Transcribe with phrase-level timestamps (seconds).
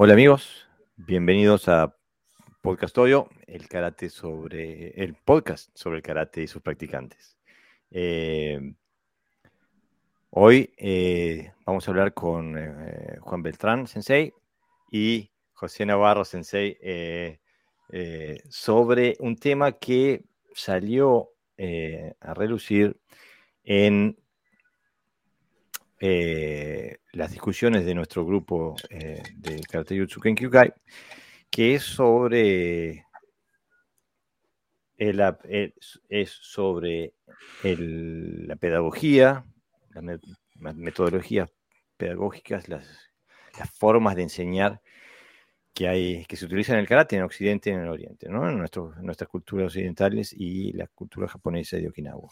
[0.00, 1.96] Hola amigos, bienvenidos a
[2.62, 7.36] Podcast Odio, el karate sobre el podcast sobre el karate y sus practicantes.
[7.90, 8.74] Eh,
[10.30, 14.32] hoy eh, vamos a hablar con eh, Juan Beltrán Sensei
[14.92, 16.78] y José Navarro Sensei
[18.48, 20.22] sobre un tema que
[20.54, 21.30] salió
[22.20, 23.00] a relucir
[23.64, 24.16] en
[26.00, 30.72] eh, las discusiones de nuestro grupo eh, de Karate Jutsu Kenkyukai,
[31.50, 33.04] que es sobre
[34.96, 35.70] el,
[36.08, 37.14] es sobre
[37.52, 39.44] la pedagogía,
[39.90, 41.50] las metodologías
[41.96, 42.86] pedagógicas, las,
[43.74, 44.80] formas de enseñar
[45.74, 48.48] que, hay, que se utilizan en el karate en Occidente y en el Oriente, ¿no?
[48.48, 52.28] en, nuestras culturas occidentales y la cultura japonesa de Okinawa.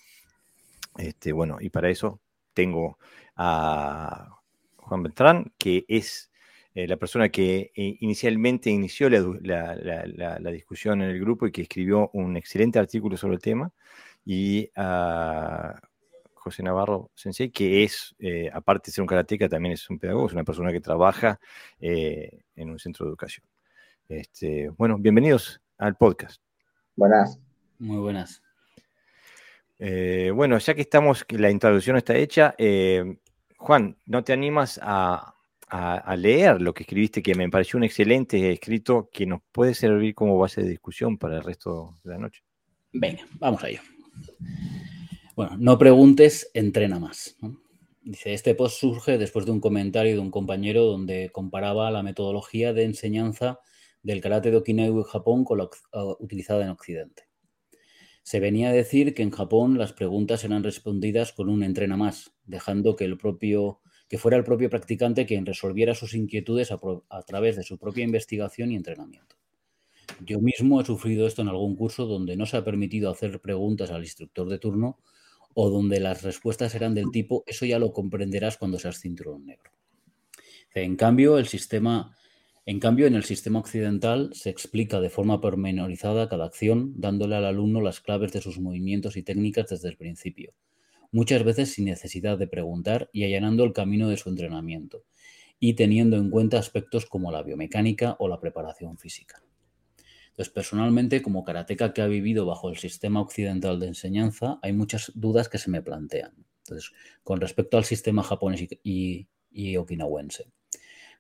[0.99, 2.21] Este, bueno, y para eso
[2.57, 2.99] tengo
[3.37, 4.41] a
[4.79, 6.33] Juan Beltrán, que es
[6.75, 12.11] eh, la persona que eh, inicialmente inició la, discusión en el grupo y que escribió
[12.15, 13.71] un excelente artículo sobre el tema,
[14.25, 15.79] y a
[16.35, 20.27] José Navarro Sensei, que es, eh, aparte de ser un karateca, también es un pedagogo,
[20.27, 21.39] es una persona que trabaja
[21.79, 23.47] en un centro de educación.
[24.09, 26.41] Este, bueno, bienvenidos al podcast.
[26.97, 27.39] Buenas.
[27.79, 28.46] Muy buenas.
[29.79, 32.55] Bueno, ya que estamos, la introducción está hecha,
[33.59, 35.33] Juan, ¿no te animas a,
[36.17, 40.39] leer lo que escribiste, que me pareció un excelente escrito que nos puede servir como
[40.39, 42.43] base de discusión para el resto de la noche?
[42.93, 43.81] Venga, vamos a ello.
[45.35, 47.37] Bueno, no preguntes, entrena más.
[48.03, 52.73] Dice, este post surge después de un comentario de un compañero donde comparaba la metodología
[52.73, 53.59] de enseñanza
[54.03, 55.69] del karate de Okinawa en Japón con la
[56.21, 57.25] utilizada en Occidente.
[58.27, 62.33] Se venía a decir que en Japón las preguntas eran respondidas con un entrena más,
[62.45, 63.79] dejando que el propio
[64.09, 68.03] que fuera el propio practicante quien resolviera sus inquietudes a, a, través de su propia
[68.03, 69.37] investigación y entrenamiento.
[70.25, 73.93] Yo mismo he sufrido esto en algún curso donde no se ha permitido hacer preguntas
[73.93, 74.99] al instructor de turno
[75.55, 79.71] o donde las respuestas eran del tipo eso ya lo comprenderás cuando seas cinturón negro.
[80.75, 82.17] En cambio, el sistema
[82.69, 87.45] en cambio, en el sistema occidental se explica de forma pormenorizada cada acción, dándole al
[87.45, 90.53] alumno las claves de sus movimientos y técnicas desde el principio,
[91.13, 95.05] muchas veces sin necesidad de preguntar y allanando el camino de su entrenamiento,
[95.61, 99.41] y teniendo en cuenta aspectos como la biomecánica o la preparación física.
[100.31, 105.13] Entonces, personalmente, como karateca que ha vivido bajo el sistema occidental de enseñanza, hay muchas
[105.15, 106.45] dudas que se me plantean.
[106.65, 106.91] Entonces,
[107.23, 110.47] con respecto al sistema japonés y, y okinawense.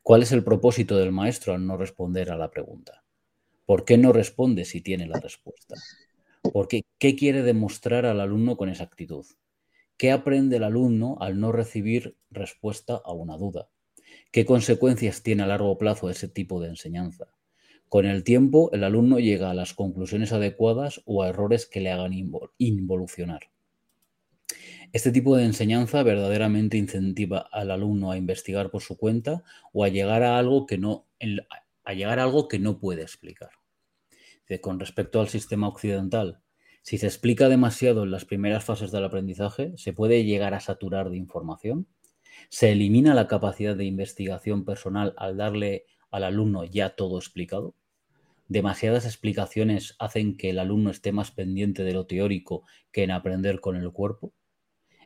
[0.06, 3.02] ¿Cuál es el propósito del maestro al no responder a la pregunta?
[3.64, 5.74] ¿Por qué no responde si tiene la respuesta?
[6.52, 6.84] ¿Por qué?
[7.00, 9.26] ¿Qué quiere demostrar al alumno con esa actitud?
[9.96, 13.68] ¿Qué aprende el alumno al no recibir respuesta a una duda?
[14.30, 17.26] ¿Qué consecuencias tiene a largo plazo ese tipo de enseñanza?
[17.88, 21.90] Con el tiempo, el alumno llega a las conclusiones adecuadas o a errores que le
[21.90, 22.12] hagan
[22.58, 23.50] involucionar.
[24.92, 29.42] Este tipo de enseñanza verdaderamente incentiva al alumno a investigar por su cuenta
[29.72, 31.06] o a llegar a algo que no,
[31.84, 33.50] a llegar a algo que no puede explicar.
[34.60, 36.40] Con respecto al sistema occidental,
[36.82, 41.10] si se explica demasiado en las primeras fases del aprendizaje, se puede llegar a saturar
[41.10, 41.88] de información.
[42.48, 47.74] Se elimina la capacidad de investigación personal al darle al alumno ya todo explicado.
[48.46, 53.60] Demasiadas explicaciones hacen que el alumno esté más pendiente de lo teórico que en aprender
[53.60, 54.32] con el cuerpo.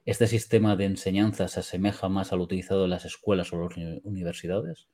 [0.06, 4.88] ¿Este sistema de enseñanza se asemeja más al utilizado en las escuelas o las universidades?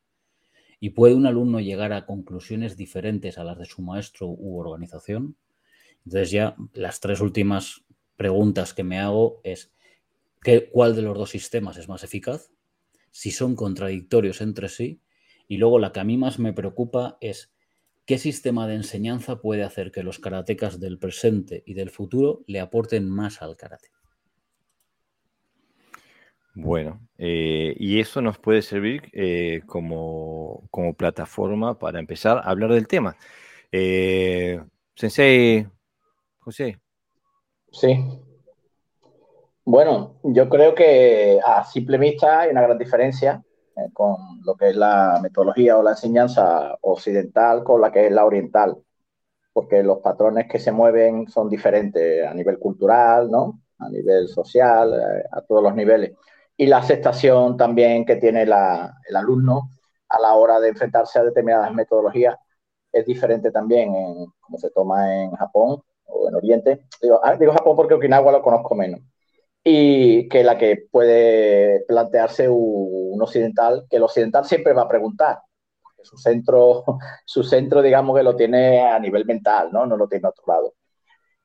[0.80, 5.36] ¿Y puede un alumno llegar a conclusiones diferentes a las de su maestro u organización?
[6.04, 7.84] Entonces ya las tres últimas
[8.16, 9.72] preguntas que me hago es
[10.42, 12.50] ¿qué, ¿cuál de los dos sistemas es más eficaz?
[13.12, 15.00] Si son contradictorios entre sí.
[15.46, 17.54] Y luego la que a mí más me preocupa es
[18.06, 22.58] ¿qué sistema de enseñanza puede hacer que los karatecas del presente y del futuro le
[22.58, 23.95] aporten más al karate?
[26.58, 30.62] Bueno, eh, y eso nos puede servir eh, como,
[30.96, 33.14] plataforma para empezar a hablar del tema.
[33.70, 34.58] Eh,
[34.94, 35.66] sensei,
[36.38, 36.80] José.
[37.70, 38.02] Sí.
[39.66, 43.44] Bueno, yo creo que a simple vista hay una gran diferencia
[43.92, 48.24] con lo que es la metodología o la enseñanza occidental con la que es la
[48.24, 48.78] oriental,
[49.52, 53.60] porque los patrones que se mueven son diferentes a nivel cultural, ¿no?
[53.78, 54.94] A nivel social,
[55.30, 56.12] a todos los niveles
[56.56, 58.52] y la aceptación también que tiene el
[59.16, 59.70] alumno
[60.08, 62.36] a la hora de enfrentarse a determinadas metodologías
[62.92, 66.86] es diferente también en cómo se toma en Japón o en Oriente.
[67.02, 69.00] Digo, ah, Japón porque Okinawa lo conozco menos.
[69.62, 75.40] Y que la que puede plantearse un occidental, que el occidental siempre va a preguntar.
[76.02, 76.84] su centro,
[77.26, 79.86] su centro, digamos que lo tiene a nivel mental, ¿no?
[79.86, 80.74] No lo tiene a otro lado.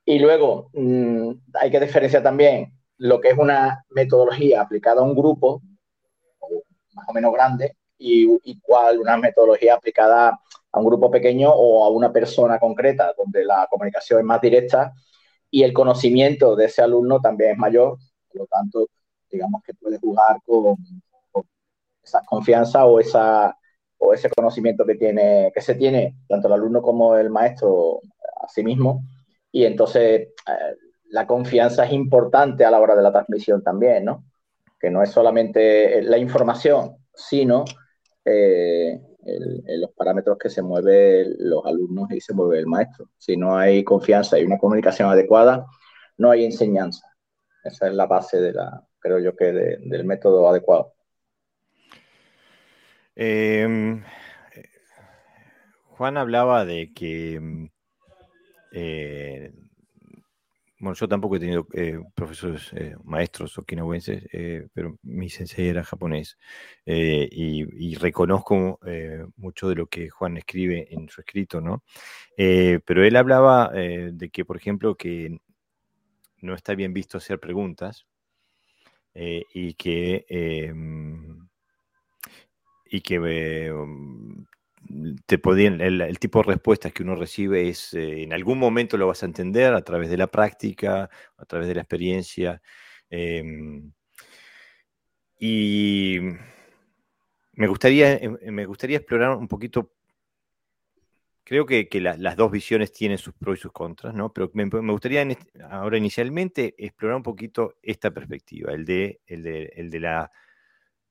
[0.04, 2.72] Y luego mm, hay que diferenciar también
[3.02, 5.60] lo que es una metodología aplicada a un grupo,
[6.92, 10.38] más o menos grande, y, y cuál una metodología aplicada
[10.70, 14.92] a un grupo pequeño o a una persona concreta, donde la comunicación es más directa
[15.50, 18.86] y el conocimiento de ese alumno también es mayor, por lo tanto,
[19.28, 20.76] digamos que puede jugar con,
[22.02, 23.56] esa confianza o, esa,
[23.98, 28.00] o ese conocimiento que, tiene, que se tiene tanto el alumno como el maestro
[28.40, 29.02] a sí mismo.
[29.50, 30.76] Y entonces eh,
[31.12, 34.24] la confianza es importante a la hora de la transmisión también, ¿no?
[34.80, 37.66] Que no es solamente la información, sino
[38.24, 38.98] eh,
[39.78, 43.10] los parámetros que se mueven los alumnos y se mueve el maestro.
[43.18, 45.66] Si no hay confianza y una comunicación adecuada,
[46.16, 47.06] no hay enseñanza.
[47.62, 50.94] Esa es la base de la, creo yo que del método adecuado.
[53.14, 54.02] Em,
[55.90, 57.68] Juan hablaba de que
[58.72, 59.52] eh,
[60.82, 65.84] bueno, yo tampoco he tenido eh, profesores, eh, maestros okinawenses, eh, pero mi sensei era
[65.84, 66.36] japonés
[66.84, 68.80] y, reconozco
[69.36, 71.84] mucho de lo que Juan escribe en su escrito, ¿no?
[72.36, 75.38] pero él hablaba de que, por ejemplo, que
[76.40, 78.06] no está bien visto hacer preguntas
[79.14, 81.48] y que em,
[82.86, 83.18] y que
[84.92, 89.26] el, tipo de respuestas que uno recibe es, eh, en algún momento lo vas a
[89.26, 92.60] entender a través de la práctica, a través de la experiencia.
[93.10, 93.92] Em,
[95.38, 96.18] y
[97.54, 99.92] me gustaría, em, me gustaría explorar un poquito,
[101.44, 104.32] creo que, las dos visiones tienen sus pros y sus contras, ¿no?
[104.32, 105.26] Pero me, gustaría
[105.70, 110.30] ahora inicialmente explorar un poquito esta perspectiva, el de, el de, el de la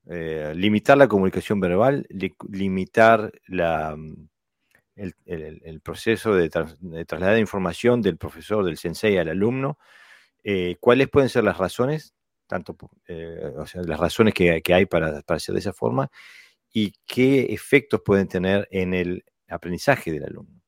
[0.10, 2.08] eh, limitar la comunicación verbal,
[2.50, 4.14] limitar mm,
[4.96, 9.78] el, proceso de, trasladar información del profesor, del sensei al alumno,
[10.44, 12.16] eh, cuáles pueden ser las razones,
[12.48, 12.76] tanto,
[13.08, 16.10] eh, las razones que, hay para, para, hacer de esa forma,
[16.74, 20.62] y qué efectos pueden tener en el aprendizaje del alumno.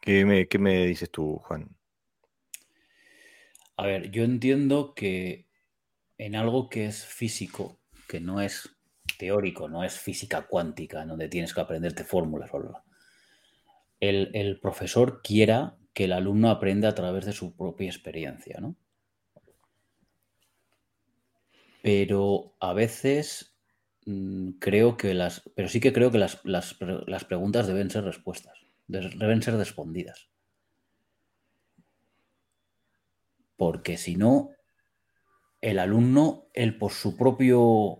[0.00, 1.68] ¿Qué me, qué me dices tú, Juan?
[3.76, 5.47] A ver, yo entiendo que
[6.18, 7.78] en algo que es físico,
[8.08, 8.76] que no es
[9.18, 12.50] teórico, no es física cuántica, en donde tienes que aprenderte fórmulas,
[14.00, 18.76] el, el profesor quiera que el alumno aprenda a través de su propia experiencia, ¿no?
[21.82, 23.56] Pero a veces
[24.06, 25.42] mm, creo que las.
[25.54, 26.76] Pero sí que creo que las, las,
[27.06, 30.28] las preguntas deben ser respuestas, deben ser respondidas.
[33.56, 34.50] Porque si no,
[35.60, 37.98] el alumno, él por su propio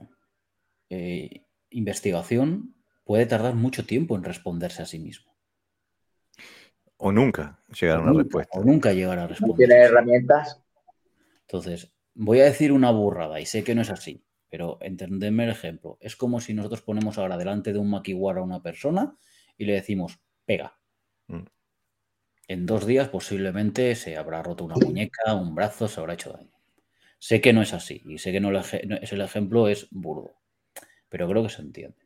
[0.91, 2.75] eh, investigación,
[3.05, 5.33] puede tardar mucho tiempo en responderse a sí mismo.
[6.99, 8.59] O nunca llegar a una respuesta.
[8.59, 9.57] O nunca llegar a responder.
[9.57, 10.63] tiene herramientas.
[11.43, 15.51] Entonces, voy a decir una burrada y sé que no es así, pero entendedme el
[15.51, 15.97] ejemplo.
[16.01, 19.17] Es como si nosotros ponemos ahora delante de un maquiwara a una persona
[19.57, 20.79] y le decimos, pega.
[21.29, 21.45] Mm.
[22.49, 26.58] En dos días posiblemente se habrá roto una muñeca, un brazo, se habrá hecho daño.
[27.19, 30.37] Sé que no es así y sé que no el ejemplo es burdo,
[31.09, 31.97] pero creo que se entiende.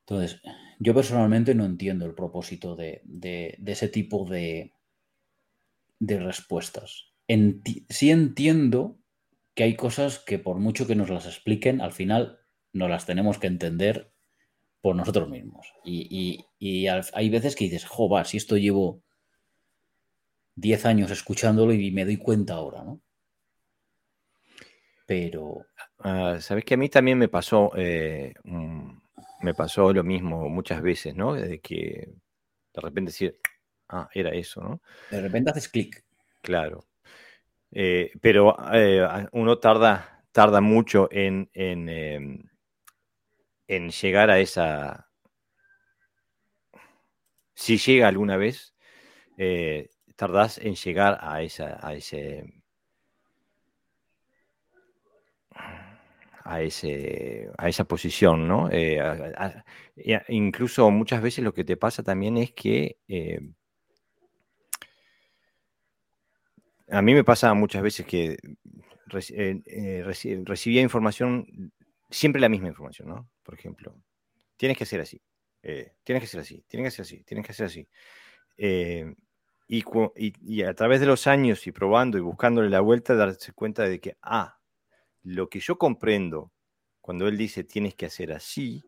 [0.00, 0.42] Entonces,
[0.78, 3.02] yo personalmente no entiendo el propósito de,
[3.64, 4.72] ese tipo de,
[5.98, 7.12] de respuestas.
[7.88, 8.98] sí entiendo
[9.54, 12.40] que hay cosas que por mucho que nos las expliquen, al final
[12.72, 14.12] no las tenemos que entender
[14.82, 15.72] por nosotros mismos.
[15.82, 16.44] Y,
[17.14, 19.02] hay veces que dices, jo, si esto llevo
[20.56, 23.00] 10 años escuchándolo y me doy cuenta ahora, ¿no?
[25.06, 25.66] Pero.
[25.98, 28.34] Ah, Sabes que a mí también me pasó, eh,
[29.40, 31.34] me pasó lo mismo muchas veces, ¿no?
[31.34, 32.08] De que
[32.74, 33.38] de repente decir,
[33.88, 34.80] ah, era eso, ¿no?
[35.10, 36.04] De repente haces clic.
[36.42, 36.84] Claro.
[37.72, 42.42] Eh, pero eh, uno tarda, tarda mucho en, en, em,
[43.68, 45.08] en llegar a esa.
[47.54, 48.74] Si llega alguna vez,
[50.16, 52.63] tardás en llegar a, esa, a ese
[56.44, 58.68] a, ese, a esa posición, ¿no?
[58.70, 59.00] Eh,
[60.28, 63.40] incluso muchas veces lo que te pasa también es que eh,
[66.90, 68.36] a mí me pasa muchas veces que
[69.30, 70.02] eh,
[70.44, 71.72] recibía información,
[72.10, 73.30] siempre la misma información, ¿no?
[73.42, 73.96] Por ejemplo,
[74.58, 75.22] tienes que hacer así,
[75.62, 77.88] tienes que ser así, tienes que ser así, tienes que ser así.
[79.66, 79.82] Y,
[80.42, 83.98] y, a través de los años y probando y buscándole la vuelta, darse cuenta de
[83.98, 84.58] que, ah,
[85.24, 86.52] lo que yo comprendo
[87.00, 88.84] cuando él dice tienes que hacer así,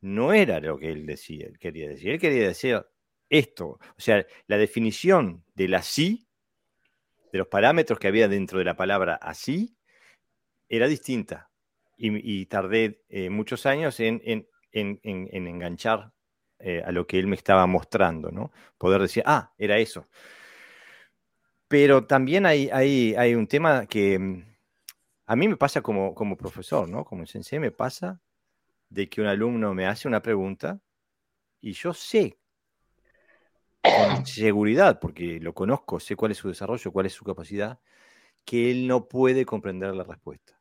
[0.00, 2.10] no era lo que él decía, quería decir.
[2.10, 2.84] Él quería decir
[3.28, 3.66] esto.
[3.66, 6.28] O sea, la definición del así,
[7.32, 9.76] de los parámetros que había dentro de la palabra así,
[10.68, 11.50] era distinta.
[12.02, 16.12] Y, tardé eh, muchos años en, enganchar
[16.58, 18.52] eh, a lo que él me estaba mostrando, ¿no?
[18.78, 20.08] Poder decir, ah, era eso.
[21.68, 24.49] Pero también hay, hay, hay un tema que mm,
[25.30, 27.04] a mí me pasa como, como profesor, ¿no?
[27.04, 28.20] Como sensei me pasa
[28.88, 30.80] de que un alumno me hace una pregunta
[31.60, 32.36] y yo sé
[33.80, 37.78] con seguridad, porque lo conozco, sé cuál es su desarrollo, cuál es su capacidad,
[38.44, 40.60] que él no puede comprender la respuesta.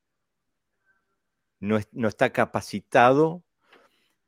[1.60, 3.44] No, está capacitado,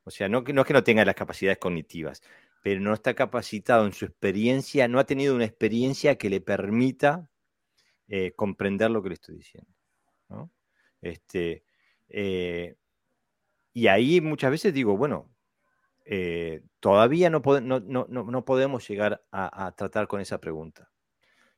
[0.06, 2.24] o sea, no, no es que no tenga las capacidades cognitivas,
[2.64, 7.30] pero no está capacitado en su experiencia, no ha tenido una experiencia que le permita
[8.08, 9.72] eh, comprender lo que le estoy diciendo.
[11.02, 11.64] Este,
[12.10, 12.76] eh,
[13.74, 15.30] y ahí muchas veces digo, bueno,
[16.06, 20.90] eh, todavía no, no, podemos llegar a, tratar con esa pregunta.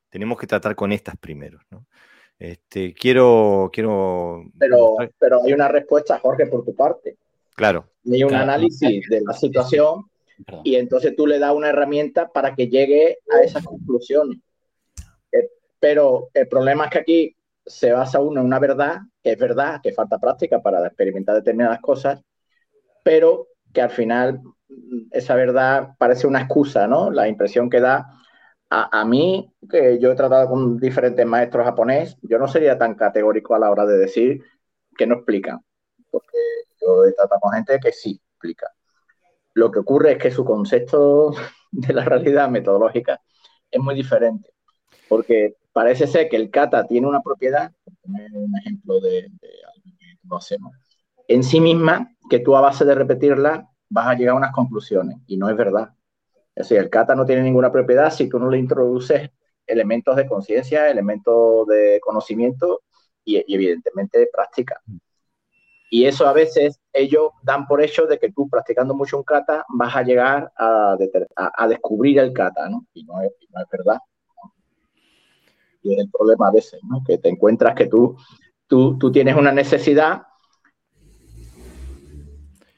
[0.10, 1.60] Tenemos que tratar con estas primero.
[2.38, 4.44] Este, quiero, quiero.
[4.60, 7.18] Pero, pero hay una respuesta, Jorge, por tu parte.
[7.56, 7.88] Claro.
[8.12, 10.06] Hay un análisis de la situación
[10.64, 14.40] y entonces tú le das una herramienta para que llegue a esas conclusiones.
[15.80, 19.80] pero el problema es que aquí se basa uno en una verdad, que es verdad,
[19.82, 22.22] que falta práctica para experimentar determinadas cosas,
[23.04, 24.42] pero que al final
[25.12, 27.12] esa verdad parece una excusa, ¿no?
[27.12, 28.08] La impresión que da
[28.76, 33.54] a, mí, que yo he tratado con diferentes maestros japonés, yo no sería tan categórico
[33.54, 34.42] a la hora de decir
[34.98, 35.60] que no explican,
[36.10, 36.38] porque
[36.82, 38.72] yo he tratado con gente que sí explica.
[39.54, 41.36] Lo que ocurre es que su concepto
[41.72, 43.22] de la realidad metodológica
[43.70, 44.50] es muy diferente,
[45.08, 50.38] porque parece ser que el kata tiene una propiedad, un ejemplo de, algo que lo
[50.38, 50.74] hacemos,
[51.28, 55.18] en sí misma, que tú a base de repetirla vas a llegar a unas conclusiones,
[55.28, 55.90] y no es verdad.
[56.56, 59.32] Es decir, el kata no tiene ninguna propiedad si tú no le introduces
[59.66, 62.82] elementos de conciencia, elementos de conocimiento
[63.24, 64.80] y, evidentemente de práctica.
[65.90, 69.66] Y eso a veces ellos dan por hecho de que tú practicando mucho un kata
[69.70, 70.98] vas a llegar a,
[71.68, 72.86] descubrir el kata, ¿no?
[72.94, 74.00] Y no no es verdad
[75.84, 77.04] y es el problema a veces, ¿no?
[77.06, 78.18] Que te encuentras que tú,
[78.68, 80.24] tú, tú tienes una necesidad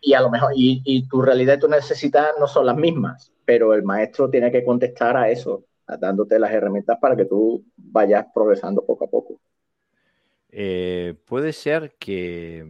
[0.06, 3.74] y a lo mejor, y, tu realidad y tu necesidad no son las mismas, pero
[3.74, 5.66] el maestro tiene que contestar a eso,
[6.00, 9.40] dándote las herramientas para que tú vayas progresando poco a poco.
[10.52, 12.64] Eh, puede ser que,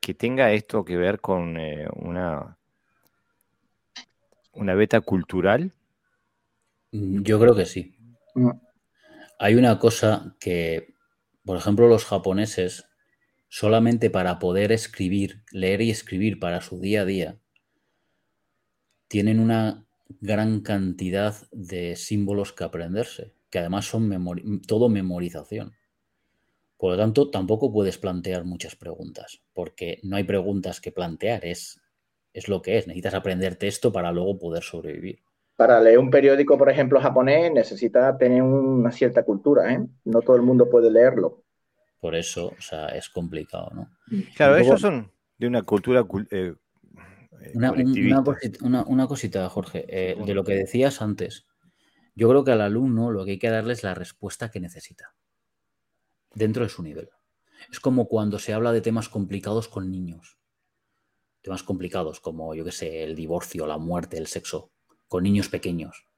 [0.00, 2.58] que tenga esto que ver con eh, una,
[4.54, 5.72] una beta cultural.
[6.90, 7.94] Yo creo que sí.
[9.38, 10.94] Hay una cosa que,
[11.44, 12.86] por ejemplo, los japoneses,
[13.48, 17.38] solamente para poder escribir, leer y escribir para su día a día,
[19.08, 19.86] tienen una
[20.20, 25.74] gran cantidad de símbolos que aprenderse, que además son todo memorización.
[26.76, 31.80] Por lo tanto, tampoco puedes plantear muchas preguntas, porque no hay preguntas que plantear, es,
[32.32, 32.86] es lo que es.
[32.86, 35.22] Necesitas aprenderte esto para luego poder sobrevivir
[35.56, 39.86] para leer un periódico, por ejemplo, japonés, necesita tener una cierta cultura, ¿eh?
[40.04, 41.44] No todo el mundo puede leerlo.
[42.00, 43.90] Por eso, o sea, es complicado, ¿no?
[44.36, 46.54] Claro, esos son de una cultura eh,
[47.40, 51.46] eh, una, cosita, Jorge, eh, de lo que decías antes.
[52.14, 55.14] Yo creo que al alumno lo que hay que darle es la respuesta que necesita,
[56.34, 57.10] dentro de su nivel.
[57.70, 60.38] Es como cuando se habla de temas complicados con niños.
[61.42, 64.73] Temas complicados como, yo qué sé, el divorcio, la muerte, el sexo
[65.14, 66.08] con niños pequeños,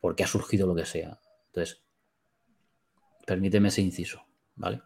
[0.00, 1.18] porque ha surgido lo que sea.
[1.46, 1.82] Entonces,
[3.26, 4.80] permíteme ese inciso, ¿vale?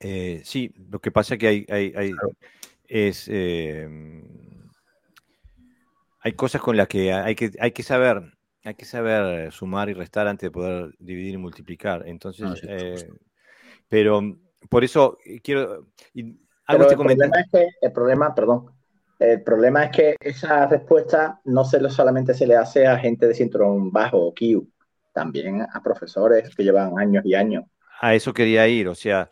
[0.00, 2.12] Eh, sí, lo que pasa es que hay, hay,
[2.88, 3.88] es, eh,
[6.18, 9.92] hay cosas con las que hay que, hay que saber, hay que saber sumar y
[9.92, 12.08] restar antes de poder dividir y multiplicar.
[12.08, 13.08] Entonces, eh,
[13.88, 14.20] pero
[14.68, 15.86] por eso quiero.
[16.66, 18.79] Algo el, problema es que, el problema, perdón,
[19.20, 23.34] el problema es que esa respuesta no se solamente se le hace a gente de
[23.34, 24.66] cinturón bajo o Q,
[25.12, 27.64] también a profesores que llevan años y años.
[28.00, 29.28] A eso quería ir, o sea.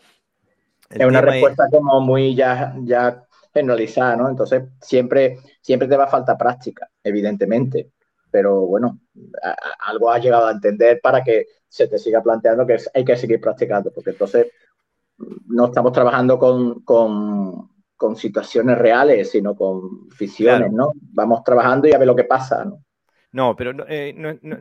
[0.90, 4.28] Es una respuesta como muy ya, ya generalizada, ¿no?
[4.28, 7.90] Entonces, siempre, siempre te va a falta práctica, evidentemente.
[8.30, 9.00] Pero bueno,
[9.86, 13.40] algo has llegado a entender para que se te siga planteando que hay que seguir
[13.40, 14.48] practicando, porque entonces
[15.46, 20.92] no estamos trabajando con, con con situaciones reales, sino con ficciones, ¿no?
[21.12, 22.82] Vamos trabajando y a ver lo que pasa, ¿no?
[23.32, 24.14] No, pero no, eh,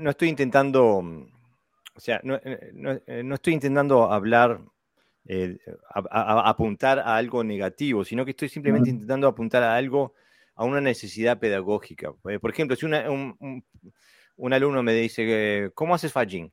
[0.08, 2.74] estoy intentando, o sea, no, eh,
[3.06, 4.60] eh, no, estoy intentando hablar
[5.29, 5.58] eh,
[5.94, 10.13] apuntar a algo negativo, sino que estoy simplemente intentando apuntar a algo,
[10.56, 12.13] a una necesidad pedagógica.
[12.29, 16.51] Eh, por ejemplo, si un, alumno me dice, ¿cómo haces fudging?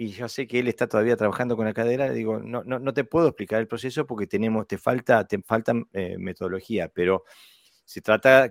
[0.00, 2.94] Y yo sé que él está todavía trabajando con la cadera, digo, no, no, no
[2.94, 5.74] te puedo explicar el proceso porque tenemos, te falta, te falta
[6.18, 7.24] metodología, pero
[7.88, 8.48] se trata,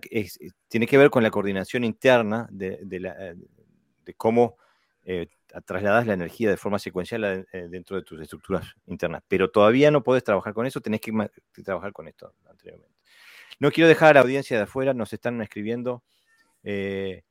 [0.67, 4.57] tiene que ver con la coordinación interna de, de, cómo
[5.03, 5.27] eh,
[5.63, 9.21] trasladas la energía de forma secuencial eh, dentro de tus estructuras internas.
[9.27, 11.13] Pero todavía no puedes trabajar con eso, tenés que,
[11.63, 12.97] trabajar con esto anteriormente.
[13.59, 16.03] No quiero dejar a la audiencia de afuera, nos están escribiendo.
[16.63, 17.23] Eh,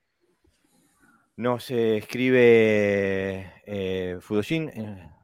[1.37, 4.71] nos escribe eh, Fudoshin,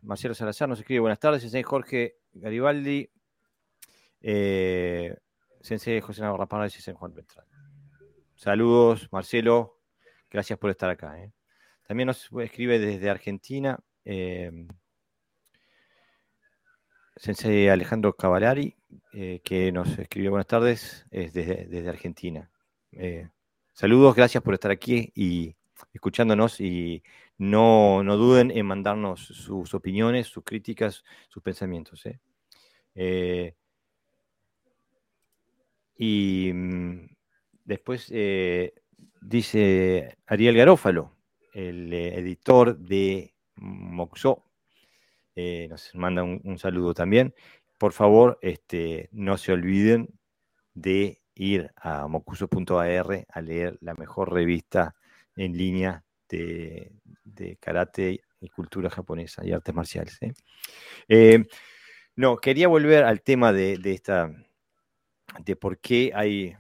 [0.03, 3.11] Marcelo Salazar nos escribe buenas tardes, Jorge Garibaldi.
[5.63, 7.47] Sensei José Navarra Parra y Sensei Juan Beltrán.
[8.35, 9.79] Saludos, Marcelo.
[10.29, 11.23] Gracias por estar acá.
[11.23, 11.33] ¿eh?
[11.87, 14.67] También nos escribe desde Argentina eh,
[17.15, 18.77] Sensei Alejandro Cavallari,
[19.13, 22.51] eh, que nos escribe buenas tardes desde, desde, Argentina.
[23.73, 25.55] saludos, gracias por estar aquí y
[25.93, 27.03] escuchándonos y
[27.39, 32.07] no, no duden en mandarnos sus opiniones, sus críticas, sus pensamientos.
[32.95, 33.55] ¿eh?
[35.97, 37.09] Y mm,
[37.65, 38.75] después eh,
[39.21, 41.17] dice Ariel Garófalo,
[41.53, 44.45] el eh, editor de Moxo,
[45.35, 47.35] eh, nos manda un, saludo también.
[47.79, 50.09] Por favor, este, no se olviden
[50.75, 54.95] de ir a mocuso.ar a leer la mejor revista
[55.37, 56.93] en línea de,
[57.61, 60.19] karate y cultura japonesa y artes marciales.
[62.17, 64.31] no, quería volver al tema de esta
[65.41, 66.57] de por qué hay,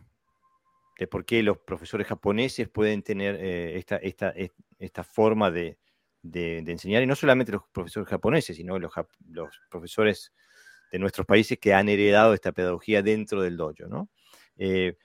[0.99, 4.35] de por qué los profesores japoneses pueden tener eh, esta, esta,
[4.79, 5.79] esta, forma de,
[6.23, 8.93] enseñar, y no solamente los profesores japoneses, sino los,
[9.29, 10.33] los, profesores
[10.91, 14.11] de nuestros países que han heredado esta pedagogía dentro del dojo, ¿no?
[14.57, 14.97] Eh,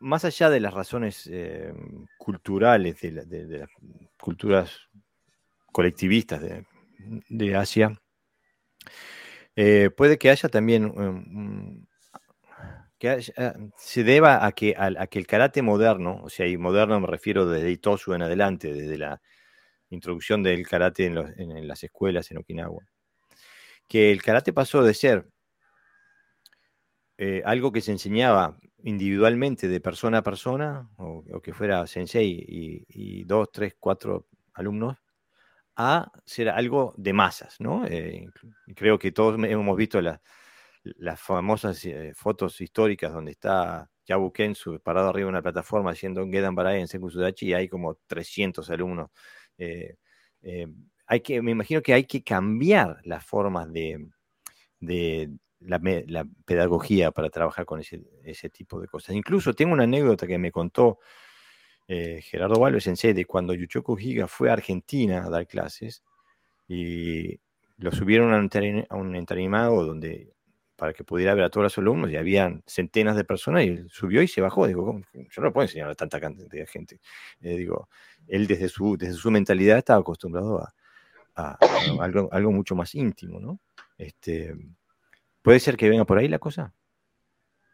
[0.00, 1.72] más allá de las razones eh,
[2.18, 3.70] culturales, de, las
[4.18, 4.88] culturas
[5.72, 6.42] colectivistas
[7.28, 8.00] de Asia,
[9.56, 11.86] eh, puede que haya también um,
[12.98, 13.22] que
[13.76, 14.76] se deba a que,
[15.10, 18.98] que el karate moderno, o sea, y moderno me refiero desde Itosu en adelante, desde
[18.98, 19.20] la
[19.88, 22.84] introducción del karate en, las escuelas en Okinawa,
[23.88, 25.26] que el karate pasó de ser
[27.18, 33.24] eh, algo que se enseñaba individualmente de persona a persona, o, que fuera sensei y,
[33.24, 34.96] dos, tres, cuatro alumnos,
[35.76, 37.84] a ser algo de masas, ¿no?
[37.86, 38.28] Eh,
[38.76, 45.08] creo que todos hemos visto las famosas eh, fotos históricas donde está Yabu Kensu parado
[45.08, 49.10] arriba de una plataforma haciendo un Gedan en Senku Sudachi y hay como 300 alumnos.
[49.58, 49.96] Eh,
[51.08, 54.08] hay que, me imagino que hay que cambiar las formas de,
[55.66, 59.14] la, pedagogía para trabajar con ese, tipo de cosas.
[59.14, 60.98] Incluso tengo una anécdota que me contó
[61.88, 66.02] eh, Gerardo Valve Sensei de cuando Yuchoko Higa fue a Argentina a dar clases
[66.68, 67.38] y
[67.78, 70.32] lo subieron a un, entrenamiento donde
[70.76, 74.22] para que pudiera ver a todos los alumnos y habían centenas de personas y subió
[74.22, 74.66] y se bajó.
[74.66, 77.00] Digo, yo no puedo enseñar a tanta cantidad de gente.
[77.40, 77.88] Eh, digo,
[78.28, 80.62] él desde su, desde su mentalidad estaba acostumbrado
[81.34, 81.58] a,
[82.00, 83.58] algo, algo, mucho más íntimo, ¿no?
[83.98, 84.54] Este,
[85.46, 86.74] ¿Puede ser que venga por ahí la cosa?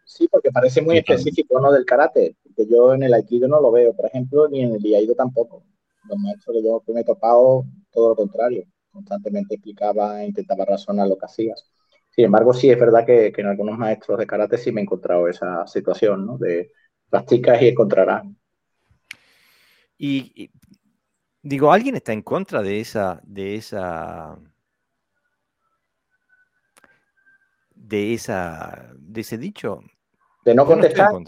[0.04, 1.72] Sí, porque parece muy específico, ¿no?
[1.72, 4.84] Del karate, que yo en el Aikido no lo veo, por ejemplo, ni en el
[4.84, 5.64] Iaido tampoco.
[6.06, 11.16] Los maestros que yo me he topado, todo lo contrario, constantemente explicaba, intentaba razonar lo
[11.16, 11.64] que hacías.
[12.10, 15.26] Sin embargo, sí es verdad que, en algunos maestros de karate sí me he encontrado
[15.26, 16.36] esa situación, ¿no?
[16.36, 16.72] De
[17.08, 18.24] practicas y encontrarás.
[19.96, 20.50] Y,
[21.40, 24.38] digo, ¿alguien está en contra de esa, de esa,
[27.92, 29.82] de esa, de ese dicho?
[30.46, 31.12] De no contestar.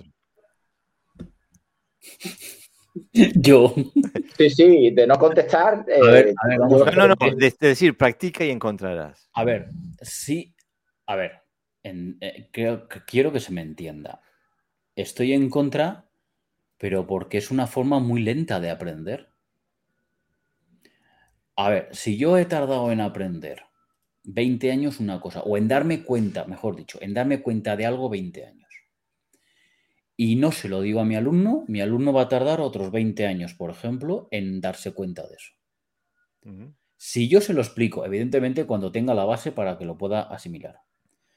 [3.35, 3.75] Yo.
[4.39, 5.85] Sí, sí, de no contestar.
[5.87, 9.29] Eh, no, no, de, decir, practica y encontrarás.
[9.35, 9.69] A ver,
[10.01, 10.55] sí,
[11.05, 11.43] a ver,
[11.83, 14.23] eh, creo que quiero que se me entienda.
[14.97, 16.09] Estoy en contra,
[16.79, 19.29] pero porque es una forma muy lenta de aprender.
[21.57, 23.65] A ver, si yo he tardado en aprender
[24.25, 28.09] 20 años una cosa, o en darme cuenta, mejor dicho, en darme cuenta de algo
[28.09, 28.65] 20 años
[30.17, 33.27] y no se lo digo a mi alumno, mi alumno va a tardar otros 20
[33.27, 35.53] años, por ejemplo, en darse cuenta de eso.
[36.97, 40.81] Si yo se lo explico, evidentemente cuando tenga la base para que lo pueda asimilar,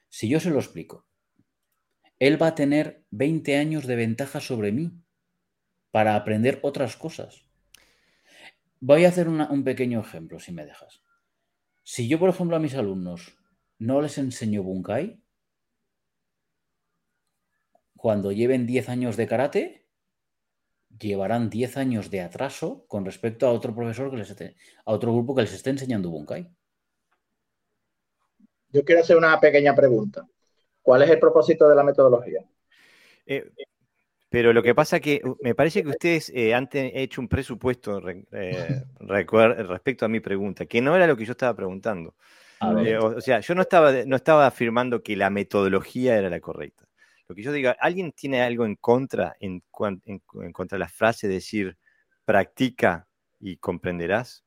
[0.10, 1.08] si yo se lo explico,
[2.20, 4.92] él va a tener 20 años de ventaja sobre mí
[5.92, 7.46] para aprender otras cosas.
[8.80, 11.02] Voy a hacer un pequeño ejemplo, si me dejas.
[11.90, 13.38] Si yo, por ejemplo, a mis alumnos
[13.80, 15.24] no les enseño Bunkai,
[17.96, 19.88] cuando lleven 10 años de karate,
[21.00, 25.14] llevarán 10 años de atraso con respecto a otro profesor que les esté, a otro
[25.14, 26.54] grupo que les esté enseñando Bunkai.
[28.68, 30.28] Yo quiero hacer una pequeña pregunta.
[30.82, 32.44] ¿Cuál es el propósito de la metodología?
[33.26, 33.50] Eh,
[34.30, 38.84] pero lo que pasa que me parece que ustedes eh, han hecho un presupuesto eh,
[39.00, 42.16] respecto a mi pregunta, que no era lo que yo estaba preguntando.
[42.60, 46.86] o, sea, yo no estaba, no estaba afirmando que la metodología era la correcta.
[47.28, 49.62] Lo que yo digo, ¿alguien tiene algo en contra, en,
[50.06, 51.78] en, contra de la frase de decir
[52.26, 53.08] practica
[53.40, 54.46] y comprenderás?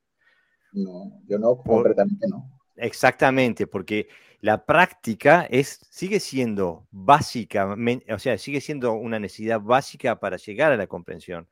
[0.73, 2.59] No, yo no, concretamente no.
[2.75, 4.07] Exactamente, porque
[4.41, 7.77] la práctica es, sigue siendo básica,
[8.09, 11.47] o sea, sigue siendo una necesidad básica para llegar a la comprensión.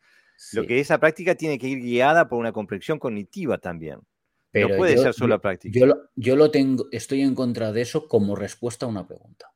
[0.53, 3.99] Lo que esa práctica tiene que ir guiada por una comprensión cognitiva también.
[4.53, 5.79] no puede ser solo práctica.
[5.79, 9.53] Yo, yo lo tengo, estoy en contra de eso como respuesta a una pregunta.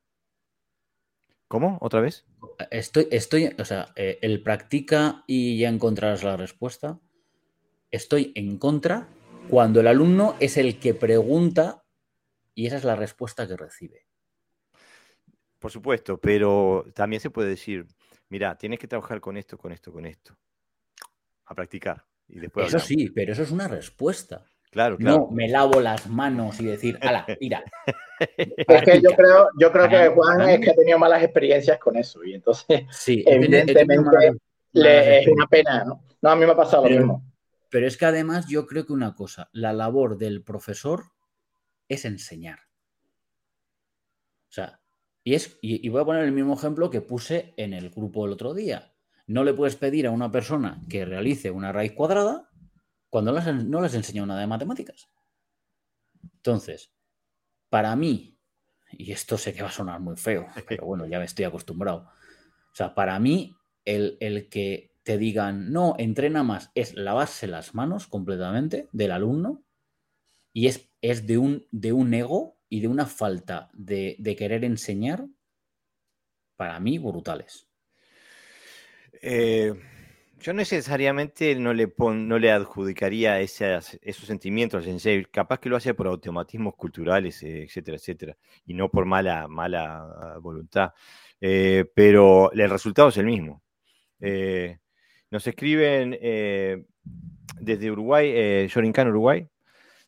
[1.48, 1.78] ¿Cómo?
[1.82, 2.26] ¿Otra vez?
[2.70, 7.00] Estoy, estoy, o sea, eh, el practica y ya encontrarás la respuesta.
[7.90, 9.08] Estoy en contra
[9.50, 11.83] cuando el alumno es el que pregunta
[12.56, 14.06] y esa es la respuesta que recibe.
[15.60, 17.88] Por supuesto, pero también se puede decir,
[18.30, 20.36] mira, tienes que trabajar con esto, con esto, con esto.
[21.46, 22.04] A practicar.
[22.28, 24.46] Y después eso sí, pero eso es una respuesta.
[24.72, 25.18] Claro, claro.
[25.18, 27.64] No me lavo las manos y decir, ala, mira.
[28.20, 31.98] Es que yo creo, yo creo que Juan es que ha tenido malas experiencias con
[31.98, 34.38] eso y entonces, sí, evidentemente,
[34.72, 36.04] le, es una pena, ¿no?
[36.22, 37.34] No, a mí me ha pasado lo mismo.
[37.70, 41.06] Pero es que además yo creo que una cosa, la labor del profesor
[41.94, 42.60] es enseñar.
[44.50, 44.82] O sea,
[45.24, 48.34] y, es, y, voy a poner el mismo ejemplo que puse en el grupo el
[48.34, 48.94] otro día.
[49.26, 52.50] No le puedes pedir a una persona que realice una raíz cuadrada
[53.10, 55.10] cuando no les enseñado nada de matemáticas.
[56.22, 56.94] Entonces,
[57.70, 58.38] para mí,
[58.92, 62.10] y esto sé que va a sonar muy feo, pero bueno, ya me estoy acostumbrado.
[62.72, 67.76] O sea, para mí, el, el que te digan, no, entrena más, es lavarse las
[67.76, 69.64] manos completamente del alumno
[70.54, 75.28] y es, es de, un, de un ego y de una falta de, querer enseñar,
[76.56, 77.68] para mí, brutales.
[79.22, 79.74] Eh,
[80.40, 85.26] yo necesariamente no le, no le adjudicaría esos sentimientos al sensei.
[85.26, 90.38] Capaz que lo hace por automatismos culturales, eh, etcétera, etcétera, y no por mala, mala
[90.42, 90.94] voluntad.
[91.42, 93.62] Eh, pero el resultado es el mismo.
[95.30, 96.12] Nos escriben
[97.60, 99.50] desde Uruguay, Yorincan, Uruguay.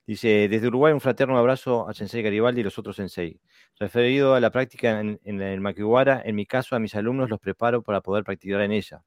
[0.08, 3.40] Dice, desde Uruguay un fraterno abrazo a Sensei Garibaldi y los otros Sensei.
[3.80, 7.40] Referido a la práctica en, en el Makiwara, en mi caso a mis alumnos los
[7.40, 9.04] preparo para poder practicar en ella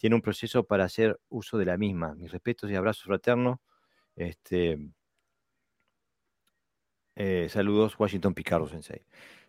[0.00, 2.14] tiene un proceso para hacer uso de la misma.
[2.14, 3.58] Mis respetos y abrazos fraternos.
[4.16, 4.78] Este,
[7.16, 9.04] eh, saludos, Washington Picardo Sensei.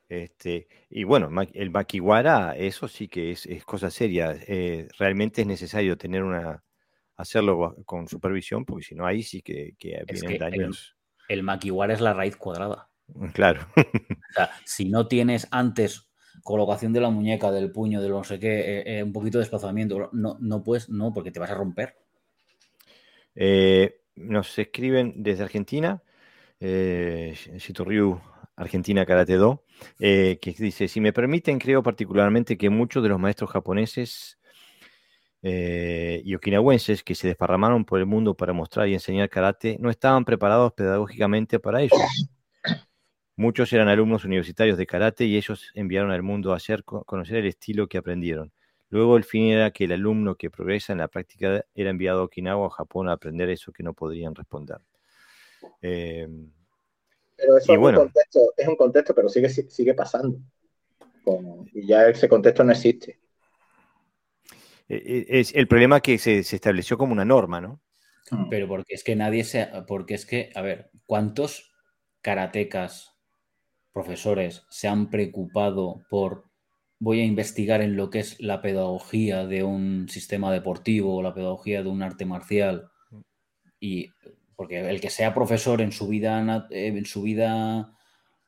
[0.10, 4.36] Este, y bueno, el makiwara, eso sí que es, cosa seria.
[4.46, 6.62] Eh, realmente es necesario tener una
[7.22, 10.96] hacerlo con supervisión, porque si no, ahí sí que, vienen daños.
[11.28, 12.90] El, el, es la raíz cuadrada.
[13.34, 13.68] Claro.
[13.76, 16.12] o sea, si no tienes antes
[16.44, 19.44] colocación de la muñeca, del puño, de no sé qué, eh, eh, un poquito de
[19.44, 20.10] desplazamiento.
[20.14, 21.96] No, no puedes, no, porque te vas a romper.
[23.36, 26.04] Eh, nos escriben desde Argentina,
[26.60, 28.20] eh, Shitoryu
[28.56, 29.64] Argentina Karate Do,
[29.98, 34.38] que dice, si me permiten, creo particularmente que muchos de los maestros japoneses
[35.44, 40.24] y okinawenses que se desparramaron por el mundo para mostrar y enseñar karate no estaban
[40.24, 41.98] preparados pedagógicamente para ello.
[43.36, 47.48] Muchos eran alumnos universitarios de karate y ellos enviaron al mundo a hacer conocer el
[47.48, 48.52] estilo que aprendieron.
[48.90, 52.24] Luego el fin era que el alumno que progresa en la práctica era enviado a
[52.26, 54.80] Okinawa o Japón a aprender eso que no podrían responder.
[55.82, 56.52] Em,
[57.38, 60.38] pero eso es, un contexto, es, un contexto, pero sigue, sigue pasando.
[61.74, 63.18] y ya ese contexto no existe.
[64.92, 67.82] E, e, es el problema que se, se estableció como una norma, ¿no?
[68.50, 69.68] Pero porque es que nadie se.
[69.88, 71.72] Porque es que, a ver, ¿cuántos
[72.22, 73.18] karatecas
[73.94, 76.46] profesores se han preocupado por
[77.00, 81.34] voy a investigar en lo que es la pedagogía de un sistema deportivo o la
[81.34, 82.92] pedagogía de un arte marcial
[83.80, 84.10] y
[84.56, 87.98] porque el que sea profesor en su vida en su vida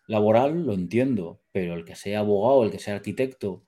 [0.07, 3.65] laboral lo entiendo pero el que sea abogado el que sea arquitecto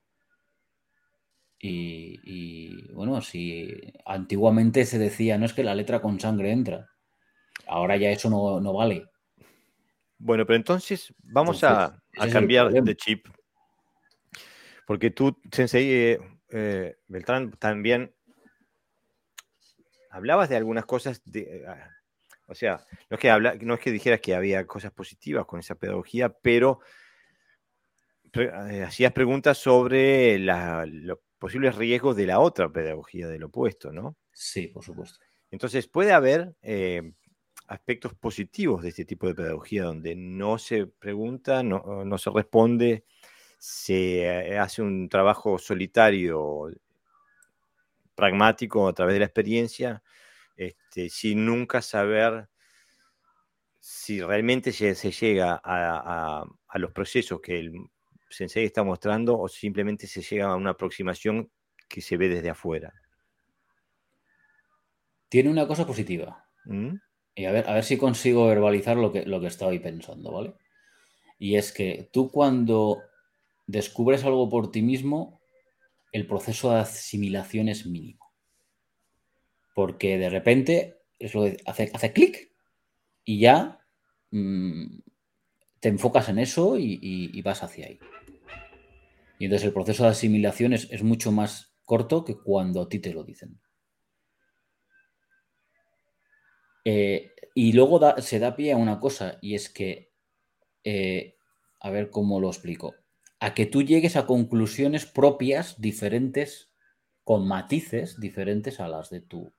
[1.68, 6.90] y, bueno si antiguamente se decía no es que la letra con sangre entra
[7.68, 9.10] ahora ya eso no, no vale.
[10.18, 12.02] Bueno, pero entonces vamos a,
[12.32, 13.28] cambiar de chip.
[14.86, 16.20] Porque tú, Sensei eh,
[16.52, 18.14] eh, Beltrán, también
[20.12, 21.66] hablabas de algunas cosas de,
[22.48, 25.60] O sea, no es que, habla, no es que dijeras que había cosas positivas con
[25.60, 26.80] esa pedagogía, pero
[28.34, 34.18] eh, hacías preguntas sobre los posibles riesgos de la otra pedagogía, del opuesto, ¿no?
[34.32, 35.20] Sí, por supuesto.
[35.52, 37.14] Entonces, puede haber eh,
[37.68, 43.06] aspectos positivos de este tipo de pedagogía donde no se pregunta, no, no se responde,
[43.60, 46.72] se hace un trabajo solitario,
[48.16, 50.02] pragmático a través de la experiencia,
[50.56, 52.50] este, sin nunca saber
[53.80, 56.44] si realmente se, llega a,
[56.76, 57.74] los procesos que el
[58.36, 61.50] sensei está mostrando o simplemente se llega a una aproximación
[61.88, 62.94] que se ve desde afuera.
[65.30, 66.46] Tiene una cosa positiva.
[66.66, 66.96] ¿Mm?
[67.36, 70.56] Y a ver, a ver si consigo verbalizar lo que, lo que estoy pensando, ¿vale?
[71.38, 73.02] Y es que tú cuando
[73.68, 75.42] descubres algo por ti mismo,
[76.12, 78.32] el proceso de asimilación es mínimo.
[79.74, 82.52] Porque de repente es lo hace, hace clic
[83.26, 83.80] y ya
[84.32, 85.00] mm,
[85.80, 88.00] te enfocas en eso y, vas hacia ahí.
[89.40, 93.14] Y entonces el proceso de asimilación es, mucho más corto que cuando a ti te
[93.14, 93.60] lo dicen.
[96.84, 100.12] Eh, y luego se da pie a una cosa, y es que,
[100.84, 101.38] eh,
[101.80, 102.96] a ver cómo lo explico
[103.40, 106.72] a que tú llegues a conclusiones propias diferentes,
[107.24, 109.54] con matices diferentes a las de tu,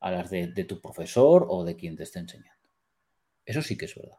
[0.00, 2.70] a las de, tu profesor o de quien te esté enseñando.
[3.44, 4.18] Eso sí que es verdad.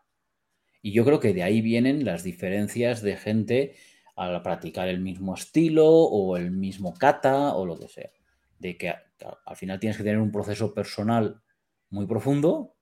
[0.81, 3.75] Y yo creo que de ahí vienen las diferencias de gente
[4.15, 8.11] al practicar el mismo estilo o el mismo kata o lo que sea.
[8.59, 11.41] De que al final tienes que tener un proceso personal
[11.89, 12.75] muy profundo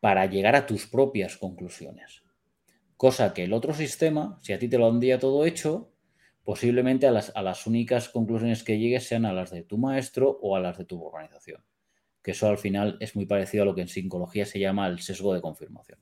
[0.00, 2.22] para llegar a tus propias conclusiones.
[2.96, 5.92] Cosa que el otro sistema, si a ti te lo han día todo hecho,
[6.44, 10.38] posiblemente a las, a las únicas conclusiones que llegues sean a las de tu maestro
[10.40, 11.64] o a las de tu organización.
[12.22, 15.00] Que eso al final es muy parecido a lo que en psicología se llama el
[15.00, 15.98] sesgo de confirmación.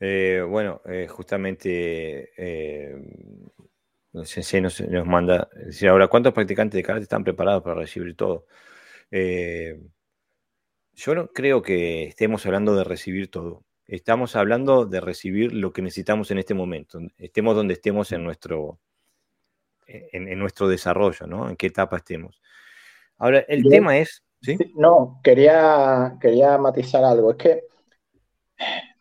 [0.00, 2.94] Eh, bueno, eh, justamente eh,
[4.12, 8.46] el sensei nos, manda decir ahora, ¿cuántos practicantes de karate están preparados para recibir todo?
[10.98, 15.82] yo no creo que estemos hablando de recibir todo estamos hablando de recibir lo que
[15.82, 18.78] necesitamos en este momento, estemos donde estemos en nuestro,
[19.86, 21.48] en, nuestro desarrollo, ¿no?
[21.48, 22.40] En qué etapa estemos.
[23.18, 24.22] Ahora, el tema es...
[24.42, 24.58] ¿sí?
[24.74, 27.30] No, quería, quería matizar algo.
[27.30, 27.62] Es que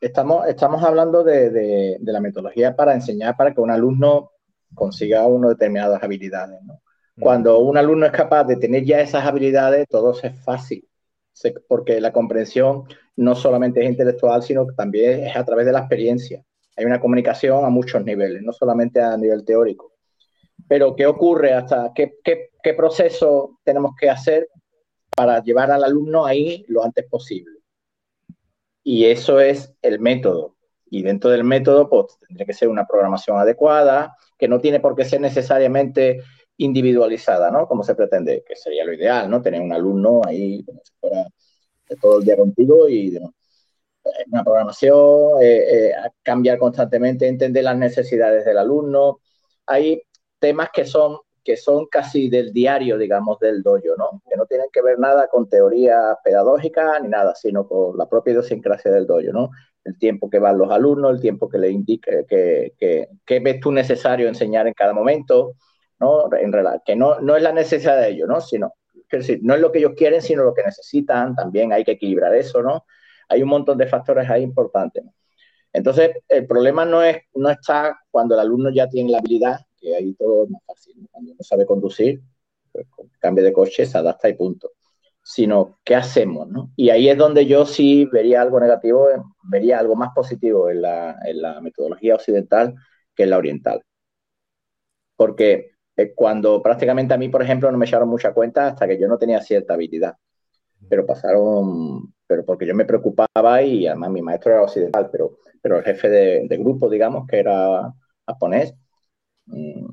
[0.01, 4.31] estamos, estamos hablando de, la metodología para enseñar para que un alumno
[4.73, 6.61] consiga unas determinadas habilidades.
[6.63, 6.81] ¿no?
[7.19, 10.87] Cuando un alumno es capaz de tener ya esas habilidades, todo es fácil
[11.67, 12.83] porque la comprensión
[13.15, 16.43] no solamente es intelectual, sino que también es a través de la experiencia.
[16.75, 19.93] Hay una comunicación a muchos niveles, no solamente a nivel teórico.
[20.67, 21.53] Pero, ¿qué ocurre?
[21.53, 24.47] ¿Hasta qué, qué, proceso tenemos que hacer
[25.15, 27.54] para llevar al alumno ahí lo antes posible?
[28.87, 30.55] Y eso es el método.
[30.91, 34.95] Y dentro del método, pues tendría que ser una programación adecuada, que no tiene por
[34.95, 36.21] qué ser necesariamente
[36.57, 37.67] individualizada, ¿no?
[37.67, 39.41] Como se pretende, que sería lo ideal, ¿no?
[39.41, 41.25] Tener un alumno ahí como si fuera
[41.99, 43.31] todo el día contigo y demás.
[44.31, 49.19] Una programación, eh, eh, cambiar constantemente, entender las necesidades del alumno.
[49.65, 50.03] Hay
[50.37, 54.21] temas que son, que son casi del diario, digamos, del dojo, ¿no?
[54.27, 58.31] Que no tienen que ver nada con teoría pedagógica ni nada, sino con la propia
[58.31, 59.51] idiosincrasia del dojo, ¿no?
[59.83, 63.59] El tiempo que van los alumnos, el tiempo que le indique, que, que, que ves
[63.59, 65.53] tú necesario enseñar en cada momento,
[65.99, 66.27] ¿no?
[66.33, 66.51] En
[66.83, 68.41] que no, no es la necesidad de ellos, ¿no?
[68.41, 68.73] Sino,
[69.11, 72.33] decir, no es lo que ellos quieren, sino lo que necesitan, también hay que equilibrar
[72.35, 72.85] eso, ¿no?
[73.29, 75.03] Hay un montón de factores ahí importantes.
[75.73, 79.95] Entonces, el problema no, es, no está cuando el alumno ya tiene la habilidad, que
[79.95, 82.21] ahí todo es más fácil, cuando no sabe conducir,
[82.71, 82.87] pues
[83.35, 84.71] de coche, se adapta y punto.
[85.23, 86.47] Sino, ¿qué hacemos?
[86.47, 86.71] ¿no?
[86.75, 89.07] Y ahí es donde yo sí vería algo negativo,
[89.43, 92.75] vería algo más positivo en la, en la metodología occidental
[93.15, 93.81] que en la oriental.
[95.15, 95.71] Porque
[96.15, 99.17] cuando prácticamente a mí, por ejemplo, no me echaron mucha cuenta hasta que yo no
[99.17, 100.15] tenía cierta habilidad.
[100.89, 105.77] Pero pasaron, pero porque yo me preocupaba y además mi maestro era occidental, pero, pero
[105.77, 107.93] el jefe de, grupo, digamos, que era
[108.27, 108.75] japonés,
[109.45, 109.85] mm,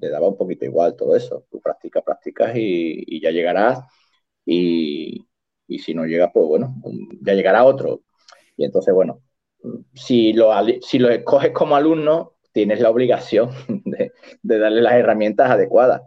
[0.00, 1.46] le daba un poquito igual todo eso.
[1.50, 3.80] Tú practicas, practicas y, ya llegarás.
[4.44, 5.26] Y,
[5.66, 6.74] y, si no llegas, pues bueno,
[7.20, 8.02] ya llegará otro.
[8.56, 9.22] Y entonces, bueno,
[9.94, 10.50] si lo,
[10.80, 13.50] si lo escoges como alumno, tienes la obligación
[13.84, 16.02] de, darle las herramientas adecuadas.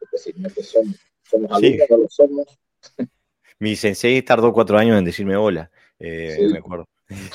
[0.00, 2.46] Porque si no, somos, somos alumnos, no lo somos.
[3.58, 6.86] Mi sensei tardó cuatro años en decirme hola, eh, me acuerdo.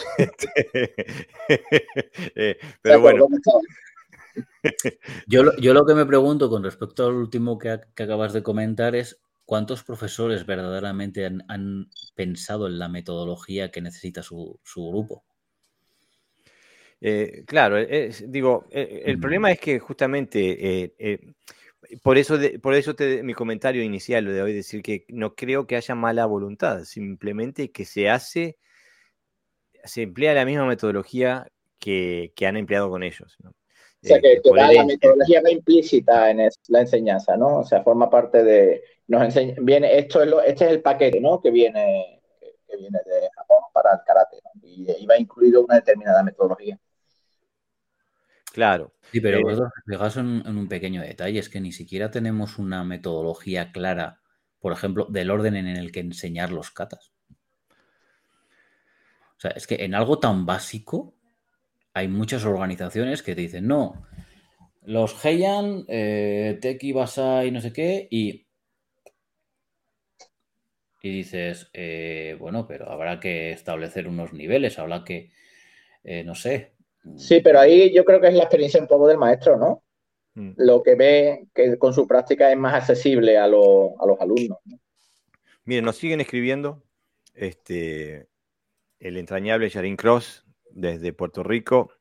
[2.35, 3.27] Eh, pero bueno.
[5.27, 9.19] Yo, yo, lo que me pregunto con respecto al último que, acabas de comentar es
[9.45, 15.23] ¿cuántos profesores verdaderamente han, pensado en la metodología que necesita su, grupo?
[16.99, 17.77] Eh, claro,
[18.27, 19.21] digo, el mm.
[19.21, 20.93] problema es que justamente
[22.01, 25.75] por eso, por eso mi comentario inicial lo de hoy decir que no creo que
[25.75, 28.57] haya mala voluntad, simplemente que se hace,
[29.83, 31.47] se emplea la misma metodología
[31.79, 33.37] que, han empleado con ellos.
[34.03, 37.59] O sea, que, eh, la metodología va implícita en la enseñanza, ¿no?
[37.59, 41.21] O sea, forma parte de, nos enseña, viene, esto es lo, este es el paquete,
[41.21, 41.39] ¿no?
[41.39, 42.21] Que viene,
[42.67, 46.79] que viene de Japón para el karate, y, y va incluido una determinada metodología.
[48.51, 48.93] Claro.
[49.11, 52.83] Sí, pero eh, vosotros en, en, un pequeño detalle, es que ni siquiera tenemos una
[52.83, 54.19] metodología clara,
[54.59, 57.13] por ejemplo, del orden en el que enseñar los katas.
[57.69, 61.15] O sea, es que en algo tan básico
[61.93, 64.05] hay muchas organizaciones que te dicen, no,
[64.83, 68.47] los Heian, eh, Teki, Basai, no sé qué, y...
[71.03, 75.31] Y dices, eh, bueno, pero habrá que establecer unos niveles, habrá que,
[76.03, 76.75] eh, no sé,
[77.17, 79.83] Sí, pero ahí yo creo que es la experiencia un poco del maestro, ¿no?
[80.35, 80.51] Mm.
[80.57, 84.59] Lo que ve que con su práctica es más accesible a, los alumnos.
[85.65, 86.83] Miren, nos siguen escribiendo
[87.33, 88.27] este,
[88.99, 91.91] el entrañable Yarin Cross desde Puerto Rico.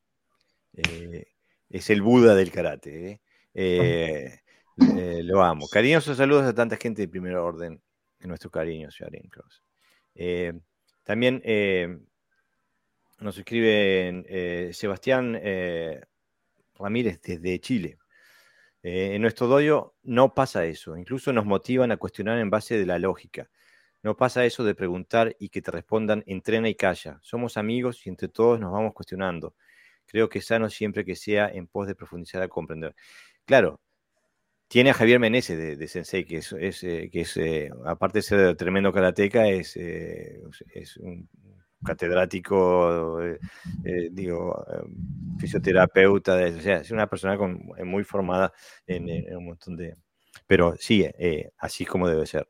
[0.74, 1.26] Eh,
[1.68, 3.10] es el Buda del karate.
[3.10, 3.20] ¿eh?
[3.54, 5.68] Eh, lo amo.
[5.68, 7.80] Cariñosos saludos a tanta gente de primer orden.
[8.20, 9.62] En nuestro cariño, Yarin Cross.
[11.04, 11.42] también
[13.18, 15.40] nos escribe Sebastián
[16.78, 17.98] Ramírez desde Chile.
[18.82, 22.86] Eh, en nuestro doyo no pasa eso, incluso nos motivan a cuestionar en base de
[22.86, 23.50] la lógica.
[24.02, 27.18] No pasa eso de preguntar y que te respondan entrena y calla.
[27.22, 29.54] Somos amigos y entre todos nos vamos cuestionando.
[30.06, 32.94] Creo que sano siempre que sea en pos de profundizar a comprender.
[33.44, 33.80] Claro,
[34.68, 37.38] tiene a Javier Menezes de, Sensei, que es, que es
[37.84, 41.28] aparte de ser tremendo karateca, es, es un
[41.84, 43.38] catedrático, eh,
[43.84, 44.64] eh, digo,
[45.38, 47.38] fisioterapeuta, o sea, es una persona
[47.78, 48.52] eh, muy formada
[48.86, 49.96] en, un montón de...
[50.46, 51.06] Pero sí,
[51.58, 52.48] así como debe ser.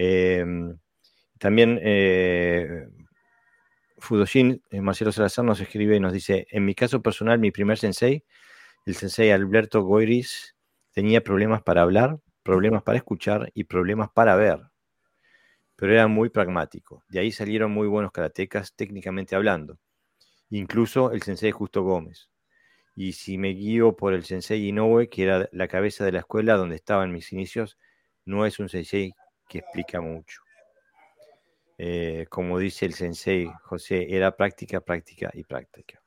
[0.00, 0.78] Em,
[1.38, 1.80] también
[3.98, 8.24] Fudoshin, Marcelo Salazar nos escribe y nos dice, en mi caso personal, mi primer sensei,
[8.86, 10.56] el sensei Alberto Goiris,
[10.92, 14.60] tenía problemas para hablar, problemas para escuchar y problemas para ver
[15.78, 17.04] pero era muy pragmático.
[17.08, 19.78] De ahí salieron muy buenos karatecas técnicamente hablando,
[20.50, 22.30] incluso el sensei Justo Gómez.
[22.96, 26.56] Y si me guío por el sensei Inoue, que era la cabeza de la escuela
[26.56, 27.78] donde estaban mis inicios,
[28.24, 29.14] no es un sensei
[29.48, 30.42] que explica mucho.
[31.78, 36.02] Eh, como dice el sensei José, era práctica, práctica y práctica.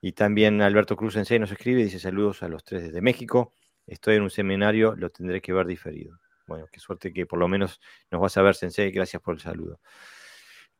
[0.00, 3.52] Y también Alberto Cruz Sensei nos escribe dice saludos a los tres desde México.
[3.86, 6.18] Estoy en un seminario, lo tendré que ver diferido.
[6.46, 8.90] Bueno, qué suerte que por lo menos nos vas a ver, Sensei.
[8.90, 9.80] Gracias por el saludo.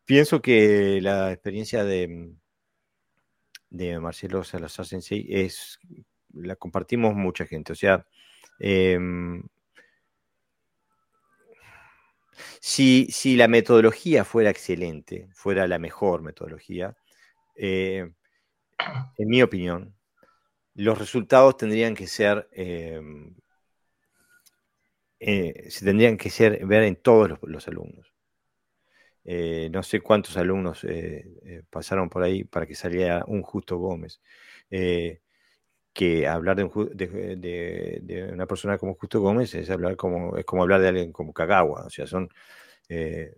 [0.05, 2.33] Pienso que la experiencia de,
[3.69, 5.79] de Marcelo Salazar Sensei es,
[6.33, 7.73] la compartimos mucha gente.
[7.73, 8.07] O sea,
[8.59, 9.43] em,
[12.61, 16.97] si, la metodología fuera excelente, fuera la mejor metodología,
[17.57, 18.11] eh,
[19.19, 19.95] en mi opinión,
[20.75, 23.35] los resultados tendrían que ser em,
[25.21, 28.15] eh, se tendrían que ser, ver en todos los, alumnos.
[29.25, 30.87] Eh, no sé cuántos alumnos
[31.71, 34.21] pasaron por ahí para que saliera un Justo Gómez.
[35.99, 40.89] Que hablar de, una persona como Justo Gómez es hablar como es como hablar de
[40.89, 42.29] alguien como Kagawa, o sea, son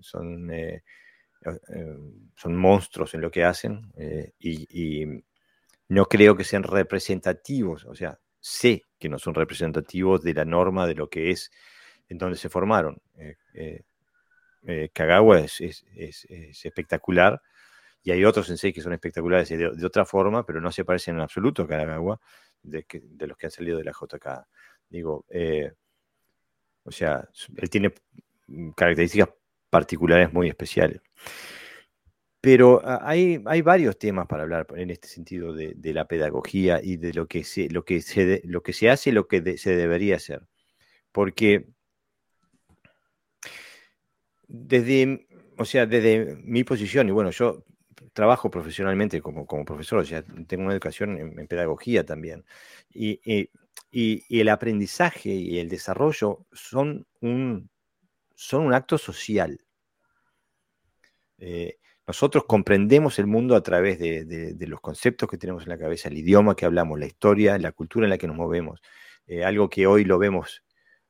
[0.00, 0.52] son
[2.36, 3.90] son monstruos en lo que hacen
[4.38, 5.06] y,
[5.88, 10.86] no creo que sean representativos, o sea, sé que no son representativos de la norma
[10.86, 11.50] de lo que es
[12.08, 13.00] en donde se formaron.
[13.16, 13.82] Eh, eh,
[14.66, 15.60] eh, Kagawa es,
[16.62, 17.40] espectacular
[18.02, 21.22] y hay otros sensei que son espectaculares de, otra forma, pero no se parecen en
[21.22, 22.20] absoluto a Kagawa
[22.62, 22.84] de,
[23.26, 24.46] los que han salido de la JK.
[24.88, 25.24] Digo,
[26.84, 27.92] o sea, él tiene
[28.76, 29.30] características
[29.70, 31.00] particulares muy especiales.
[32.40, 36.96] Pero ah, hay, hay, varios temas para hablar en este sentido de, la pedagogía y
[36.96, 39.76] de lo que se, lo que se, lo que se hace y lo que se
[39.76, 40.42] debería hacer.
[41.12, 41.66] Porque
[44.48, 45.26] desde,
[45.58, 47.64] o sea, desde mi posición, y bueno, yo
[48.12, 52.44] trabajo profesionalmente como, como profesor, o sea, tengo una educación en, pedagogía también,
[52.90, 53.20] y,
[53.90, 57.70] y, el aprendizaje y el desarrollo son un,
[58.34, 59.60] son un acto social.
[61.38, 66.08] Eh, nosotros comprendemos el mundo a través de, los conceptos que tenemos en la cabeza,
[66.08, 68.82] el idioma que hablamos, la historia, la cultura en la que nos movemos.
[69.26, 70.64] Eh, algo que hoy lo vemos,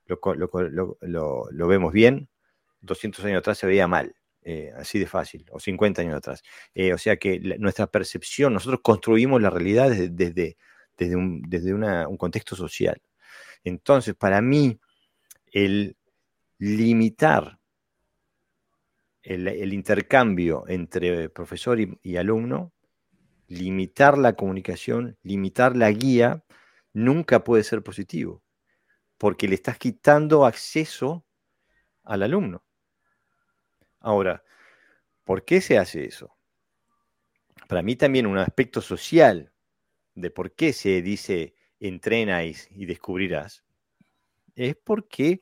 [0.07, 2.29] lo, vemos bien,
[2.83, 4.15] 200 años atrás se veía mal.
[4.43, 6.43] Eh, así de fácil, o 50 años atrás.
[6.75, 10.57] Eh, o sea que nuestra percepción, nosotros construimos la realidad desde,
[10.97, 13.01] desde, un, desde un contexto social.
[13.65, 14.81] Entonces, para mí,
[15.53, 15.97] el
[16.59, 17.61] limitar
[19.23, 22.73] el, intercambio entre profesor y, alumno,
[23.49, 26.45] limitar la comunicación, limitar la guía,
[26.93, 28.43] nunca puede ser positivo,
[29.19, 31.25] porque le estás quitando acceso
[32.05, 32.65] al alumno.
[34.01, 34.43] Ahora,
[35.25, 36.37] ¿por qué se hace eso?
[37.69, 39.53] Para mí también un aspecto social
[40.15, 43.65] de por qué se dice entrenáis y descubrirás,
[44.55, 45.41] es porque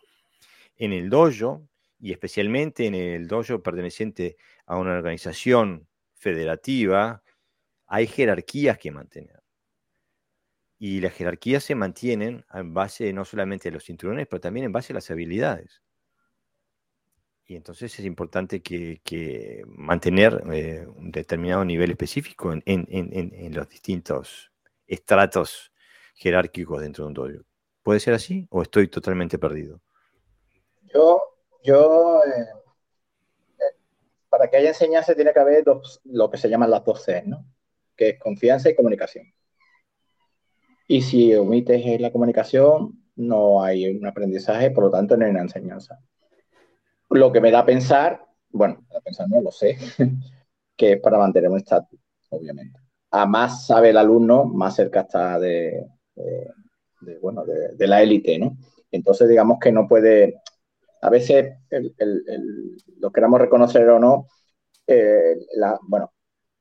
[0.76, 4.36] en el dojo, y especialmente en el dojo perteneciente
[4.66, 7.22] a una organización federativa,
[7.86, 9.42] hay jerarquías que mantener.
[10.78, 14.72] Y las jerarquías se mantienen en base no solamente a los cinturones, pero también en
[14.72, 15.82] base a las habilidades.
[17.50, 24.52] Y entonces es importante que, mantener eh, un determinado nivel específico en, los distintos
[24.86, 25.72] estratos
[26.14, 27.44] jerárquicos dentro de un dojo.
[27.82, 29.80] ¿Puede ser así o estoy totalmente perdido?
[30.92, 31.22] Yo,
[31.64, 32.48] yo eh,
[33.58, 33.76] eh,
[34.28, 37.22] para que haya enseñanza tiene que haber dos, lo que se llaman las dos C,
[37.24, 37.46] ¿no?
[37.96, 39.24] Que es confianza y comunicación.
[40.86, 45.40] Y si omites la comunicación, no hay un aprendizaje, por lo tanto no hay una
[45.40, 45.98] enseñanza.
[47.10, 49.76] Lo que me da a pensar, bueno, a pensar no lo sé,
[50.76, 51.98] que es para mantener un estatus,
[52.30, 52.78] obviamente.
[53.10, 55.86] A más sabe el alumno, más cerca está de,
[57.22, 58.56] bueno, de la élite, ¿no?
[58.90, 60.40] Entonces, digamos que no puede,
[61.02, 61.54] a veces
[62.98, 64.26] lo queramos reconocer o no,
[64.86, 65.36] eh,
[65.82, 66.12] bueno,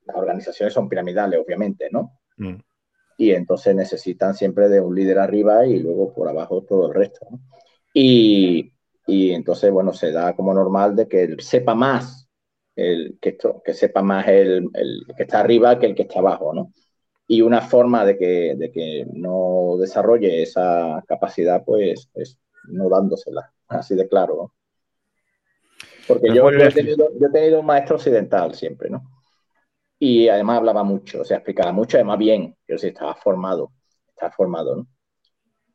[0.04, 2.20] las organizaciones son piramidales, obviamente, ¿no?
[2.36, 2.56] Mm.
[3.16, 7.26] Y entonces necesitan siempre de un líder arriba y luego por abajo todo el resto.
[7.30, 7.40] ¿no?
[7.92, 8.72] Y,
[9.32, 12.28] entonces, bueno, se da como normal de que él sepa más,
[12.76, 14.68] el, que, esto, que sepa más el,
[15.16, 16.72] que está arriba que el que está abajo, ¿no?
[17.26, 23.50] Y una forma de que, de que no desarrolle esa capacidad, pues, es no dándosela
[23.68, 24.52] así de claro.
[26.06, 29.02] Porque yo, he tenido, un maestro occidental siempre, ¿no?
[29.98, 33.72] Y además hablaba mucho, o sea, explicaba mucho, además bien, yo sí estaba formado,
[34.10, 34.86] estaba formado, ¿no?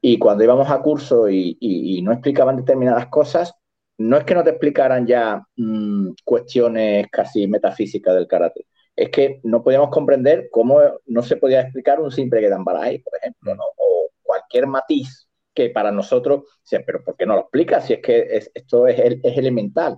[0.05, 3.53] Y cuando íbamos a curso y, no explicaban determinadas cosas,
[3.97, 9.39] no es que no te explicaran ya mm, cuestiones casi metafísicas del karate, es que
[9.43, 14.67] no podíamos comprender cómo no se podía explicar un simple Gedambarai, por ejemplo, o cualquier
[14.67, 16.43] matiz que para nosotros,
[16.85, 19.95] pero ¿por qué no lo explicas si es que esto es, es, elemental?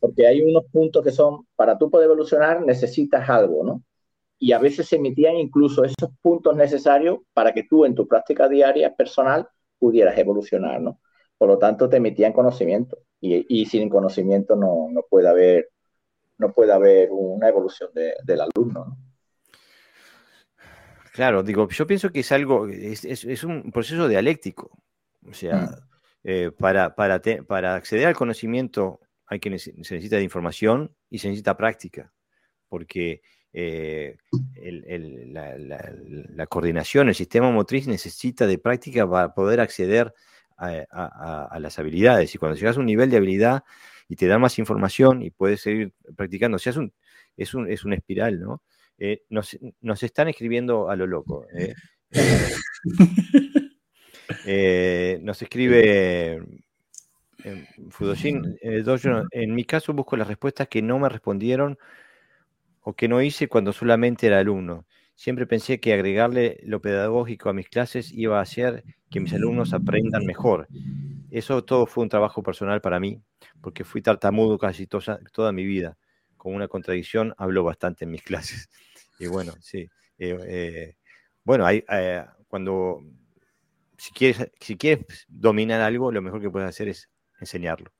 [0.00, 3.82] Porque hay unos puntos que son, para tú poder evolucionar necesitas algo, ¿no?
[4.38, 8.48] Y a veces se emitían incluso esos puntos necesarios para que tú en tu práctica
[8.48, 11.00] diaria personal pudieras evolucionar, ¿no?
[11.36, 15.70] Por lo tanto, te emitían conocimiento y, y sin conocimiento no, no, puede haber,
[16.36, 19.08] no puede haber una evolución del alumno, ¿no?
[21.18, 24.70] Claro, digo, yo pienso que es algo, es, un proceso dialéctico.
[25.28, 25.74] O sea, mm.
[26.22, 31.26] eh, para, para, para, acceder al conocimiento hay que se necesita de información y se
[31.26, 32.12] necesita práctica,
[32.68, 33.22] porque
[33.52, 34.16] eh,
[36.34, 40.14] la, coordinación, el sistema motriz necesita de práctica para poder acceder
[40.56, 42.34] a, las habilidades.
[42.34, 43.64] Y cuando llegas a un nivel de habilidad
[44.08, 46.92] y te da más información y puedes seguir practicando, o sea, es un,
[47.36, 48.62] es un, es una espiral, ¿no?
[48.98, 49.56] Eh, nos,
[50.02, 51.46] están escribiendo a lo loco.
[51.54, 51.74] Eh,
[55.22, 56.42] nos escribe
[57.90, 61.78] Fudoshin, en mi caso busco las respuestas que no me respondieron
[62.82, 64.86] o que no hice cuando solamente era alumno.
[65.14, 69.74] Siempre pensé que agregarle lo pedagógico a mis clases iba a hacer que mis alumnos
[69.74, 70.68] aprendan mejor.
[71.30, 73.20] Eso todo fue un trabajo personal para mí,
[73.60, 75.98] porque fui tartamudo casi toda mi vida.
[76.36, 78.68] Con una contradicción hablo bastante en mis clases.
[79.18, 79.88] Y bueno, sí.
[80.18, 80.96] Eh, eh,
[81.44, 83.04] bueno, eh, cuando
[83.96, 87.10] si quieres, si quieres dominar algo, lo mejor que puedes hacer es
[87.40, 87.92] enseñarlo.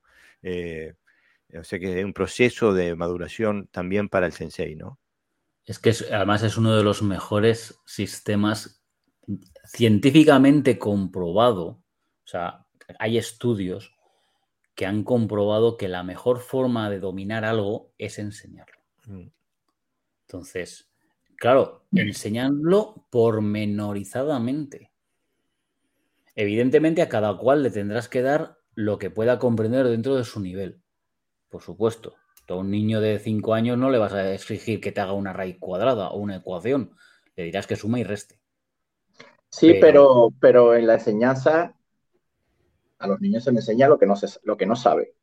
[1.56, 4.98] O sea que es un proceso de maduración también para el sensei, ¿no?
[5.64, 8.82] Es que además es uno de los mejores sistemas
[9.66, 11.66] científicamente comprobado.
[11.66, 12.66] O sea,
[12.98, 13.94] hay estudios
[14.74, 18.80] que han comprobado que la mejor forma de dominar algo es enseñarlo.
[19.06, 19.28] Mm.
[20.22, 20.88] Entonces,
[21.38, 24.90] Claro, enseñarlo pormenorizadamente.
[26.34, 30.40] Evidentemente a cada cual le tendrás que dar lo que pueda comprender dentro de su
[30.40, 30.82] nivel.
[31.48, 32.14] Por supuesto.
[32.48, 35.34] A un niño de 5 años no le vas a exigir que te haga una
[35.34, 36.92] raíz cuadrada o una ecuación.
[37.36, 38.40] Le dirás que suma y reste.
[39.50, 41.74] Sí, pero, pero, en la enseñanza
[42.98, 45.14] A los niños se les enseña lo que no, se, lo que no sabe.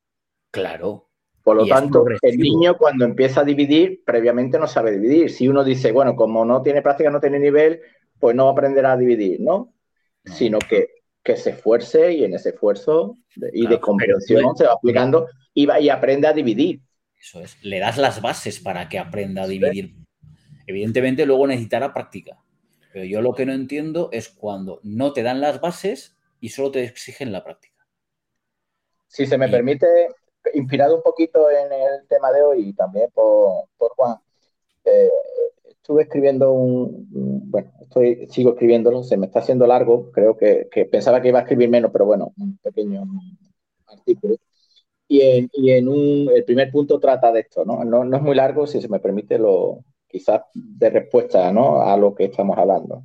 [0.51, 1.09] Claro.
[1.43, 5.30] Por lo tanto, el niño cuando empieza a dividir, previamente no sabe dividir.
[5.30, 7.82] Si uno dice, bueno, como no tiene práctica, no tiene nivel,
[8.19, 9.73] pues no aprenderá a dividir, ¿no?
[10.23, 10.89] Sino que,
[11.21, 13.17] que, se esfuerce y en ese esfuerzo
[13.53, 16.82] y de comprensión se va aplicando y, va, y aprende a dividir.
[17.20, 19.95] Eso es, le das las bases para que aprenda a dividir.
[20.68, 22.38] Evidentemente luego necesitará práctica.
[22.93, 26.72] Pero yo lo que no entiendo es cuando no te dan las bases y solo
[26.72, 27.88] te exigen la práctica.
[29.08, 29.88] Si se me permite,
[30.53, 34.18] inspirado un poquito en el tema de hoy y también por, Juan,
[34.84, 35.10] eh,
[35.70, 37.08] estuve escribiendo un,
[37.49, 41.43] bueno, estoy, sigo escribiéndolo, se me está haciendo largo, creo que, pensaba que iba a
[41.43, 43.03] escribir menos, pero bueno, un pequeño
[43.88, 44.38] artículo.
[45.08, 47.84] Y en, y en un, el primer punto trata de esto, ¿no?
[47.84, 48.03] ¿no?
[48.03, 49.84] No es muy largo, si se me permite, lo,
[50.16, 51.82] quizás de respuesta ¿no?
[51.82, 53.03] a lo que estamos hablando.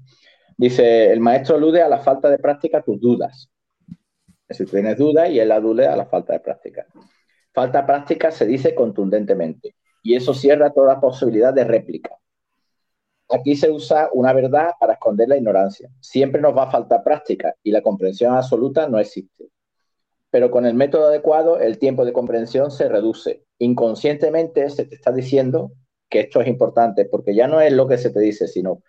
[0.56, 3.50] Dice, el maestro alude a la falta de práctica tus dudas.
[4.48, 6.86] Si tienes dudas y él alude a la falta de práctica.
[7.52, 12.16] Falta práctica se dice contundentemente y eso cierra toda posibilidad de réplica.
[13.28, 15.88] Aquí se usa una verdad para esconder la ignorancia.
[16.00, 19.49] Siempre nos va a faltar práctica y la comprensión absoluta no existe.
[20.30, 23.44] Pero con el método adecuado, el tiempo de comprensión se reduce.
[23.58, 25.72] Inconscientemente se te está diciendo
[26.08, 28.82] que esto es importante, porque ya no es lo que se te dice, sino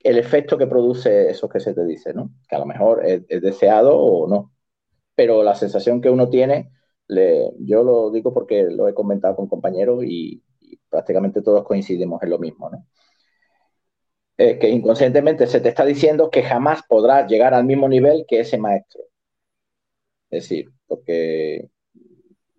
[0.00, 2.30] el efecto que produce eso que se te dice, ¿no?
[2.48, 4.52] Que a lo mejor es deseado o no.
[5.14, 6.70] Pero la sensación que uno tiene
[7.60, 10.42] yo lo digo porque lo he comentado con compañeros y,
[10.90, 12.86] prácticamente todos coincidimos en lo mismo, ¿no?
[14.36, 18.56] que inconscientemente se te está diciendo que jamás podrás llegar al mismo nivel que ese
[18.56, 19.02] maestro.
[20.30, 21.68] Es decir, porque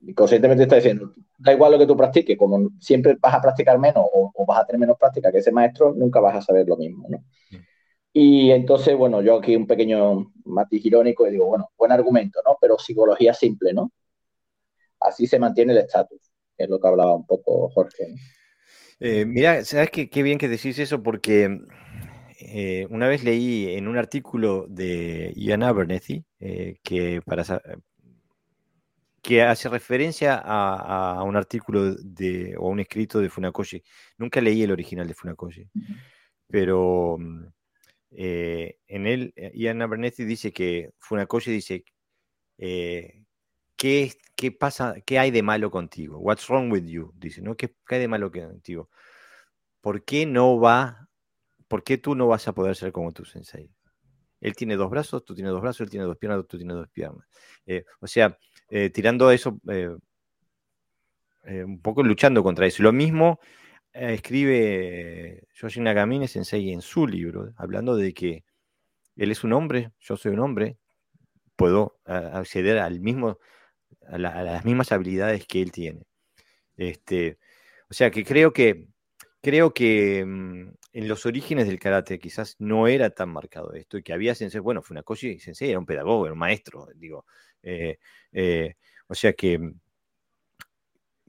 [0.01, 4.05] inconscientemente está diciendo, da igual lo que tú practiques, como siempre vas a practicar menos
[4.13, 6.77] o, o, vas a tener menos práctica que ese maestro, nunca vas a saber lo
[6.77, 7.23] mismo, ¿no?
[8.13, 12.57] Y entonces, bueno, yo aquí un pequeño matiz irónico y digo, bueno, buen argumento, ¿no?
[12.59, 13.91] Pero psicología simple, ¿no?
[14.99, 18.15] así se mantiene el estatus, que es lo que hablaba un poco Jorge.
[18.99, 21.01] Eh, mira, ¿sabes qué, qué, bien que decís eso?
[21.01, 21.59] Porque
[22.39, 27.43] eh, una vez leí en un artículo de Ian Abernethy eh, que, para,
[29.29, 33.83] que hace referencia a, un artículo de, o un escrito de Funakoshi.
[34.17, 35.69] Nunca leí el original de Funakoshi,
[36.47, 37.15] pero
[38.09, 41.85] en él Ian Abernethy dice que Funakoshi dice
[43.77, 46.17] ¿qué, ¿qué, pasa, qué hay de malo contigo?
[46.17, 47.13] What's wrong with you?
[47.15, 47.55] Dice, ¿no?
[47.55, 48.89] ¿Qué, hay de malo contigo?
[49.79, 51.07] ¿Por qué no va,
[51.67, 53.71] por qué tú no vas a poder ser como tu sensei?
[54.41, 56.89] Él tiene dos brazos, tú tienes dos brazos, él tiene dos piernas, tú tienes dos
[56.89, 57.27] piernas.
[57.67, 58.35] Eh, o sea,
[58.69, 59.89] eh, tirando eso, eh,
[61.63, 62.83] un poco luchando contra eso.
[62.83, 63.39] Lo mismo
[63.91, 68.43] escribe Yoshi Nagamine Sensei en su libro, hablando de que
[69.15, 70.77] él es un hombre, yo soy un hombre,
[71.55, 73.39] puedo acceder al mismo
[74.07, 76.05] a, las mismas habilidades que él tiene.
[76.77, 77.39] Este,
[77.89, 78.87] o sea que creo que
[79.41, 84.03] creo que mm, en los orígenes del karate quizás no era tan marcado esto y
[84.03, 87.25] que había sensei, bueno, Funakoshi sensei era un pedagogo, era un maestro, digo.
[87.63, 87.97] Eh,
[88.31, 88.75] eh,
[89.07, 89.79] o sea que mm,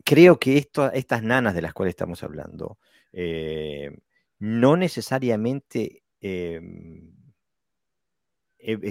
[0.04, 2.78] creo que estas nanas de las cuales estamos hablando
[3.12, 3.90] eh,
[4.38, 6.02] no necesariamente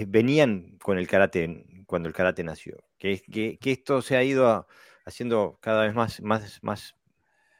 [0.08, 4.66] venían con el karate cuando el karate nació que, esto se ha ido
[5.04, 6.96] haciendo cada vez más, más, más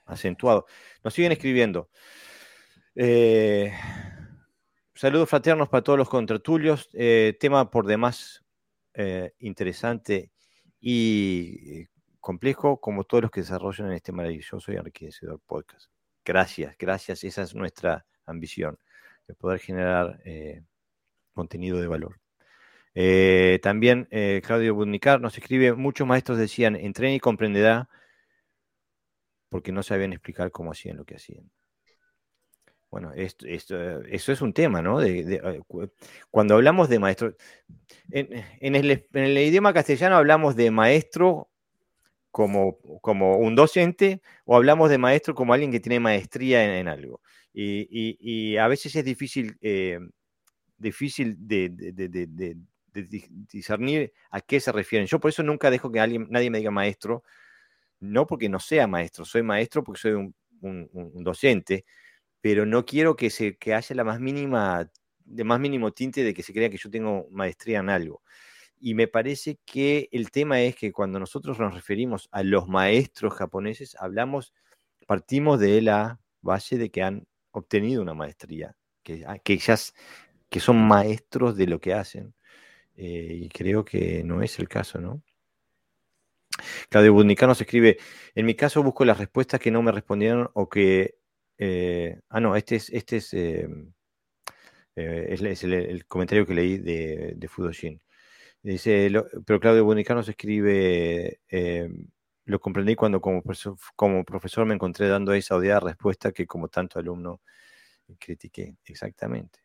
[0.04, 0.66] acentuado.
[1.02, 1.88] Nos siguen escribiendo.
[4.94, 6.90] Saludos fraternos para todos los contratulios.
[7.38, 8.44] Tema por demás
[8.94, 10.30] eh, interesante
[10.80, 11.86] y
[12.20, 15.90] complejo, como todos los que desarrollan en este maravilloso y enriquecedor podcast.
[16.24, 17.24] Gracias, gracias.
[17.24, 18.78] Esa es nuestra ambición,
[19.26, 20.20] de poder generar
[21.34, 22.20] contenido de valor.
[22.94, 27.88] Eh, también eh, Claudio Budnicar nos escribe, muchos maestros decían, entrena y comprenderá,
[29.48, 31.50] porque no sabían explicar cómo hacían lo que hacían.
[32.90, 35.00] Bueno, esto, eso es un tema, ¿no?
[35.02, 35.60] Eh,
[36.30, 37.36] cuando hablamos de maestro,
[38.10, 41.48] en, el, idioma castellano hablamos de maestro
[42.32, 47.20] como, como, un docente o hablamos de maestro como alguien que tiene maestría en, algo.
[47.52, 49.56] Y, a veces es difícil,
[50.76, 51.70] difícil de,
[53.52, 55.06] discernir a qué se refieren.
[55.06, 57.22] Yo por eso nunca dejo que alguien, nadie me diga maestro,
[58.00, 60.34] no porque no sea maestro, soy maestro porque soy un,
[61.22, 61.84] docente,
[62.40, 64.90] pero no quiero que, se, que haya la más mínima,
[65.24, 68.22] de más mínimo tinte de que se crea que yo tengo maestría en algo.
[68.80, 73.34] Y me parece que el tema es que cuando nosotros nos referimos a los maestros
[73.34, 74.54] japoneses, hablamos,
[75.06, 79.76] partimos de la base de que han obtenido una maestría, que, ah, que, ya,
[80.48, 82.34] que son maestros de lo que hacen.
[82.96, 85.22] y creo que no es el caso, ¿no?
[86.88, 87.98] Claudio Budnicano se escribe,
[88.34, 91.19] en mi caso busco las respuestas que no me respondieron o que...
[92.28, 93.34] ah, no, este es, este es,
[94.94, 98.00] es, el, comentario que leí de, de Fudoshin.
[98.62, 99.10] Dice,
[99.46, 101.88] pero Claudio Bunicano se escribe, eh,
[102.44, 103.42] lo comprendí cuando como,
[103.96, 107.40] como, profesor me encontré dando esa odiada respuesta que como tanto alumno
[108.18, 108.76] critiqué.
[108.84, 109.60] Exactamente.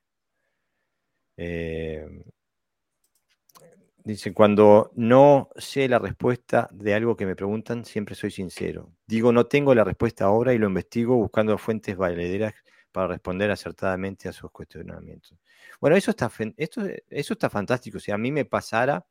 [4.05, 8.93] Dice, cuando no sé la respuesta de algo que me preguntan, siempre soy sincero.
[9.07, 12.53] Digo, no tengo la respuesta ahora y lo investigo buscando fuentes valederas
[12.91, 15.39] para responder acertadamente a sus cuestionamientos.
[15.81, 17.97] Bueno, eso está, esto, eso está fantástico.
[17.99, 19.07] Si a mí me pasara,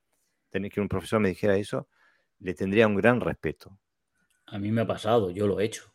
[0.48, 1.88] tener que un profesor me dijera eso,
[2.38, 3.76] le tendría un gran respeto.
[4.46, 5.92] A mí me ha pasado, yo lo he hecho.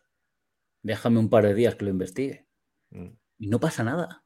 [0.83, 2.45] Déjame un par de días que lo investigue.
[2.89, 3.11] Mm.
[3.37, 4.25] Y no pasa nada.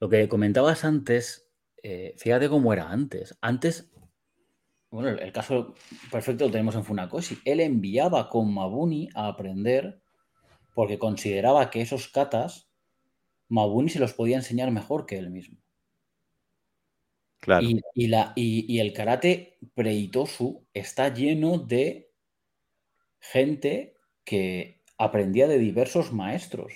[0.00, 1.47] Lo que comentabas antes,
[1.82, 3.36] eh, fíjate cómo era antes.
[3.40, 3.90] Antes,
[4.90, 5.74] bueno, el caso
[6.10, 7.38] perfecto lo tenemos en Funakoshi.
[7.44, 10.00] Él enviaba con Mabuni a aprender
[10.74, 12.68] porque consideraba que esos katas
[13.48, 15.58] Mabuni se los podía enseñar mejor que él mismo.
[17.40, 17.66] Claro.
[17.94, 22.10] Y, la, y, el karate Preitosu está lleno de
[23.20, 26.72] gente que aprendía de diversos maestros.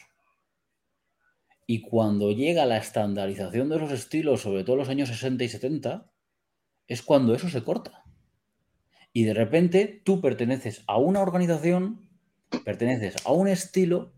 [1.67, 5.49] Y cuando llega la estandarización de los estilos, sobre todo en los años 60 y
[5.49, 6.11] 70,
[6.89, 8.05] es cuando eso se corta.
[9.13, 12.09] Y de repente tú perteneces a una organización,
[12.65, 14.13] perteneces a un estilo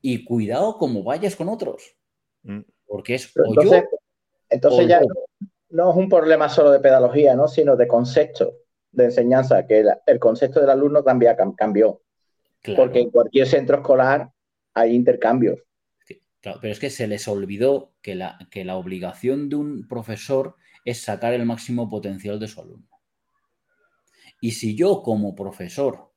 [0.00, 1.96] y cuidado como vayas con otros.
[2.42, 2.60] Mm.
[2.86, 3.84] Porque es entonces,
[4.50, 5.00] Entonces ya
[5.70, 7.48] no es un problema solo de pedagogía, ¿no?
[7.48, 8.54] sino de concepto
[8.92, 12.00] de enseñanza, que el, concepto del alumno cambia, cambió.
[12.76, 14.30] Porque en cualquier centro escolar
[14.72, 15.60] hay intercambios.
[16.44, 20.56] Claro, pero es que se les olvidó que la, que la obligación de un profesor
[20.84, 23.00] es sacar el máximo potencial de su alumno.
[24.42, 26.12] Y si yo como profesor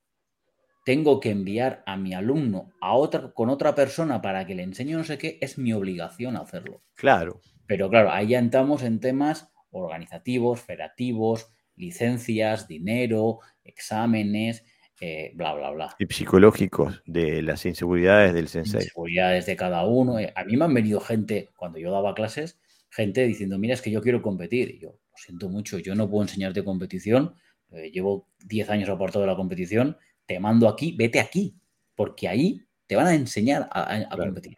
[0.83, 4.97] tengo que enviar a mi alumno a otra, con otra persona para que le enseñe
[4.97, 6.81] no sé qué, es mi obligación hacerlo.
[6.95, 7.39] Claro.
[7.65, 14.65] Pero claro, ahí ya entramos en temas organizativos, federativos, licencias, dinero, exámenes,
[14.99, 15.95] eh, bla, bla, bla.
[15.99, 18.81] Y psicológicos de las inseguridades del sensei.
[18.81, 20.19] Inseguridades de cada uno.
[20.19, 23.81] Eh, a mí me han venido gente, cuando yo daba clases, gente diciendo, mira, es
[23.81, 24.69] que yo quiero competir.
[24.71, 27.35] Y yo, lo siento mucho, yo no puedo enseñarte competición.
[27.71, 31.55] Eh, llevo 10 años apartado de la competición te mando aquí, vete aquí,
[31.95, 34.57] porque ahí te van a enseñar a, competir.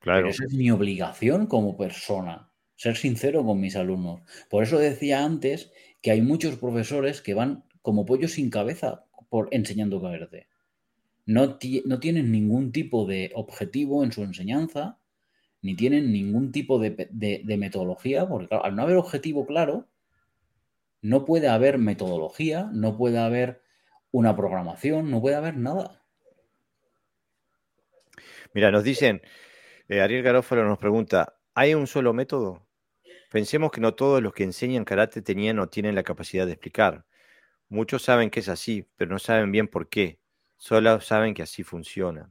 [0.00, 0.22] Claro.
[0.22, 4.22] Pero esa es mi obligación como persona, ser sincero con mis alumnos.
[4.50, 5.70] Por eso decía antes
[6.02, 10.46] que hay muchos profesores que van como pollos sin cabeza por enseñando KRT.
[11.26, 14.98] No, no tienen ningún tipo de objetivo en su enseñanza,
[15.60, 19.86] ni tienen ningún tipo de, de metodología, porque al no haber objetivo claro,
[21.02, 23.60] no puede haber metodología, no puede haber
[24.10, 26.02] una programación, no puede haber nada.
[28.54, 29.20] Mira, nos dicen,
[29.88, 32.66] eh, Ariel Garófalo nos pregunta, ¿hay un solo método?
[33.30, 37.04] Pensemos que no todos los que enseñan karate tenían o tienen la capacidad de explicar.
[37.68, 40.18] Muchos saben que es así, pero no saben bien por qué.
[40.56, 42.30] Solo saben que así funciona.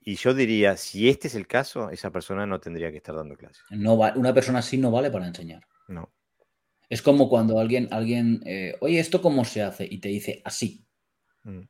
[0.00, 3.36] Y yo diría, si este es el caso, esa persona no tendría que estar dando
[3.36, 3.62] clases.
[3.70, 5.62] No una persona así no vale para enseñar.
[5.86, 6.10] No.
[6.88, 9.84] Es como cuando alguien, alguien eh, oye, ¿esto cómo se hace?
[9.84, 10.86] Y te dice así.
[11.44, 11.60] Mm.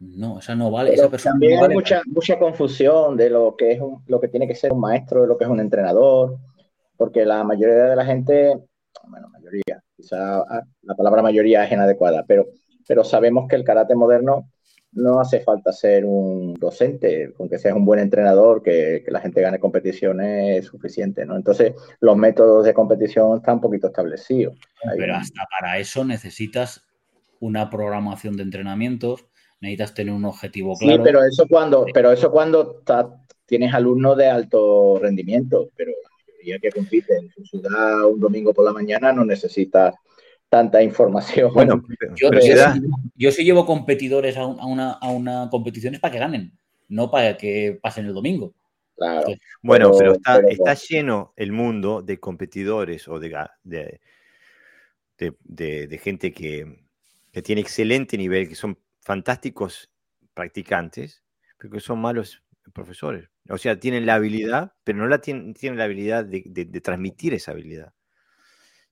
[0.00, 0.92] No, esa no vale.
[0.92, 4.54] esa persona también hay mucha, mucha confusión de lo que es lo que tiene que
[4.54, 6.38] ser un maestro, de lo que es un entrenador,
[6.96, 8.58] porque la mayoría de la gente,
[9.08, 9.61] bueno, mayoría,
[10.12, 12.46] quizá ah, la palabra mayoría es inadecuada, pero,
[12.86, 14.48] pero sabemos que el karate moderno
[14.94, 19.58] no hace falta ser un docente, aunque seas un buen entrenador, que, la gente gane
[19.58, 21.34] competiciones es suficiente, ¿no?
[21.36, 24.54] Entonces, los métodos de competición están un poquito establecidos.
[24.96, 26.86] Pero hasta para eso necesitas
[27.40, 29.24] una programación de entrenamientos,
[29.60, 30.96] necesitas tener un objetivo claro.
[30.96, 32.82] Sí, pero eso cuando, pero eso cuando
[33.46, 35.92] tienes alumnos de alto rendimiento, pero
[36.42, 39.94] la mayoría que compite en su ciudad un domingo por la mañana no necesitas
[40.48, 41.52] tanta información.
[41.54, 41.82] Bueno,
[43.16, 46.52] yo, sí, llevo competidores a, una, a una competición es para que ganen,
[46.88, 48.54] no para que pasen el domingo.
[48.94, 49.26] Claro.
[49.62, 50.12] bueno, pero,
[50.48, 54.00] está, lleno el mundo de competidores o de,
[55.22, 56.84] de, gente que,
[57.42, 59.90] tiene excelente nivel, que son fantásticos
[60.34, 61.22] practicantes,
[61.56, 62.42] pero que son malos
[62.74, 63.31] profesores.
[63.48, 67.52] O sea, tienen la habilidad, pero no la tienen, tienen la habilidad de, transmitir esa
[67.52, 67.92] habilidad.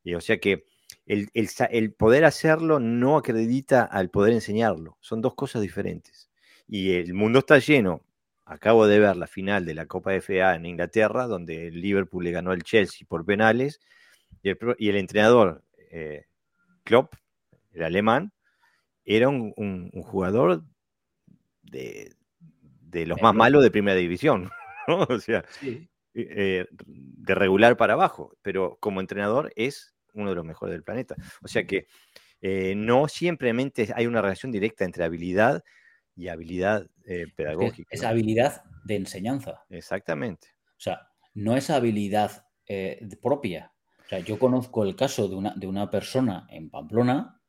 [0.03, 0.65] Y o sea que
[1.07, 4.97] el, poder hacerlo no acredita al poder enseñarlo.
[5.01, 6.31] Son dos cosas diferentes.
[6.67, 8.05] Y el mundo está lleno,
[8.45, 12.33] acabo de ver la final de la Copa FA en Inglaterra, donde el Liverpool le
[12.33, 13.81] ganó al Chelsea por penales,
[14.43, 14.51] y
[14.89, 16.27] el, entrenador eh,
[16.85, 17.15] Klopp,
[17.73, 18.33] el alemán,
[19.05, 20.65] era un, jugador
[21.63, 22.15] de,
[22.93, 24.51] los más malos de primera división,
[24.89, 25.45] o sea,
[26.13, 31.15] eh, de regular para abajo, pero como entrenador es uno de los mejores del planeta.
[31.43, 31.87] O sea que
[32.41, 35.63] eh, no simplemente hay una relación directa entre habilidad
[36.17, 37.89] y habilidad eh, pedagógica.
[37.93, 39.65] Es, habilidad de enseñanza.
[39.71, 40.49] Exactamente.
[40.77, 42.47] O sea, no es habilidad
[43.21, 43.73] propia.
[44.07, 47.41] O sea, yo conozco el caso de una, de una persona en Pamplona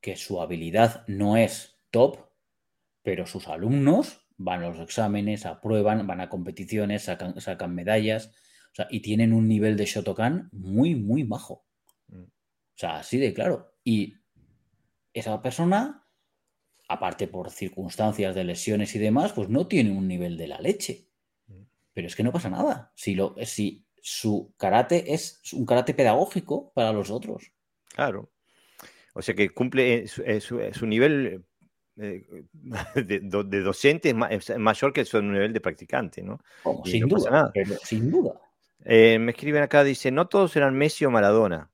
[0.00, 2.18] que su habilidad no es top,
[3.02, 8.32] pero sus alumnos van a los exámenes, aprueban, van a competiciones, sacan, sacan medallas,
[8.72, 11.64] o sea, y tienen un nivel de Shotokan muy, muy bajo.
[12.08, 12.22] Mm.
[12.22, 13.76] O sea, así de claro.
[13.84, 14.14] Y
[15.12, 16.08] esa persona,
[16.88, 21.08] aparte por circunstancias de lesiones y demás, pues no tiene un nivel de la leche.
[21.46, 21.62] Mm.
[21.92, 22.92] Pero es que no pasa nada.
[22.96, 27.52] Si, lo, si su karate es un karate pedagógico para los otros.
[27.94, 28.32] Claro.
[29.14, 30.24] O sea que cumple su,
[30.72, 31.44] su nivel
[31.96, 32.24] eh,
[32.94, 36.40] de, docente es, mayor que su nivel de practicante, ¿no?
[36.84, 38.40] sin, duda, sin duda.
[38.84, 41.70] Eh, me escriben acá, dice, no todos eran Messi o Maradona,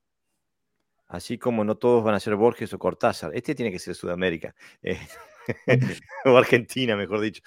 [1.07, 3.33] así como no todos van a ser Borges o Cortázar.
[3.35, 4.55] Este tiene que ser Sudamérica.
[4.83, 4.99] Eh,
[6.27, 7.43] o Argentina, mejor dicho.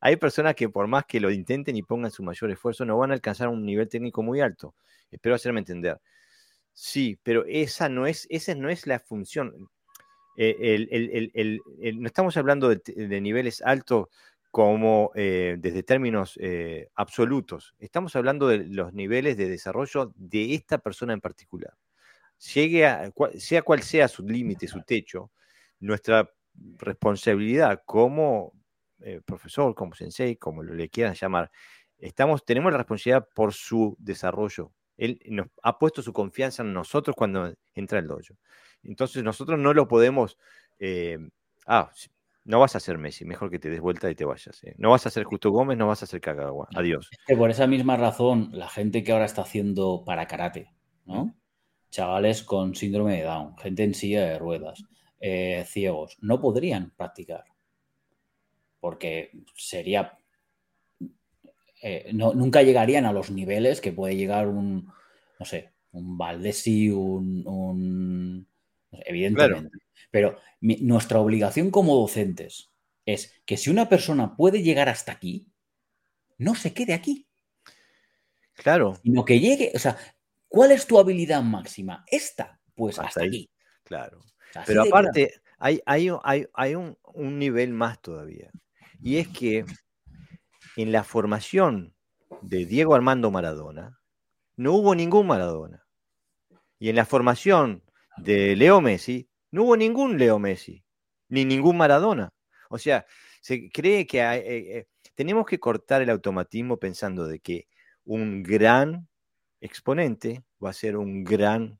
[0.00, 3.12] hay personas que por más que lo intenten y pongan su mayor esfuerzo, no van
[3.12, 4.74] a alcanzar un nivel técnico muy alto.
[5.10, 6.00] Espero hacerme entender.
[6.72, 9.68] Sí, pero esa no es, esa no es la función.
[10.36, 11.58] Eh,
[11.94, 14.08] no estamos hablando de, niveles altos
[14.50, 20.78] como eh, desde términos eh, absolutos, estamos hablando de los niveles de desarrollo de esta
[20.78, 21.74] persona en particular.
[22.36, 25.30] Sea cual sea su límite, su techo,
[25.78, 26.30] nuestra
[26.78, 28.54] responsabilidad como
[29.24, 31.50] profesor, como sensei, como le quieran llamar,
[32.46, 34.72] tenemos la responsabilidad por su desarrollo.
[35.00, 38.36] Él nos ha puesto su confianza en nosotros cuando entra el dojo.
[38.82, 40.38] Entonces nosotros no lo podemos...
[40.78, 41.18] Eh,
[41.66, 41.90] ah,
[42.44, 44.62] no vas a ser Messi, mejor que te des vuelta y te vayas.
[44.64, 44.74] Eh.
[44.78, 46.68] No vas a ser Justo Gómez, no vas a ser Kagawa.
[46.74, 47.08] Adiós.
[47.36, 50.72] por esa misma razón, la gente que ahora está haciendo para karate,
[51.04, 51.34] ¿no?
[51.90, 54.82] Chavales con síndrome de Down, gente en silla de ruedas,
[55.20, 57.44] eh, ciegos, no podrían practicar.
[58.80, 60.18] Porque sería.
[62.12, 64.92] Nunca llegarían a los niveles que puede llegar un,
[65.38, 68.46] no sé, un Valdesi, un
[68.92, 69.78] evidentemente.
[70.10, 72.70] Pero nuestra obligación como docentes
[73.06, 75.46] es que si una persona puede llegar hasta aquí,
[76.38, 77.26] no se quede aquí.
[78.54, 78.98] Claro.
[79.02, 79.96] Sino que llegue, o sea,
[80.48, 82.04] ¿cuál es tu habilidad máxima?
[82.06, 83.50] Esta, pues hasta, aquí.
[83.84, 84.20] Claro.
[84.66, 86.10] Pero aparte, hay, hay,
[86.54, 88.50] hay, un, un nivel más todavía.
[89.02, 89.64] Y es que
[90.82, 91.94] en la formación
[92.42, 94.00] de Diego Armando Maradona,
[94.56, 95.86] no hubo ningún Maradona.
[96.78, 97.82] Y en la formación
[98.16, 100.84] de Leo Messi, no hubo ningún Leo Messi,
[101.28, 102.30] ni ningún Maradona.
[102.68, 103.06] O sea,
[103.40, 107.66] se cree que eh, eh, tenemos que cortar el automatismo pensando de que
[108.04, 109.08] un gran
[109.60, 111.78] exponente va a ser un gran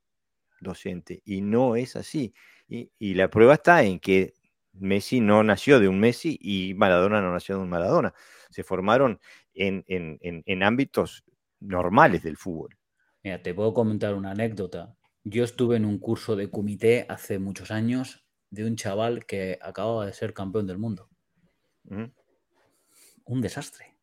[0.61, 1.23] docente.
[1.25, 2.35] Y no es así.
[2.69, 4.35] Y, la prueba está en que
[4.73, 8.15] Messi no nació de un Messi y Maradona no nació de un Maradona.
[8.51, 9.21] Se formaron
[9.55, 11.25] en, en ámbitos
[11.61, 12.77] normales del fútbol.
[13.23, 14.97] Mira, te puedo comentar una anécdota.
[15.25, 20.07] Yo estuve en un curso de comité hace muchos años de un chaval que acababa
[20.07, 21.09] de ser campeón del mundo.
[23.25, 23.97] Un desastre.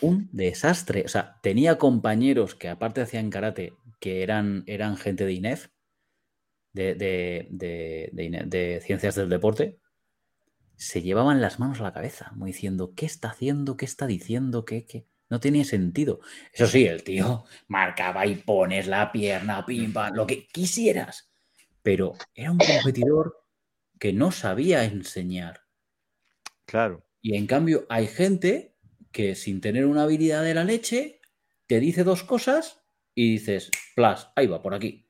[0.00, 1.04] un desastre.
[1.04, 5.68] O sea, tenía compañeros que aparte hacían karate, que eran, eran gente de INEF,
[6.72, 6.94] de,
[7.50, 9.78] de, ciencias del deporte,
[10.76, 13.76] se llevaban las manos a la cabeza, como diciendo, ¿qué está haciendo?
[13.76, 14.64] ¿Qué está diciendo?
[14.64, 14.84] ¿Qué?
[14.84, 15.06] qué?
[15.28, 16.20] No tenía sentido.
[16.52, 21.30] Eso sí, el tío marcaba y pones la pierna, pim, pam, lo que quisieras.
[21.82, 23.44] Pero era un competidor
[23.98, 25.62] que no sabía enseñar.
[26.64, 27.06] Claro.
[27.20, 28.76] Y en cambio hay gente
[29.10, 31.20] que sin tener una habilidad de la leche
[31.66, 32.82] te dice dos cosas
[33.14, 35.05] y dices, plas, ahí va, por aquí.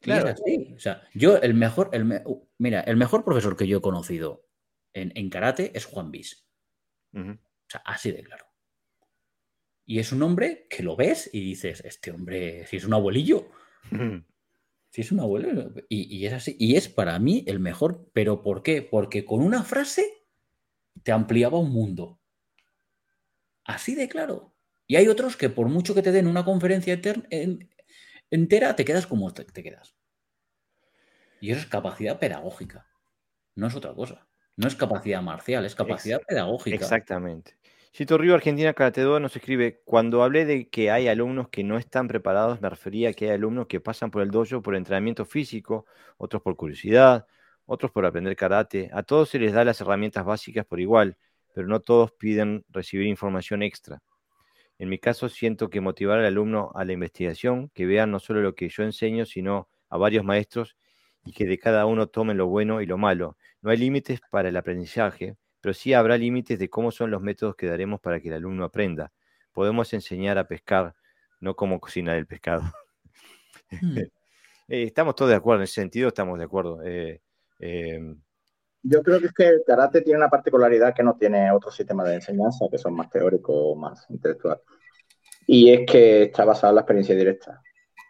[0.00, 0.34] Claro.
[0.74, 2.22] O sea, yo el mejor, el
[2.58, 4.48] mira, el mejor profesor que yo he conocido
[4.94, 6.46] en, karate es Juan Bis.
[7.12, 7.38] O
[7.68, 8.46] sea, así de claro.
[9.84, 13.48] Y es un hombre que lo ves y dices, este hombre, si es un abuelillo,
[14.90, 18.62] si es un abuelo, y, es así, y es para mí el mejor, pero ¿por
[18.62, 18.82] qué?
[18.82, 20.24] Porque con una frase
[21.02, 22.20] te ampliaba un mundo.
[23.64, 24.54] Así de claro.
[24.86, 27.00] Y hay otros que por mucho que te den una conferencia
[28.30, 29.94] entera, te quedas como te, te quedas.
[31.40, 32.86] Y eso es capacidad pedagógica.
[33.54, 34.26] No es otra cosa.
[34.56, 36.76] No es capacidad marcial, es capacidad pedagógica.
[36.76, 37.56] Exactamente.
[37.92, 41.76] Cito Río Argentina Karate Do nos escribe, cuando hablé de que hay alumnos que no
[41.76, 45.24] están preparados, me refería a que hay alumnos que pasan por el dojo por entrenamiento
[45.24, 47.26] físico, otros por curiosidad,
[47.66, 48.90] otros por aprender karate.
[48.92, 51.16] A todos se les da las herramientas básicas por igual,
[51.52, 54.00] pero no todos piden recibir información extra.
[54.80, 58.40] En mi caso, siento que motivar al alumno a la investigación, que vean no solo
[58.40, 60.74] lo que yo enseño, sino a varios maestros
[61.22, 63.36] y que de cada uno tomen lo bueno y lo malo.
[63.60, 67.56] No hay límites para el aprendizaje, pero sí habrá límites de cómo son los métodos
[67.56, 69.12] que daremos para que el alumno aprenda.
[69.52, 70.94] Podemos enseñar a pescar,
[71.40, 72.62] no cómo cocinar el pescado.
[73.70, 73.98] Hmm.
[74.72, 76.80] Eh, estamos todos de acuerdo, en ese sentido estamos de acuerdo.
[76.84, 77.20] Eh,
[77.58, 78.22] em,
[78.82, 82.66] yo creo que el karate tiene una particularidad que no tiene otro sistema de enseñanza,
[82.70, 84.60] que son más teóricos, más intelectual.
[85.46, 87.62] Y es que está basado en la experiencia directa.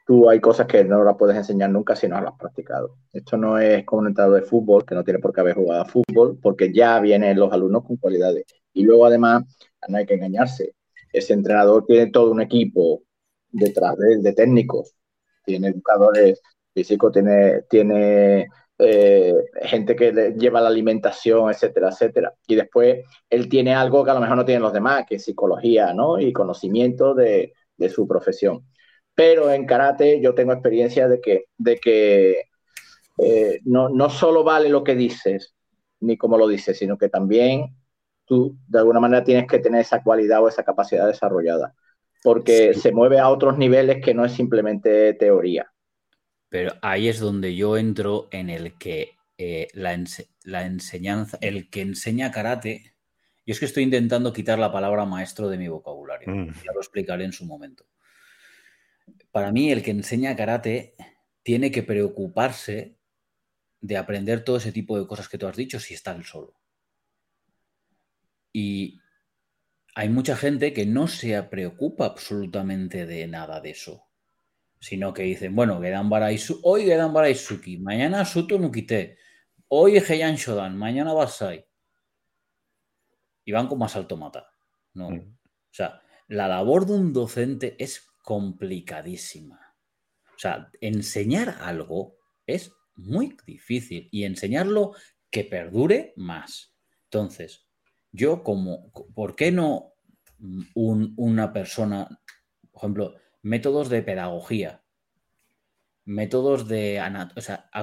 [0.07, 2.97] Tú hay cosas que no las puedes enseñar nunca si no las has practicado.
[3.13, 5.83] Esto no es como un entrenador de fútbol, que no tiene por qué haber jugado
[5.83, 8.45] a fútbol, porque ya vienen los alumnos con cualidades.
[8.73, 9.45] Y luego, además,
[9.89, 10.75] no hay que engañarse.
[11.13, 13.03] Ese entrenador tiene todo un equipo
[13.51, 14.95] detrás de él, de técnicos.
[15.45, 16.41] Tiene educadores
[16.75, 18.49] físicos, tiene, tiene
[18.83, 22.35] eh, gente que le lleva la alimentación, etcétera, etcétera.
[22.47, 25.25] Y después él tiene algo que a lo mejor no tienen los demás, que es
[25.25, 26.19] psicología, ¿no?
[26.19, 27.53] Y conocimiento de,
[27.89, 28.67] su profesión.
[29.15, 32.45] Pero en karate yo tengo experiencia de que, de que
[33.19, 35.55] eh, no, no solo vale lo que dices,
[36.01, 37.75] ni cómo lo dices, sino que también
[38.25, 41.75] tú de alguna manera tienes que tener esa cualidad o esa capacidad desarrollada,
[42.23, 45.71] porque se mueve a otros niveles que no es simplemente teoría.
[46.51, 52.33] Pero ahí es donde yo entro en el que eh, la, enseñanza, el que enseña
[52.33, 52.93] karate,
[53.47, 56.53] yo es que estoy intentando quitar la palabra maestro de mi vocabulario, mm.
[56.53, 57.87] ya lo explicaré en su momento.
[59.31, 60.97] Para mí, el que enseña karate
[61.45, 62.99] tiene que preocuparse
[63.81, 66.61] de aprender todo ese tipo de cosas que tú has dicho si está él solo.
[68.53, 69.01] Y
[69.95, 74.10] hay mucha gente que no se preocupa absolutamente de nada de eso
[74.81, 75.79] sino que dicen, bueno,
[76.63, 79.19] hoy Gedan Baraisuki, mañana Suto Nukite,
[79.69, 81.67] hoy Heian Shodan, mañana Basai.
[83.45, 84.51] Y van como a salto mata.
[84.95, 85.09] ¿no?
[85.09, 89.75] O sea, la labor de un docente es complicadísima.
[90.35, 92.17] O sea, enseñar algo
[92.47, 94.95] es muy difícil y enseñarlo
[95.31, 96.75] que perdure más.
[97.05, 97.67] Entonces,
[98.13, 99.95] yo como, ¿por qué no
[100.75, 102.09] una persona,
[102.71, 104.83] por ejemplo, métodos de pedagogía,
[106.05, 107.01] métodos de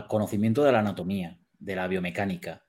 [0.07, 2.63] conocimiento de la anatomía, de la biomecánica.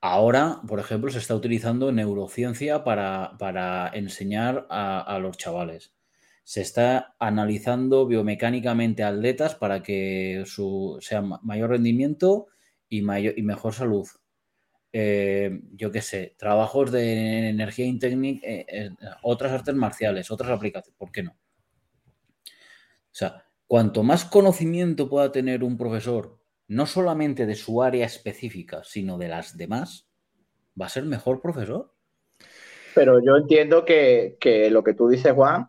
[0.00, 5.94] Ahora, por ejemplo, se está utilizando neurociencia para, enseñar a, los chavales.
[6.42, 12.48] Se está analizando biomecánicamente atletas para que su, sea mayor rendimiento
[12.88, 14.08] y, mayor, y mejor salud.
[14.92, 18.90] Eh, yo qué sé, trabajos de energía y técnica, eh, eh,
[19.22, 21.36] otras artes marciales, otras aplicaciones, ¿por qué no?
[23.12, 26.38] O sea, cuanto más conocimiento pueda tener un profesor,
[26.68, 30.08] no solamente de su área específica, sino de las demás,
[30.80, 31.92] va a ser mejor profesor.
[32.94, 34.36] Pero yo entiendo que,
[34.70, 35.68] lo que tú dices, Juan,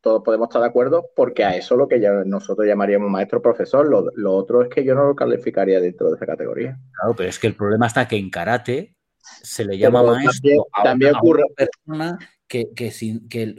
[0.00, 3.86] todos podemos estar de acuerdo, porque a eso lo que ya nosotros llamaríamos maestro profesor,
[3.88, 6.78] lo, otro es que yo no lo calificaría dentro de esa categoría.
[6.92, 11.14] Claro, pero es que el problema está que en karate se le llama maestro también,
[11.16, 13.54] ocurre, una persona que, que, sin, que,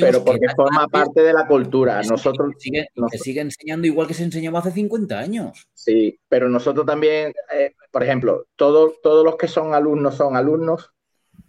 [0.00, 2.00] pero porque forma parte de la cultura.
[2.02, 2.86] Nosotros, sigue,
[3.20, 5.66] sigue, enseñando igual que se enseñaba hace 50 años.
[5.74, 10.92] Sí, pero nosotros también, eh, por ejemplo, todos, todos los que son alumnos son alumnos,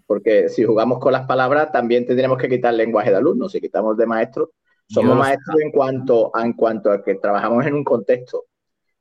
[0.07, 3.51] porque si jugamos con las palabras también tendremos que quitar lenguaje de alumnos.
[3.51, 4.49] Si quitamos de maestros,
[4.87, 8.45] somos maestros en cuanto, en cuanto a que trabajamos en un contexto.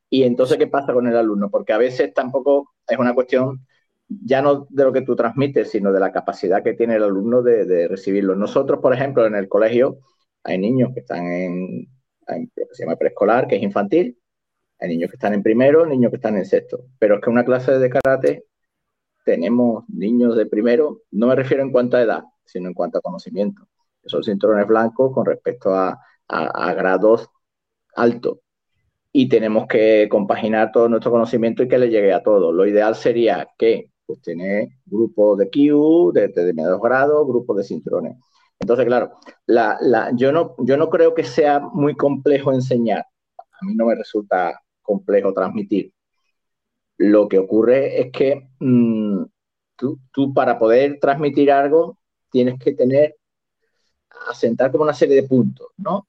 [0.07, 1.49] Y entonces, ¿qué pasa con el alumno?
[1.49, 3.65] Porque a veces tampoco es una cuestión
[4.23, 7.41] ya no de lo que tú transmites, sino de la capacidad que tiene el alumno
[7.41, 8.35] de, recibirlo.
[8.35, 9.99] Nosotros, por ejemplo, en el colegio
[10.43, 11.87] hay niños que están en,
[12.27, 14.17] lo que se llama preescolar, que es infantil,
[14.79, 17.45] hay niños que están en primero, niños que están en sexto, pero es que una
[17.45, 18.45] clase de karate
[19.25, 23.01] tenemos niños de primero, no me refiero en cuanto a edad, sino en cuanto a
[23.01, 23.67] conocimiento,
[24.01, 27.29] que son cinturones blancos con respecto a, a grados
[27.95, 28.39] altos
[29.13, 32.53] y tenemos que compaginar todo nuestro conocimiento y que le llegue a todos.
[32.53, 38.17] Lo ideal sería que pues tiene grupos de Q, de determinados grados, grupos de cinturones.
[38.59, 39.11] Entonces, claro,
[39.45, 43.05] la, yo, no, yo no creo que sea muy complejo enseñar.
[43.37, 45.93] A mí no me resulta complejo transmitir.
[46.97, 49.23] Lo que ocurre es que mm,
[49.75, 51.97] tú, tú, para poder transmitir algo
[52.31, 53.15] tienes que tener,
[54.29, 56.07] asentar como una serie de puntos, ¿no?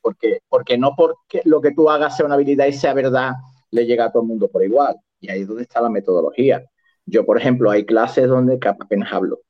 [0.00, 3.32] Porque, porque no porque lo que tú hagas sea una habilidad y sea verdad,
[3.70, 6.64] le llega a todo el mundo por igual Y ahí es donde está la metodología.
[7.06, 9.40] Yo, por ejemplo, hay clases donde apenas hablo.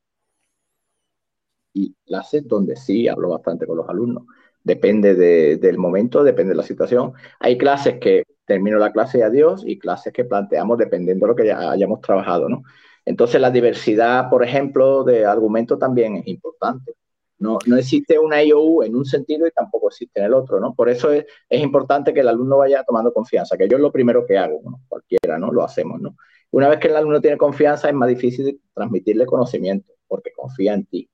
[1.73, 4.25] Y clases donde sí hablo bastante con los alumnos.
[4.63, 7.13] Depende del momento, depende de la situación.
[7.41, 11.37] Hay clases que termino la clase y adiós, y clases que planteamos dependiendo de lo
[11.37, 12.63] que ya hayamos trabajado, ¿no?
[13.05, 16.95] Entonces, la diversidad, por ejemplo, de argumentos también es importante.
[17.39, 20.75] No, no existe una IOU en un sentido y tampoco existe en el otro, ¿no?
[20.75, 24.25] Por eso es, importante que el alumno vaya tomando confianza, que yo es lo primero
[24.27, 25.53] que hago, cualquiera, ¿no?
[25.53, 26.17] Lo hacemos, ¿no?
[26.57, 30.87] Una vez que el alumno tiene confianza, es más difícil transmitirle conocimiento, porque confía en
[30.87, 31.09] ti.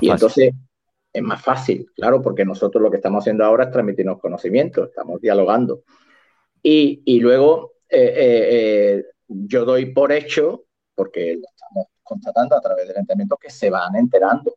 [0.00, 0.52] y entonces
[1.12, 5.18] es más fácil, claro, porque nosotros lo que estamos haciendo ahora es transmitirnos conocimiento, estamos
[5.20, 5.82] dialogando.
[6.62, 12.60] Y, y luego eh, eh, eh, yo doy por hecho, porque lo estamos constatando a
[12.60, 14.54] través del entrenamiento, que se van enterando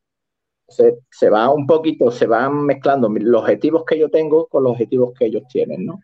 [0.67, 5.13] se, va un poquito, se van mezclando los objetivos que yo tengo con los objetivos
[5.17, 5.99] que ellos tienen, ¿no?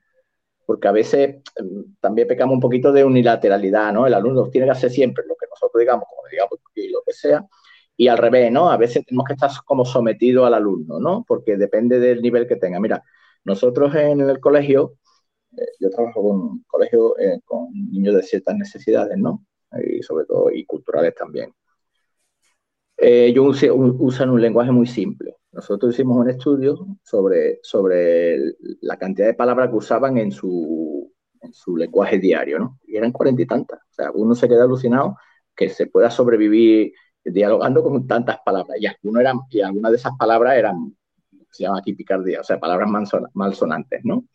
[0.69, 4.05] Porque a veces mm, también pecamos un poquito de unilateralidad, ¿no?
[4.05, 7.11] El alumno tiene que hacer siempre lo que nosotros digamos, como digamos, y lo que
[7.11, 7.43] sea,
[7.97, 8.69] y al revés, ¿no?
[8.69, 11.25] A veces tenemos que estar como sometidos al alumno, ¿no?
[11.27, 12.79] Porque depende del nivel que tenga.
[12.79, 13.03] Mira,
[13.45, 14.93] nosotros en el colegio,
[15.57, 19.43] eh, yo trabajo con un colegio eh, con niños de ciertas necesidades, ¿no?
[19.83, 21.51] Y sobre todo, y culturales también
[22.99, 23.63] ellos
[23.99, 25.35] usan un lenguaje muy simple.
[25.51, 28.37] Nosotros hicimos un estudio sobre, sobre
[28.81, 32.79] la cantidad de palabras que usaban en su, en su lenguaje diario, ¿no?
[32.85, 33.79] Y eran cuarenta y tantas.
[33.79, 35.17] O sea, uno se queda alucinado
[35.55, 36.93] que se pueda sobrevivir
[37.23, 38.77] dialogando con tantas palabras.
[38.79, 38.85] Y
[39.61, 40.95] algunas de esas palabras eran,
[41.51, 42.89] se llama aquí picardía, o sea, palabras
[43.33, 44.25] malsonantes, ¿no?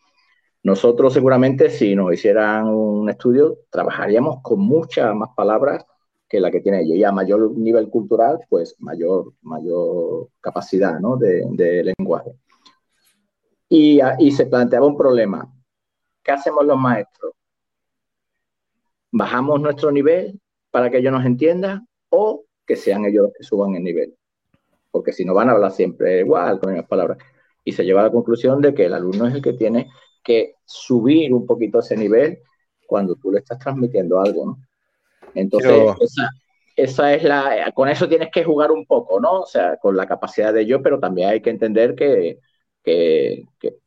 [0.63, 5.85] Nosotros seguramente si nos hicieran un estudio trabajaríamos con muchas más palabras
[6.35, 6.97] que la que tiene ellos.
[6.97, 11.17] Y a mayor nivel cultural, pues mayor, mayor capacidad ¿no?
[11.17, 12.33] de, lenguaje.
[13.69, 15.49] Y, y se planteaba un problema.
[16.25, 17.35] ¿Qué hacemos los maestros?
[19.13, 20.41] ¿Bajamos nuestro nivel
[20.73, 24.17] para que ellos nos entiendan o que sean ellos los que suban el nivel?
[24.91, 27.19] Porque si no van a hablar siempre igual, con las palabras.
[27.63, 29.89] Y se lleva a la conclusión de que el alumno es el que tiene
[30.25, 32.41] que subir un poquito ese nivel
[32.89, 34.59] cuando tú le estás transmitiendo algo, ¿no?
[35.35, 35.73] Entonces,
[36.77, 39.41] esa, es la, con eso tienes que jugar un poco, ¿no?
[39.43, 42.39] O sea, con la capacidad de yo, pero también hay que entender que,
[42.83, 43.45] que,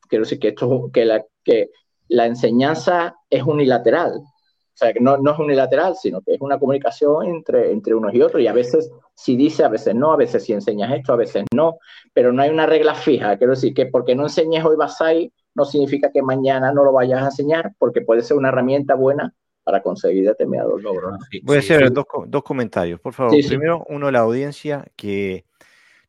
[0.08, 1.70] quiero decir que esto, que la, que
[2.08, 4.12] la enseñanza es unilateral.
[4.16, 8.14] O sea, que no, no es unilateral, sino que es una comunicación entre, entre unos
[8.14, 8.40] y otros.
[8.40, 11.44] Y a veces si dice, a veces no, a veces si enseñas esto, a veces
[11.52, 11.78] no.
[12.14, 13.36] Pero no hay una regla fija.
[13.36, 17.22] Quiero decir que porque no enseñes hoy Basai, no significa que mañana no lo vayas
[17.22, 19.34] a enseñar, porque puede ser una herramienta buena
[19.68, 21.18] para conseguir determinados logros.
[21.42, 23.36] Voy a hacer dos, dos, comentarios, por favor.
[23.46, 25.44] Primero, uno, la audiencia que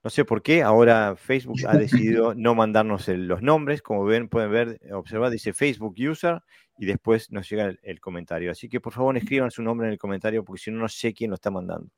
[0.01, 4.49] no sé por qué, ahora Facebook ha decidido no mandarnos los nombres, como ven, pueden
[4.49, 6.39] ver, observar, dice Facebook User
[6.77, 8.49] y después nos llega el, comentario.
[8.49, 11.13] Así que por favor escriban su nombre en el comentario porque si no, no sé
[11.13, 11.89] quién lo está mandando.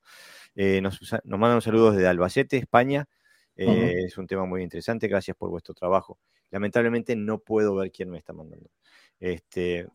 [0.56, 3.06] Eh, nos, nos, mandan saludos desde Albacete, España.
[3.54, 6.18] Eh, es un tema muy interesante, gracias por vuestro trabajo.
[6.50, 8.68] Lamentablemente no puedo ver quién me está mandando.
[9.20, 9.86] Este,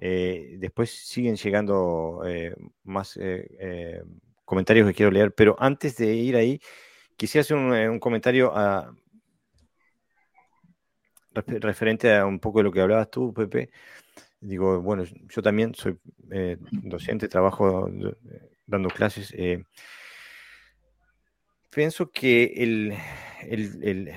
[0.00, 4.02] eh, después siguen llegando eh, más eh,
[4.44, 6.60] comentarios que quiero leer, pero antes de ir ahí,
[7.16, 8.52] quisiera hacer un, comentario
[11.34, 13.70] referente a un poco de lo que hablabas tú, Pepe.
[14.40, 15.98] Digo, bueno, yo también soy
[16.70, 17.90] docente, trabajo
[18.66, 19.34] dando clases.
[21.70, 24.12] pienso que el,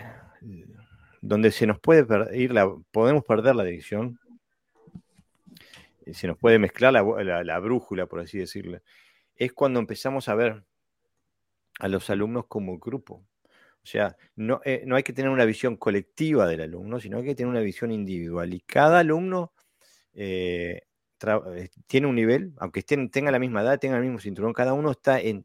[1.21, 2.05] donde se nos puede
[2.37, 4.19] ir la, podemos perder la dirección
[6.11, 8.79] se nos puede mezclar la, brújula, por así decirlo,
[9.35, 10.63] es cuando empezamos a ver
[11.79, 13.25] a los alumnos como grupo.
[13.83, 17.25] O sea, no, eh, no hay que tener una visión colectiva del alumno, sino hay
[17.25, 18.53] que tener una visión individual.
[18.53, 19.53] Y cada alumno
[20.13, 20.81] eh,
[21.55, 24.73] eh, tiene un nivel, aunque estén, tenga la misma edad, tenga el mismo cinturón, cada
[24.73, 25.43] uno está en,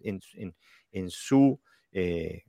[1.09, 1.61] su,
[1.93, 2.43] en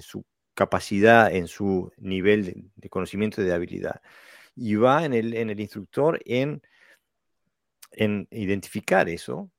[0.00, 0.24] su
[0.54, 4.02] capacidad, en su nivel de, conocimiento y de habilidad.
[4.54, 6.62] Y va en el, en el instructor en
[7.96, 9.50] en identificar eso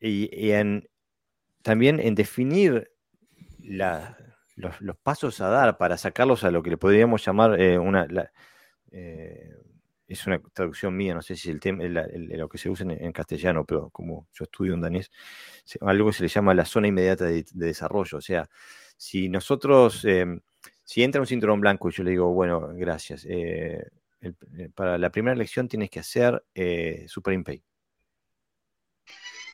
[0.00, 0.88] y, en,
[1.62, 2.90] también en definir
[3.58, 8.06] los, pasos a dar para sacarlos a lo que le podríamos llamar eh, una...
[8.90, 9.50] Eh,
[10.06, 13.64] es una traducción mía, no sé si el tema, lo que se usa en, castellano,
[13.64, 15.10] pero como yo estudio en danés,
[15.80, 18.18] algo que se le llama la zona inmediata de, desarrollo.
[18.18, 18.48] O sea,
[18.96, 20.40] si nosotros, em,
[20.84, 23.82] si entra un cinturón blanco y yo le digo, bueno, gracias, eh,
[24.24, 27.62] eh, para la primera lección tienes que hacer eh, Super Impay.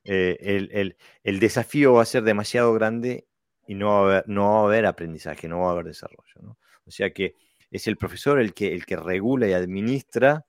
[0.04, 3.26] Eh, el, desafío va a ser demasiado grande
[3.66, 6.56] y no va a haber, no va a haber aprendizaje, no va a haber desarrollo.
[6.86, 7.34] O sea que
[7.70, 10.46] es el profesor el que, el que regula y administra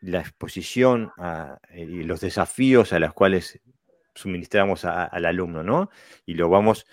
[0.00, 1.10] la exposición
[1.74, 3.60] y los desafíos a los cuales
[4.14, 5.90] suministramos al alumno, ¿no?
[6.26, 6.86] Y lo vamos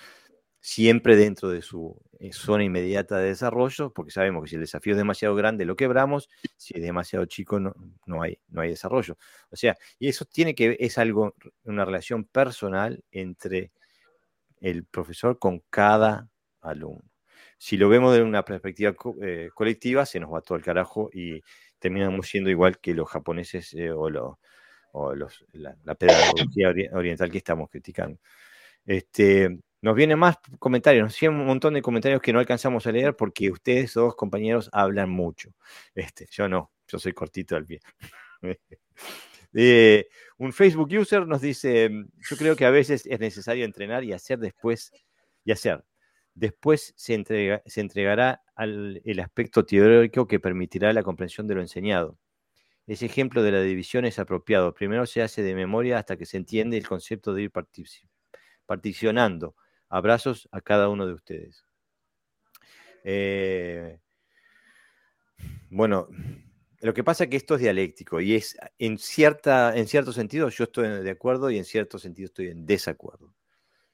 [0.66, 4.93] siempre dentro de su eh, zona inmediata de desarrollo, porque sabemos que si el desafío
[4.93, 7.76] es demasiado grande lo quebramos, si es demasiado chico no,
[8.07, 9.16] no, hay, no hay desarrollo.
[9.51, 11.36] O sea, y eso tiene que es algo,
[11.66, 13.72] una relación personal entre
[14.59, 16.30] el profesor con cada
[16.61, 17.11] alumno.
[17.59, 21.43] Si lo vemos de una perspectiva eh, colectiva, se nos va todo el carajo y
[21.78, 28.20] terminamos siendo igual que los japoneses eh, o, los, la, pedagogía oriental que estamos criticando.
[28.84, 32.91] Este, nos vienen más comentarios, nos siguen un montón de comentarios que no alcanzamos a
[32.91, 35.51] leer porque ustedes dos compañeros hablan mucho.
[35.93, 37.79] Este, yo no, yo soy cortito al pie.
[39.57, 44.11] Eh, un Facebook user nos dice, yo creo que a veces es necesario entrenar y
[44.11, 44.91] hacer después,
[45.45, 45.86] y hacer.
[46.33, 51.61] Después se, entrega, se entregará al, el aspecto teórico que permitirá la comprensión de lo
[51.61, 52.19] enseñado.
[52.86, 54.73] Ese ejemplo de la división es apropiado.
[54.73, 57.51] Primero se hace de memoria hasta que se entiende el concepto de ir
[58.65, 59.55] particionando.
[59.89, 61.65] Abrazos a cada uno de ustedes.
[63.03, 63.99] Eh,
[65.69, 66.07] bueno,
[66.81, 70.49] lo que pasa es que esto es dialéctico y es en, cierta, en cierto sentido
[70.49, 73.33] yo estoy de acuerdo y en cierto sentido estoy en desacuerdo.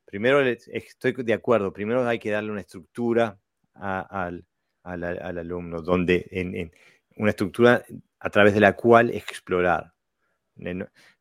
[0.06, 3.40] Primero estoy de acuerdo, primero hay que darle una estructura
[3.74, 4.46] al,
[4.84, 6.72] alumno, donde
[7.16, 7.86] una estructura
[8.20, 9.94] a través de la cual explorar.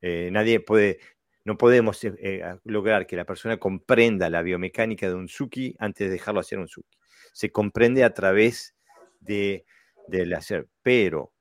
[0.01, 0.99] Eh, nadie puede,
[1.45, 6.07] no podemos eh, eh, lograr que la persona comprenda la biomecánica de un Suki antes
[6.07, 6.99] de dejarlo hacer un Suki.
[7.33, 8.75] Se comprende a través
[9.21, 9.65] de,
[10.09, 11.33] del hacer, pero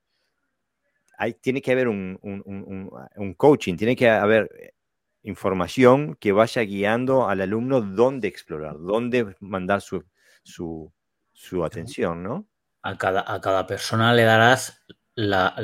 [1.18, 4.74] hay, tiene que haber un, un, coaching, tiene que haber
[5.22, 10.02] información que vaya guiando al alumno dónde explorar, dónde mandar su,
[10.42, 10.90] su,
[11.32, 12.46] su atención, ¿no?
[12.82, 14.82] A cada, a cada persona le darás
[15.14, 15.54] la,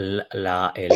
[0.74, 0.92] el,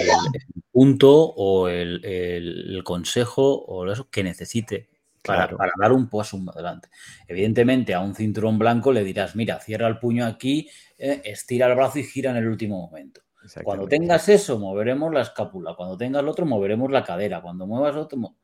[0.80, 4.88] punto o el, consejo o eso que necesite
[5.22, 6.88] para, para, dar un paso adelante.
[7.28, 11.74] Evidentemente, a un cinturón blanco le dirás, mira, cierra el puño aquí, eh, estira el
[11.74, 13.20] brazo y gira en el último momento.
[13.62, 15.74] Cuando tengas eso, moveremos la escápula.
[15.76, 17.42] Cuando tengas lo otro, moveremos la cadera.
[17.42, 18.36] Cuando muevas otro,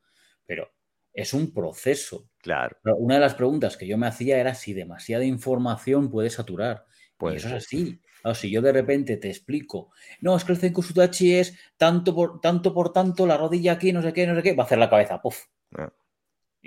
[0.45, 0.69] pero
[1.13, 2.29] es un proceso.
[2.43, 2.77] Claro.
[2.99, 6.85] una de las preguntas que yo me hacía era si demasiada información puede saturar.
[7.17, 7.99] Pues eso es así.
[8.33, 12.39] Si yo de repente te explico, no, es que el Zenku Sutachi es tanto por,
[12.41, 14.77] tanto por tanto, la rodilla aquí, no sé qué, no sé qué, va a hacer
[14.77, 15.45] la cabeza, puff.
[15.75, 15.91] Ah.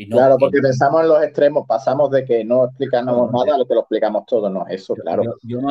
[0.08, 3.74] claro, porque pensamos en los extremos, pasamos de que no explicamos nada a lo que
[3.74, 5.22] lo explicamos todo, no, eso, claro.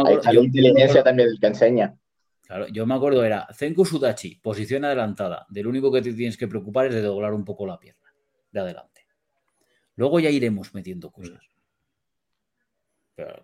[0.06, 1.96] Ahí está la inteligencia también del que enseña.
[2.50, 5.46] Claro, yo me acuerdo, era Zenku Sudachi, posición adelantada.
[5.50, 8.12] Del único que te tienes que preocupar es de doblar un poco la pierna
[8.52, 9.06] de adelante.
[9.96, 11.40] Luego ya iremos metiendo cosas.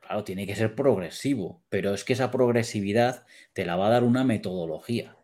[0.01, 1.61] Claro, tiene que ser progresivo.
[1.69, 5.17] Pero es que esa progresividad te la va a dar una metodología.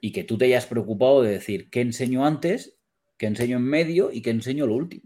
[0.00, 2.78] Y que tú te hayas preocupado de decir qué enseño antes,
[3.16, 5.04] qué enseño en medio y qué enseño lo último.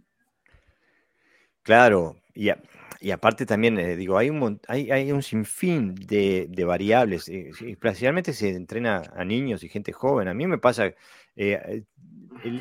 [1.63, 8.33] Claro, y aparte también, eh, digo, hay un, hay, un sinfín de, variables, eh, especialmente
[8.33, 10.29] se entrena a niños y gente joven.
[10.29, 10.93] A mí me pasa,
[11.37, 11.85] eh,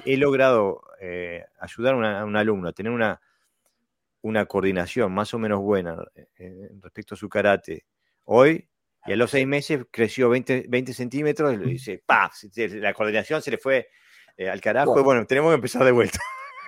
[0.05, 0.81] he, logrado
[1.59, 3.21] ayudar a, un alumno a tener una,
[4.21, 5.97] una coordinación más o menos buena
[6.81, 7.85] respecto a su karate.
[8.25, 8.67] Hoy,
[9.05, 12.29] y a los seis meses, creció 20, 20 centímetros, y dice, ¡pah!
[12.55, 13.87] La coordinación se le fue
[14.51, 16.19] al carajo, y bueno, tenemos que empezar de vuelta.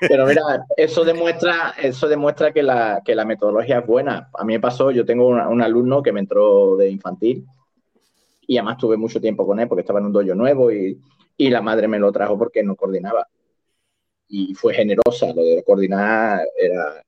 [0.08, 0.42] Pero mira,
[0.78, 4.30] eso demuestra, eso demuestra que la, que la metodología es buena.
[4.34, 7.46] A mí me pasó, yo tengo un alumno que me entró de infantil
[8.46, 11.00] y además tuve mucho tiempo con él porque estaba en un dojo nuevo y,
[11.38, 13.28] y la madre me lo trajo porque no coordinaba.
[14.28, 17.04] Y fue generosa, lo de coordinar era,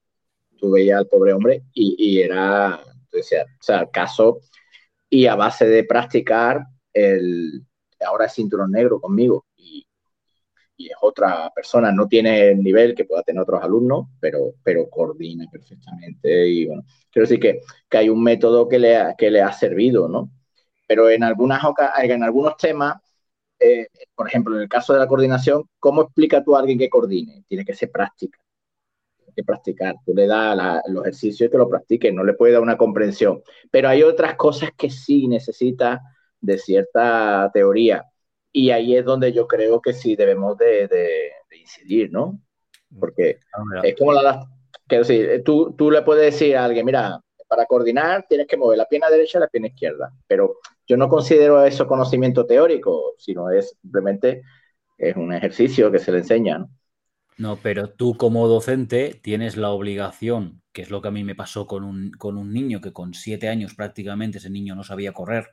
[0.56, 3.24] tú veías al pobre hombre y, y era, o
[3.62, 4.40] sea, caso,
[5.10, 6.62] y a base de practicar,
[6.94, 7.64] el,
[8.06, 9.46] ahora es cinturón negro conmigo
[10.78, 14.90] y es otra persona, no tiene el nivel que pueda tener otros alumnos, pero, pero
[14.90, 16.48] coordina perfectamente.
[16.48, 19.54] Y bueno, quiero decir que, que hay un método que le, ha, que le ha
[19.54, 20.32] servido, ¿no?
[20.88, 21.62] Pero en, algunas,
[22.04, 22.98] en algunos temas,
[23.60, 26.90] eh, por ejemplo, en el caso de la coordinación, ¿cómo explica tú a alguien que
[26.90, 27.44] coordine?
[27.48, 28.40] Tiene que ser práctica.
[29.36, 29.96] Que practicar.
[30.06, 33.42] Tú le das los ejercicios y que lo practique, no le puede dar una comprensión.
[33.70, 36.02] Pero hay otras cosas que sí necesita
[36.40, 38.06] de cierta teoría
[38.56, 40.90] y ahí es donde yo creo que sí debemos de,
[41.60, 42.40] incidir, ¿no?
[42.98, 44.48] Porque ah, es como la...
[44.88, 48.78] Quiero decir, tú, tú le puedes decir a alguien, mira, para coordinar tienes que mover
[48.78, 53.50] la pierna derecha y la pierna izquierda, pero yo no considero eso conocimiento teórico, sino
[53.50, 54.44] es simplemente
[54.98, 56.70] es un ejercicio que se le enseña, ¿no?
[57.38, 61.36] No, pero tú como docente tienes la obligación, que es lo que a mí me
[61.36, 65.12] pasó con un, con un niño que con siete años prácticamente ese niño no sabía
[65.14, 65.50] correr,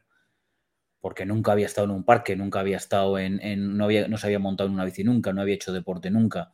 [1.00, 3.40] porque nunca había estado en un parque, nunca había estado en,
[3.76, 6.52] no, había, no se había montado en una bici nunca, no había hecho deporte nunca.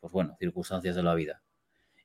[0.00, 1.42] Pues bueno, circunstancias de la vida.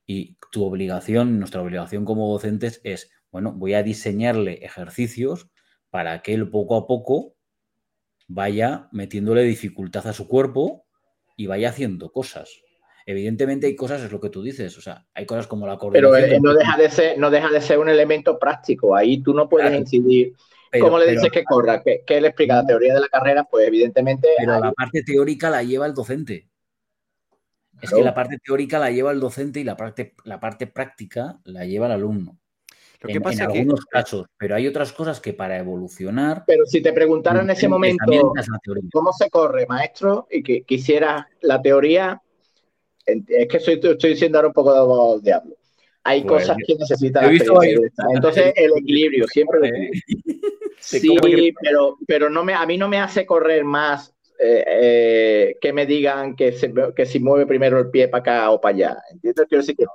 [0.06, 5.50] Y tu obligación, nuestra obligación como docentes es, bueno, voy a diseñarle ejercicios
[5.90, 7.36] para que él poco a poco
[8.28, 10.83] vaya metiéndole dificultad a su cuerpo
[11.36, 12.62] y vaya haciendo cosas.
[13.06, 16.22] Evidentemente hay cosas, es lo que tú dices, o sea, hay cosas como la coordinación.
[16.22, 19.34] Pero eh, no, deja de ser, no deja de ser un elemento práctico, ahí tú
[19.34, 20.34] no puedes incidir.
[20.80, 21.84] ¿Cómo le dices que corra?
[21.84, 23.44] ¿Qué, le explica la teoría de la carrera?
[23.44, 24.28] Pues evidentemente...
[24.38, 26.50] Pero la parte teórica la lleva el docente.
[27.82, 31.40] Es que la parte teórica la lleva el docente y la parte, la parte práctica
[31.44, 32.40] la lleva el alumno.
[33.04, 36.46] Lo que en, pasa en algunos casos, pero hay otras cosas que para evolucionar.
[36.48, 38.34] Pero si te preguntara en ese momento
[38.94, 42.22] cómo se corre, maestro, y que quisiera la teoría,
[43.06, 45.56] es que estoy, estoy diciendo ahora un poco de diablo.
[46.06, 47.30] Hay pues cosas que necesitan.
[48.14, 50.02] Entonces, el equilibrio, siempre el equilibrio.
[50.80, 51.16] Sí,
[51.62, 55.86] pero, pero no me, a mí no me hace correr más eh, eh, que me
[55.86, 56.54] digan que,
[56.94, 58.98] que si mueve primero el pie para acá o para allá.
[59.12, 59.46] ¿Entiendes?
[59.48, 59.86] Quiero decir que,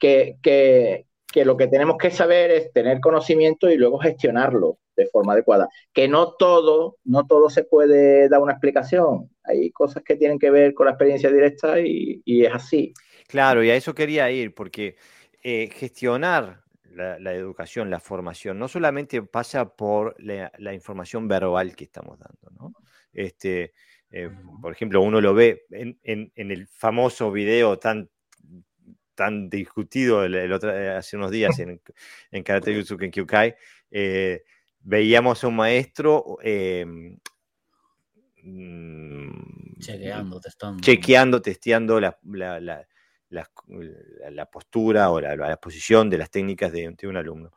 [0.00, 1.06] que, que
[1.44, 5.68] lo que tenemos que saber es tener conocimiento y luego gestionarlo de forma adecuada.
[5.92, 9.30] Que no todo, no todo se puede dar una explicación.
[9.44, 12.92] Hay cosas que tienen que ver con la experiencia directa y, es así.
[13.28, 14.96] Claro, y a eso quería ir, porque
[15.42, 22.18] eh, gestionar la, educación, la formación, no solamente pasa por la, información verbal que estamos
[22.18, 22.74] dando, ¿no?
[23.12, 23.72] Este,
[24.10, 24.30] eh,
[24.60, 28.10] por ejemplo, uno lo ve en, en el famoso video tan
[29.14, 31.80] tan discutido el, eh, hace unos días en,
[32.30, 33.54] en Karate Yuzuken Kyukai,
[33.90, 34.44] eh,
[34.80, 37.18] veíamos a un maestro em,
[38.42, 40.80] mm, chequeando, testando.
[40.80, 42.18] chequeando, testeando la,
[43.30, 47.52] la, postura o la, posición de las técnicas de, un alumno.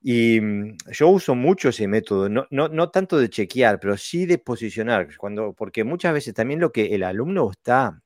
[0.00, 4.26] Y mm, yo uso mucho ese método, no, no, no, tanto de chequear, pero sí
[4.26, 8.02] de posicionar, cuando, porque muchas veces también lo que el alumno está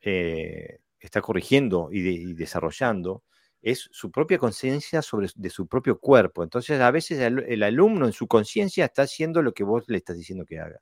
[0.00, 3.24] eh, está corrigiendo y, desarrollando
[3.62, 6.42] es su propia conciencia sobre de su propio cuerpo.
[6.42, 10.16] Entonces, a veces el, alumno en su conciencia está haciendo lo que vos le estás
[10.16, 10.80] diciendo que haga.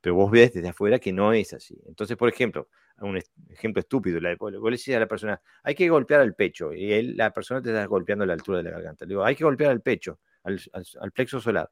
[0.00, 1.78] Pero vos ves desde afuera que no es así.
[1.86, 2.68] Entonces, por ejemplo,
[2.98, 6.92] un ejemplo estúpido, vos le decís a la persona, hay que golpear al pecho, y
[6.92, 9.04] él, la persona te está golpeando a la altura de la garganta.
[9.04, 11.70] Le digo, hay que golpear al pecho, al, plexo solar.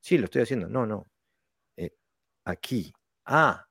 [0.00, 0.68] Sí, lo estoy haciendo.
[0.68, 1.06] No, no.
[1.76, 1.90] Eh,
[2.44, 2.92] aquí.
[3.24, 3.66] Ah,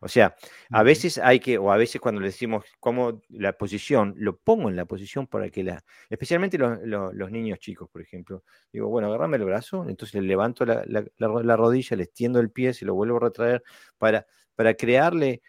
[0.00, 0.36] o sea,
[0.70, 4.68] a veces hay que, o a veces cuando le decimos cómo la posición, lo pongo
[4.68, 9.36] en la posición para que la, especialmente los, niños chicos, por ejemplo, digo, bueno, agarrame
[9.36, 13.20] el brazo, entonces le levanto la, rodilla, le extiendo el pie, se lo vuelvo a
[13.20, 13.62] retraer
[13.98, 15.42] para, para crearle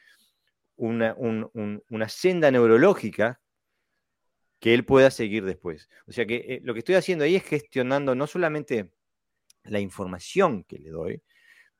[0.75, 3.39] una, una senda neurológica
[4.59, 5.89] que él pueda seguir después.
[6.07, 8.91] O sea que eh, lo que estoy haciendo ahí es gestionando no solamente
[9.63, 11.21] la información que le doy,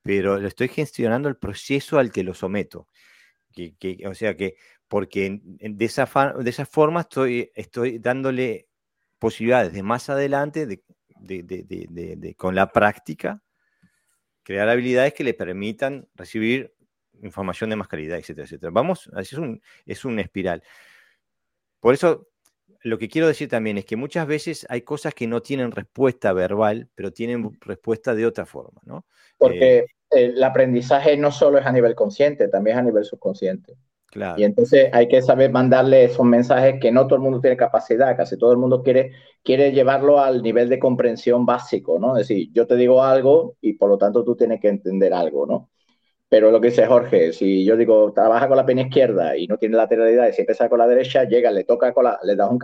[0.08, 2.88] pero lo estoy gestionando el proceso al que lo someto.
[3.54, 4.56] Que, o sea que,
[4.88, 6.06] porque de esa,
[6.40, 8.70] de esa forma estoy, estoy dándole
[9.20, 10.82] posibilidades de más adelante, de,
[11.20, 13.44] de, con la práctica,
[14.44, 16.74] crear habilidades que le permitan recibir
[17.22, 18.72] información de más calidad, etcétera, etcétera.
[18.72, 20.64] Vamos, es un, es un espiral.
[21.82, 22.30] Por eso,
[22.82, 26.32] lo que quiero decir también es que muchas veces hay cosas que no tienen respuesta
[26.32, 29.06] verbal, pero tienen respuesta de otra forma, ¿no?
[29.38, 33.76] Porque eh, el aprendizaje no solo es a nivel consciente, también es a nivel subconsciente.
[34.38, 38.16] Y entonces hay que saber mandarle esos mensajes que no todo el mundo tiene capacidad,
[38.16, 39.12] casi todo el mundo quiere,
[39.44, 42.18] quiere llevarlo al nivel de comprensión básico, ¿no?
[42.18, 45.46] Es decir, yo te digo algo y por lo tanto tú tienes que entender algo,
[45.46, 45.70] ¿no?
[46.30, 49.58] Pero lo que dice Jorge, si yo digo, trabaja con la pierna izquierda y no
[49.58, 52.50] tiene lateralidad y si empieza con la derecha, llega, le toca con la, le das
[52.50, 52.60] un,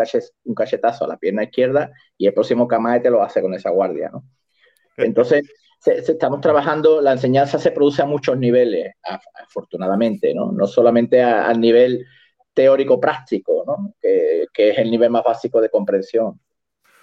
[0.46, 3.70] un cachetazo a la pierna izquierda y el próximo camae te lo hace con esa
[3.70, 4.24] guardia, ¿no?
[4.98, 5.44] Entonces,
[5.86, 8.94] estamos trabajando, la enseñanza se produce a muchos niveles,
[9.34, 10.52] afortunadamente, ¿no?
[10.52, 12.06] No solamente al nivel
[12.54, 13.94] teórico-práctico, ¿no?
[14.02, 16.40] Que, es el nivel más básico de comprensión.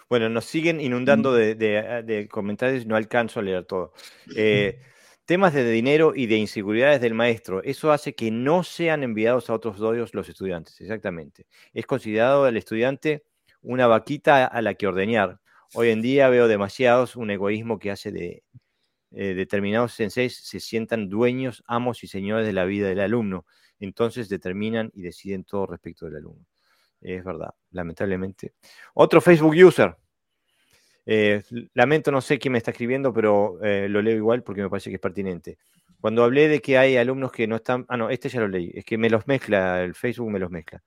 [0.08, 3.92] Bueno, nos siguen inundando de, comentarios, no alcanzo a leer todo.
[4.34, 4.80] Eh,
[5.24, 9.54] temas de dinero y de inseguridades del maestro, eso hace que no sean enviados a
[9.54, 11.46] otros dojos los estudiantes, exactamente.
[11.72, 13.24] Es considerado el estudiante
[13.62, 15.38] una vaquita a la que ordeñar.
[15.74, 18.42] Hoy en día veo demasiados un egoísmo que hace de,
[19.12, 23.44] eh, determinados senseis se sientan dueños, amos y señores de la vida del alumno.
[23.80, 26.46] Entonces determinan y deciden todo respecto del alumno.
[27.00, 28.54] Es verdad, lamentablemente.
[28.94, 29.96] Otro Facebook user.
[31.06, 31.42] Eh,
[31.74, 34.90] lamento, no sé quién me está escribiendo, pero eh, lo leo igual porque me parece
[34.90, 35.58] que es pertinente.
[36.00, 37.86] Cuando hablé de que hay alumnos que no están.
[37.88, 38.70] Ah, no, este ya lo leí.
[38.74, 40.82] Es que me los mezcla, el Facebook me los mezcla.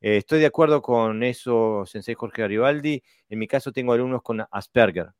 [0.00, 3.02] estoy de acuerdo con eso, Sensei Jorge Garibaldi.
[3.28, 5.10] En mi caso tengo alumnos con Asperger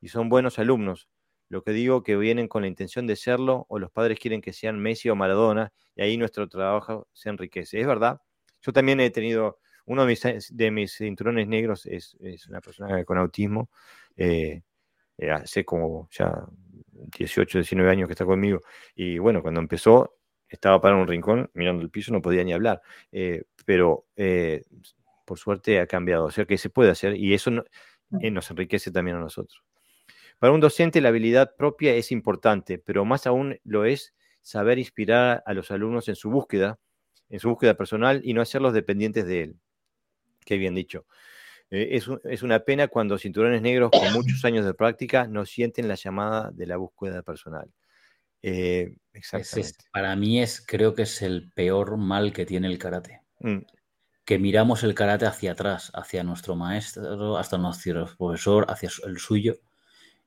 [0.00, 1.08] y son buenos alumnos
[1.54, 4.52] Lo que digo que vienen con la intención de serlo o los padres quieren que
[4.52, 7.78] sean Messi o Maradona y ahí nuestro trabajo se enriquece.
[7.80, 8.20] Es verdad.
[8.60, 12.16] Yo también he tenido, uno de mis, de mis cinturones negros es,
[12.48, 13.70] una persona con autismo.
[14.16, 14.62] Eh,
[15.16, 16.44] eh, hace como ya
[17.18, 18.60] 18, 19 años que está conmigo.
[18.96, 20.16] Y bueno, cuando empezó,
[20.48, 22.82] estaba para un rincón mirando el piso, no podía ni hablar.
[23.12, 24.06] Eh, pero
[25.24, 26.24] por suerte ha cambiado.
[26.24, 29.62] O sea que se puede hacer y eso nos enriquece también a nosotros.
[30.44, 34.12] Para un docente la habilidad propia es importante, pero más aún lo es
[34.42, 36.78] saber inspirar a los alumnos en su búsqueda,
[37.30, 39.56] en su búsqueda personal y no hacerlos dependientes de él.
[40.44, 41.06] Qué bien dicho.
[41.70, 45.94] Eh, es, una pena cuando cinturones negros con muchos años de práctica no sienten la
[45.94, 47.72] llamada de la búsqueda personal.
[48.42, 49.78] Eh, exactamente.
[49.92, 53.22] para mí es, creo que es el peor mal que tiene el karate.
[53.40, 53.60] Mm.
[54.26, 59.56] Que miramos el karate hacia atrás, hacia nuestro maestro, hasta nuestro profesor, hacia el suyo,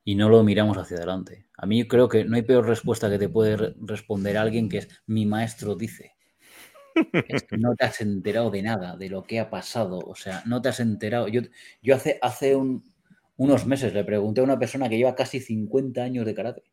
[0.08, 1.48] y no lo miramos hacia adelante.
[1.58, 4.88] A mí creo que no hay peor respuesta que te puede responder alguien que es
[5.06, 6.16] mi maestro dice.
[7.28, 10.00] Es que no te has enterado de nada, de lo que ha pasado.
[10.00, 11.28] O sea, no te has enterado.
[11.28, 11.42] Yo,
[11.82, 12.56] yo hace, hace
[13.36, 16.64] unos meses le pregunté a una persona que lleva casi 50 años de karate.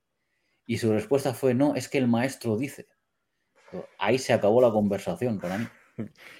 [0.68, 2.86] Y su respuesta fue, no, es que el maestro dice.
[3.98, 5.66] Ahí se acabó la conversación para mí.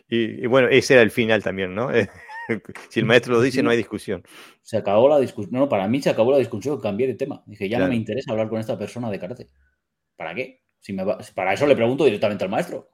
[0.07, 1.89] y bueno, ese era el final también, ¿no?
[2.91, 4.23] si el maestro lo dice, no hay discusión.
[4.62, 5.53] Se acabó la discusión.
[5.53, 7.43] No, para mí se acabó la discusión, cambié de tema.
[7.47, 9.51] Dije, ya no me interesa hablar con esta persona de karate.
[10.16, 10.62] ¿Para qué?
[10.81, 11.05] Si me
[11.35, 12.91] Para eso le pregunto directamente al maestro.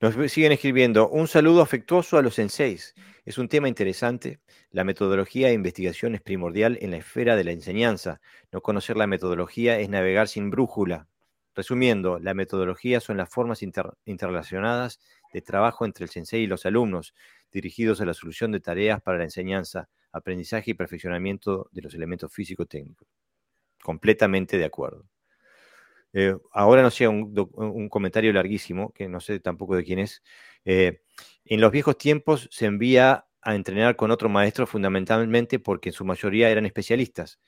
[0.00, 1.08] Nos siguen escribiendo.
[1.08, 2.94] Un saludo afectuoso a los senseis.
[3.24, 4.40] Es un tema interesante.
[4.70, 8.20] La metodología de investigación es primordial en la esfera de la enseñanza.
[8.52, 11.08] No conocer la metodología es navegar sin brújula.
[11.58, 13.64] Resumiendo, la metodología son las formas
[14.04, 15.00] interrelacionadas
[15.32, 17.14] de trabajo entre el sensei y los alumnos,
[17.52, 22.32] dirigidos a la solución de tareas para la enseñanza, aprendizaje y perfeccionamiento de los elementos
[22.32, 23.08] físico-técnicos.
[23.82, 25.06] Completamente de acuerdo.
[26.12, 30.22] Eh, ahora no sea un, comentario larguísimo, que no sé tampoco de quién es.
[30.64, 31.02] Eh,
[31.44, 36.04] en los viejos tiempos se envía a entrenar con otro maestro fundamentalmente porque en su
[36.04, 37.38] mayoría eran especialistas.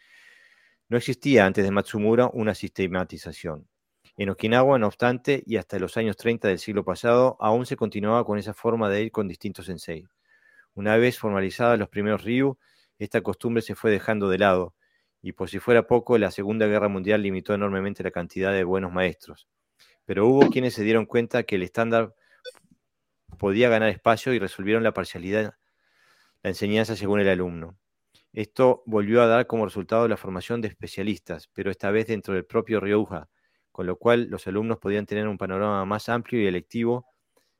[0.88, 3.68] No existía antes de Matsumura una sistematización.
[4.16, 8.24] En Okinawa, no obstante, y hasta los años 30 del siglo pasado, aún se continuaba
[8.24, 10.06] con esa forma de ir con distintos sensei.
[10.74, 12.58] Una vez formalizados los primeros Ryu,
[12.98, 14.74] esta costumbre se fue dejando de lado,
[15.22, 18.92] y por si fuera poco, la Segunda Guerra Mundial limitó enormemente la cantidad de buenos
[18.92, 19.48] maestros.
[20.04, 22.14] Pero hubo quienes se dieron cuenta que el estándar
[23.38, 25.54] podía ganar espacio y resolvieron la parcialidad,
[26.42, 27.78] la enseñanza según el alumno.
[28.32, 32.44] Esto volvió a dar como resultado la formación de especialistas, pero esta vez dentro del
[32.44, 33.28] propio Ryuha,
[33.72, 37.06] con lo cual los alumnos podían tener un panorama más amplio y electivo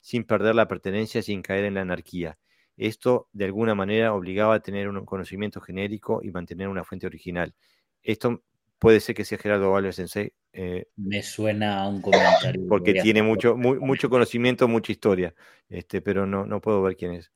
[0.00, 2.38] sin perder la pertenencia, sin caer en la anarquía.
[2.76, 7.54] Esto, de alguna manera, obligaba a tener un conocimiento genérico y mantener una fuente original.
[8.02, 8.42] Esto
[8.78, 10.32] puede ser que sea Gerardo Valver Sensei.
[10.52, 12.66] Eh, Me suena a un comentario.
[12.66, 15.34] Porque tiene mucho, mucho conocimiento, mucha historia,
[15.68, 17.30] este, pero no, no puedo ver quién es.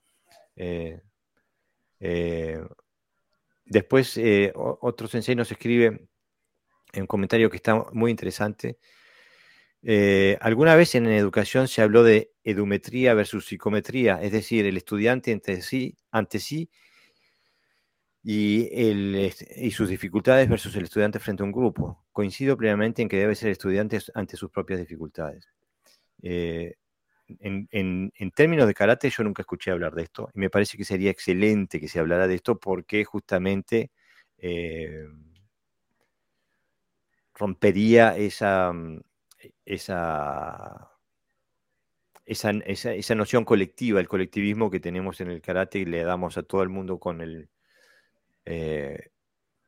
[0.57, 1.01] Eh,
[2.01, 2.61] eh,
[3.67, 4.19] después,
[4.55, 6.09] otro sensei nos escribe
[7.01, 8.79] un comentario que está muy interesante.
[9.83, 15.33] Eh, alguna vez en educación se habló de edumetría versus psicometría, es decir, el estudiante
[15.33, 16.71] ante sí, ante sí
[18.23, 18.69] y,
[19.57, 22.05] y, sus dificultades versus el estudiante frente a un grupo.
[22.13, 25.47] Coincido plenamente en que debe ser el estudiante ante sus propias dificultades.
[26.23, 26.75] Eh,
[27.41, 31.11] en, términos de karate, yo nunca escuché hablar de esto y me parece que sería
[31.11, 33.91] excelente que se hablara de esto porque justamente
[34.39, 35.05] eh,
[37.35, 39.01] rompería esa, mm,
[39.65, 40.91] esa,
[42.27, 46.63] esa, noción colectiva, el colectivismo que tenemos en el karate y le damos a todo
[46.63, 47.49] el mundo con el,
[48.45, 49.11] eh,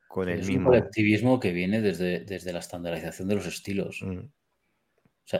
[0.07, 0.69] con el mismo.
[0.69, 4.01] Un colectivismo que viene desde, desde la estandarización de los estilos.
[4.01, 4.29] Mm.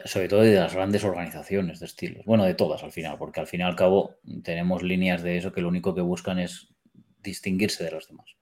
[0.05, 2.25] sobre todo de las grandes organizaciones de estilos.
[2.25, 5.53] Bueno, de todas al final, porque al fin y al cabo tenemos líneas de eso
[5.53, 6.75] que lo único que buscan es
[7.19, 8.35] distinguirse de los demás.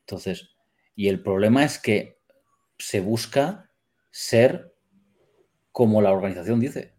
[0.00, 0.54] Entonces,
[0.94, 2.21] y el problema es que
[2.82, 3.70] se busca
[4.10, 4.74] ser
[5.70, 6.92] como la organización dice.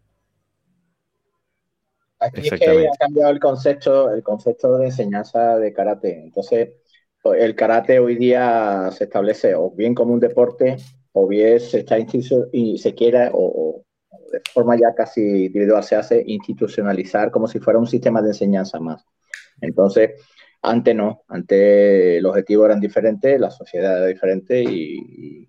[2.20, 6.22] Aquí es que ha cambiado el concepto, el concepto de enseñanza de karate.
[6.24, 6.70] Entonces,
[7.38, 10.78] el karate hoy día se establece o bien como un deporte,
[11.12, 13.84] o bien se está y se quiere, o,
[14.32, 18.80] de forma ya casi individual se hace institucionalizar como si fuera un sistema de enseñanza
[18.80, 19.06] más.
[19.60, 20.12] Entonces,
[20.62, 25.46] antes no, antes los objetivos eran diferentes, la sociedad era diferente y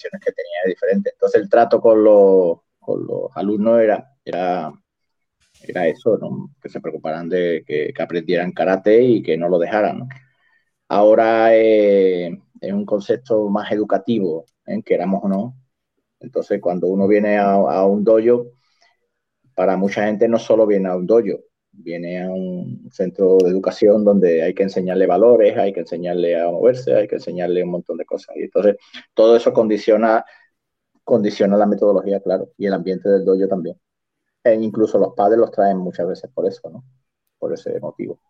[0.00, 1.12] que tenía diferentes.
[1.12, 4.72] Entonces el trato con los, con los alumnos era, era,
[5.62, 6.18] era eso,
[6.60, 10.08] que se preocuparan de que, aprendieran karate y que no lo dejaran.
[10.88, 14.82] Ahora eh, es un concepto más educativo, ¿eh?
[14.84, 15.56] queramos o no.
[16.20, 18.52] Entonces, cuando uno viene a, a un dojo,
[19.54, 21.40] para mucha gente no solo viene a un dojo,
[21.72, 26.50] viene a un centro de educación donde hay que enseñarle valores, hay que enseñarle a
[26.50, 28.36] moverse, hay que enseñarle un montón de cosas.
[28.36, 28.76] Y entonces,
[29.14, 30.24] todo eso condiciona,
[31.04, 33.76] condiciona la metodología, claro, y el ambiente del dojo también.
[34.44, 36.84] E incluso los padres los traen muchas veces por eso, ¿no?
[37.38, 38.20] Por ese motivo.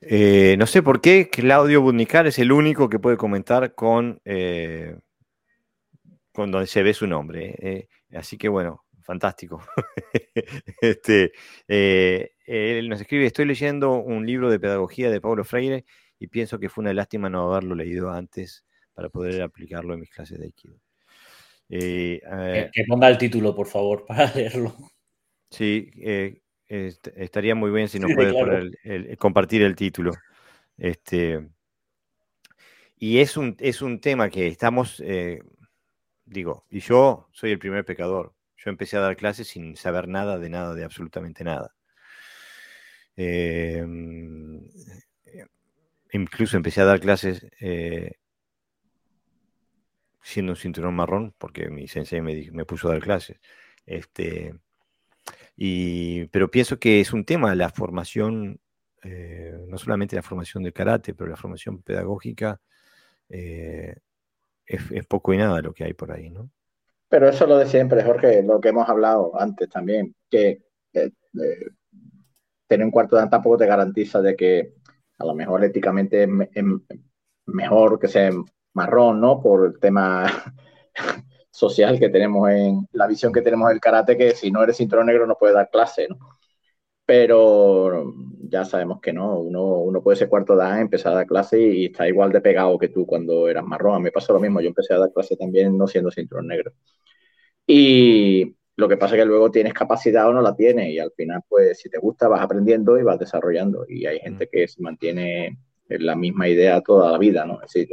[0.00, 4.96] Eh, no sé por qué Claudio Budnicar es el único que puede comentar con, eh,
[6.32, 7.54] con donde se ve su nombre.
[7.58, 7.88] Eh.
[8.16, 9.60] así que bueno, fantástico.
[10.80, 11.32] este,
[11.66, 15.84] él nos escribe, estoy leyendo un libro de pedagogía de Pablo Freire
[16.20, 18.64] y pienso que fue una lástima no haberlo leído antes
[18.94, 20.76] para poder aplicarlo en mis clases de Aikido.
[21.68, 24.76] que, ponga el título, por favor, para leerlo.
[25.50, 25.90] Sí,
[26.68, 30.12] estaría muy bien si nos puede compartir el título.
[30.78, 31.48] Este,
[32.96, 35.42] y es un, es un tema que estamos, eh,
[36.26, 38.34] digo, y yo soy el primer pecador.
[38.62, 41.74] Yo empecé a dar clases sin saber nada de nada, de absolutamente nada.
[43.16, 44.60] Em,
[46.12, 48.12] incluso empecé a dar clases eh,
[50.22, 53.40] siendo un cinturón marrón, porque mi sensei me, me puso a dar clases.
[53.86, 54.54] Este,
[56.30, 58.60] pero pienso que es un tema la formación,
[59.02, 62.60] eh, no solamente la formación del karate, pero la formación pedagógica
[63.28, 63.96] eh,
[64.66, 66.50] es, poco y nada lo que hay por ahí, ¿no?
[67.10, 70.62] Pero eso lo de siempre, Jorge, lo que hemos hablado antes también, que
[70.92, 71.10] eh,
[72.68, 74.74] tener un cuarto de dan tampoco te garantiza de que
[75.18, 76.64] a lo mejor éticamente es
[77.46, 78.30] mejor que sea
[78.74, 79.40] marrón, ¿no?
[79.42, 80.24] Por el tema
[81.50, 85.06] social que tenemos en la visión que tenemos del karate, que si no eres cinturón
[85.06, 86.16] negro no puedes dar clase, ¿no?
[87.10, 88.14] Pero
[88.48, 91.86] ya sabemos que no, uno, uno puede ser cuarto dan, empezar a dar clase y,
[91.86, 93.96] está igual de pegado que tú cuando eras marrón.
[93.96, 96.46] A mí me pasó lo mismo, yo empecé a dar clase también no siendo cinturón
[96.46, 96.72] negro.
[97.66, 101.10] Y lo que pasa es que luego tienes capacidad o no la tienes y al
[101.10, 103.86] final, pues si te gusta, vas aprendiendo y vas desarrollando.
[103.88, 105.58] Y hay gente que se mantiene
[105.88, 107.54] en la misma idea toda la vida, ¿no?
[107.54, 107.88] Es decir,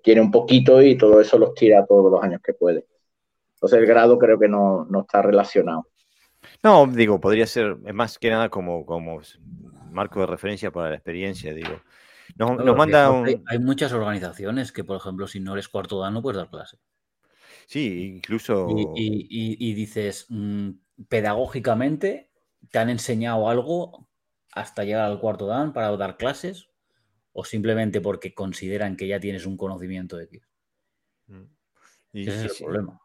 [0.00, 2.86] tiene un poquito y todo eso los tira todos los años que puede.
[3.54, 5.88] Entonces el grado creo que no, está relacionado.
[6.62, 9.20] No, digo, podría ser más que nada como, como
[9.90, 11.80] marco de referencia para la experiencia, digo.
[12.36, 13.10] Nos, manda
[13.46, 16.78] hay, muchas organizaciones que, por ejemplo, si no eres cuarto dan, no puedes dar clase.
[17.66, 18.68] Sí, incluso.
[18.94, 20.70] Y, dices, mm,
[21.08, 22.30] pedagógicamente,
[22.70, 24.08] ¿te han enseñado algo
[24.52, 26.68] hasta llegar al cuarto dan para dar clases?
[27.32, 30.48] ¿O simplemente porque consideran que ya tienes un conocimiento de X?
[31.26, 31.44] Mm.
[32.12, 32.99] Ese es el problema.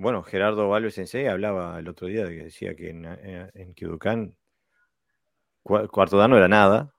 [0.00, 3.74] Bueno, Gerardo Valves Sensei hablaba el otro día de que decía que en, eh, en
[5.62, 6.94] cuarto dan no era nada,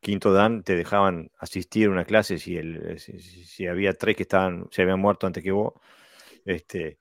[0.00, 4.24] quinto dan te dejaban asistir a una clase si, el, eh, si, había tres que
[4.24, 5.72] estaban, se habían muerto antes que vos,
[6.44, 6.98] este,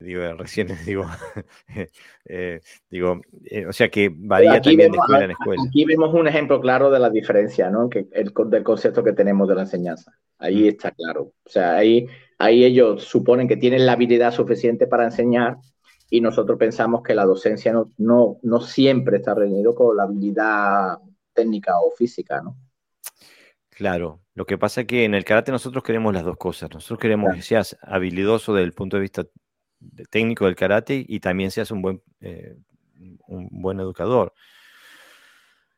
[0.00, 1.06] digo, recién digo,
[2.26, 2.60] eh,
[2.90, 3.20] digo,
[3.68, 5.62] o sea que varía también de escuela en escuela.
[5.66, 7.88] Aquí vemos un ejemplo claro de la diferencia, ¿no?
[7.88, 10.12] Que el, del concepto que tenemos de la enseñanza.
[10.38, 10.68] Ahí mm.
[10.68, 11.32] está claro.
[11.44, 12.06] O sea, ahí
[12.38, 15.58] Ahí ellos suponen que tienen la habilidad suficiente para enseñar
[16.10, 20.98] y nosotros pensamos que la docencia no, no, no siempre está reunido con la habilidad
[21.32, 22.56] técnica o física, ¿no?
[23.70, 26.70] Claro, lo que pasa es que en el karate nosotros queremos las dos cosas.
[26.72, 29.26] Nosotros queremos que seas habilidoso desde el punto de vista
[30.10, 32.56] técnico del karate y también seas un buen, eh,
[33.28, 34.32] un buen educador.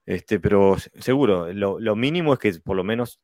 [0.05, 3.21] Este, pero seguro, lo, lo, mínimo es que por lo menos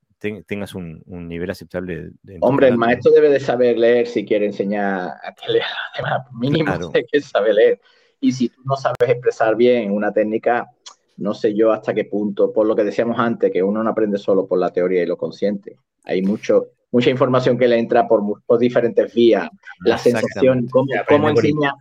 [0.46, 2.10] tengas un, nivel aceptable.
[2.22, 5.66] De, Hombre, el maestro debe de saber leer si quiere enseñar a que lea.
[6.32, 6.72] Mínimo
[7.12, 7.80] que sabe leer.
[8.20, 10.68] Y si tú no sabes expresar bien una técnica,
[11.16, 14.18] no sé yo hasta qué punto, por lo que decíamos antes, que uno no aprende
[14.18, 15.76] solo por la teoría y lo consciente.
[16.04, 19.50] Hay mucho, mucha información que le entra por, diferentes vías.
[19.80, 21.74] La sensación, cómo, cómo enseña,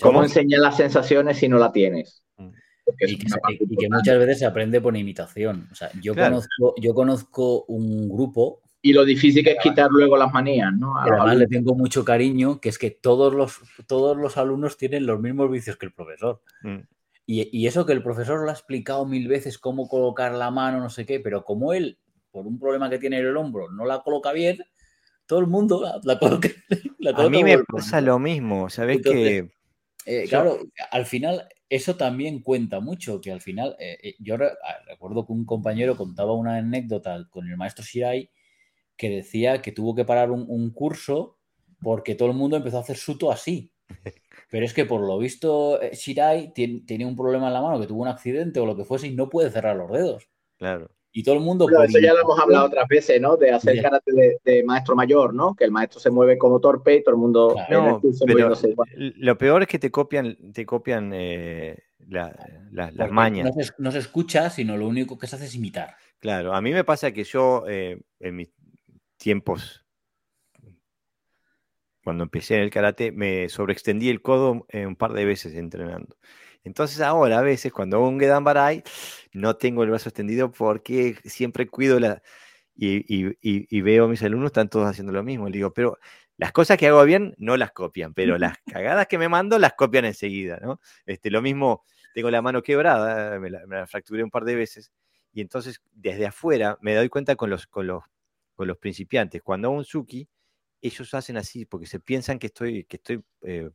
[0.00, 2.22] cómo enseña las sensaciones si no la tienes.
[3.00, 5.68] Y que, muchas veces se aprende por imitación.
[5.72, 8.60] O sea, yo, conozco, yo conozco un grupo.
[8.82, 10.98] Y lo difícil que es quitar luego las manías, ¿no?
[10.98, 15.18] además le tengo mucho cariño, que es que todos los, todos los alumnos tienen los
[15.20, 16.42] mismos vicios que el profesor.
[16.62, 16.80] Mm.
[17.26, 20.90] Y, eso que el profesor lo ha explicado mil veces, cómo colocar la mano, no
[20.90, 21.98] sé qué, pero como él,
[22.34, 24.58] por un problema que tiene en el hombro, no la coloca bien,
[25.24, 26.48] todo el mundo la, coloca.
[27.14, 29.00] a mí me pasa lo mismo, ¿sabes?
[29.02, 29.48] que
[30.04, 30.58] eh, claro,
[30.90, 34.48] al final eso también cuenta mucho, que al final, eh, eh, yo ah,
[34.84, 38.28] recuerdo que un compañero contaba una anécdota con el maestro Shirai
[38.96, 41.38] que decía que tuvo que parar un, curso
[41.80, 43.72] porque todo el mundo empezó a hacer suto así.
[44.50, 48.02] Pero es que por lo visto Shirai tiene, un problema en la mano, que tuvo
[48.02, 50.28] un accidente o lo que fuese y no puede cerrar los dedos.
[50.58, 50.90] Claro.
[51.16, 51.68] Y todo el mundo.
[51.84, 53.36] eso ya lo hemos hablado otras veces, ¿no?
[53.36, 54.10] De hacer karate
[54.44, 55.54] de, maestro mayor, ¿no?
[55.54, 57.54] Que el maestro se mueve como torpe y todo el mundo.
[57.70, 58.52] No, pero
[58.96, 61.78] lo peor es que te copian, te copian eh,
[62.08, 63.48] las mañas.
[63.78, 65.94] No se, escucha, sino lo único que se hace es imitar.
[66.18, 68.50] Claro, a mí me pasa que yo eh, en mis
[69.16, 69.86] tiempos,
[72.02, 76.16] cuando empecé en el karate, me sobreextendí el codo eh, un par de veces entrenando.
[76.64, 78.82] Entonces ahora a veces cuando hago un Gedan Barai
[79.32, 82.22] no tengo el brazo extendido porque siempre cuido la...
[82.76, 85.48] Y, veo a mis alumnos están todos haciendo lo mismo.
[85.48, 85.98] Le digo, pero
[86.36, 89.74] las cosas que hago bien no las copian, pero las cagadas que me mando las
[89.74, 90.80] copian enseguida, ¿no?
[91.06, 91.84] Este, lo mismo,
[92.14, 94.92] tengo la mano quebrada, me la, fracturé un par de veces,
[95.32, 98.02] y entonces desde afuera me doy cuenta con los, con los,
[98.54, 99.42] con los principiantes.
[99.42, 100.28] Cuando hago un Suki,
[100.80, 103.70] ellos hacen así porque se piensan que estoy, que estoy eh,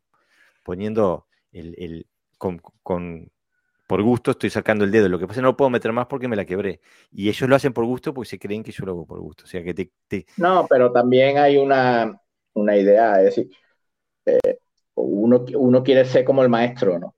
[0.64, 2.07] poniendo el,
[2.40, 3.32] con,
[3.86, 5.10] por gusto estoy sacando el dedo.
[5.10, 6.82] Lo que pasa es que no puedo meter más porque me la quebré.
[7.11, 9.44] Y ellos lo hacen por gusto porque se creen que yo lo hago por gusto.
[9.44, 12.20] O sea que te, No, pero también hay una,
[12.56, 13.49] idea, es decir,
[14.26, 14.60] eh,
[14.95, 17.16] uno, uno quiere ser como el maestro, ¿no?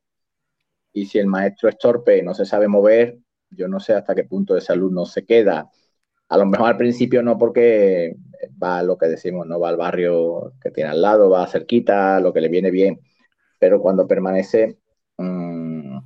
[0.94, 3.18] Y si el maestro es torpe y no se sabe mover,
[3.50, 5.70] yo no sé hasta qué punto ese alumno se queda.
[6.30, 8.16] A lo mejor al principio no porque
[8.62, 12.20] va a lo que decimos, no va al barrio que tiene al lado, va cerquita,
[12.20, 13.02] lo que le viene bien,
[13.60, 14.78] pero cuando permanece
[15.18, 16.00] Mm,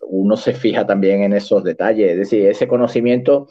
[0.00, 2.12] uno se fija también en esos detalles.
[2.12, 3.48] Es decir, ese conocimiento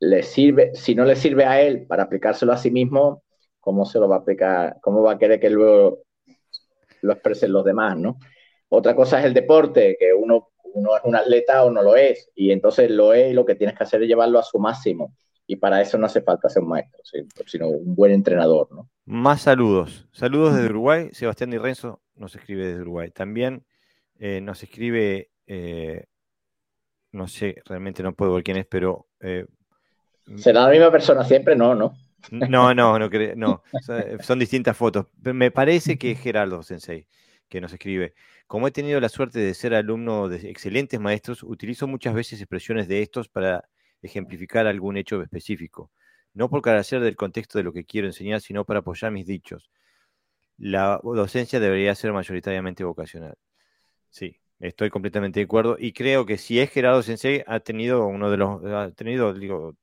[0.00, 3.22] le sirve, si no le sirve a él para aplicárselo a sí mismo,
[3.60, 4.78] ¿cómo se lo va a aplicar?
[4.82, 6.02] ¿Cómo va a querer que luego
[7.02, 8.18] lo expresen los demás, no?
[8.68, 12.30] Otra cosa es el deporte, que uno, uno es un atleta o no lo es,
[12.34, 15.14] y entonces lo es y lo que tienes que hacer es llevarlo a su máximo.
[15.46, 17.02] Y para eso no hace falta ser un maestro,
[17.46, 18.88] sino un buen entrenador, ¿no?
[19.04, 20.08] Más saludos.
[20.12, 21.10] Saludos desde Uruguay.
[21.12, 23.10] Sebastián y Renzo nos escribe desde Uruguay.
[23.10, 23.64] También
[24.18, 26.06] eh, nos escribe, eh,
[27.12, 29.06] no sé, realmente no puedo ver quién es, pero...
[29.20, 29.46] Eh,
[30.36, 31.54] ¿Será la misma persona siempre?
[31.54, 31.94] No, ¿no?
[32.30, 33.62] No, no, no, no.
[34.20, 35.08] Son distintas fotos.
[35.20, 37.06] Me parece que es Gerardo Sensei
[37.48, 38.14] que nos escribe.
[38.46, 42.88] Como he tenido la suerte de ser alumno de excelentes maestros, utilizo muchas veces expresiones
[42.88, 43.68] de estos para
[44.04, 45.90] ejemplificar algún hecho específico.
[46.34, 49.70] No por carecer del contexto de lo que quiero enseñar, sino para apoyar mis dichos
[50.58, 53.36] la docencia debería ser mayoritariamente vocacional.
[54.10, 58.30] Sí, estoy completamente de acuerdo y creo que si es Gerardo Sensei ha tenido uno
[58.30, 59.76] de los ha tenido digo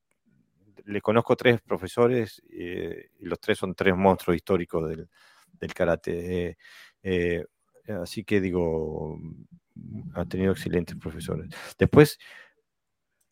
[0.85, 6.57] le conozco tres profesores eh, y los tres son tres monstruos históricos del, karate eh,
[7.03, 7.45] eh,
[8.01, 9.19] así que digo
[10.15, 12.17] ha tenido excelentes profesores después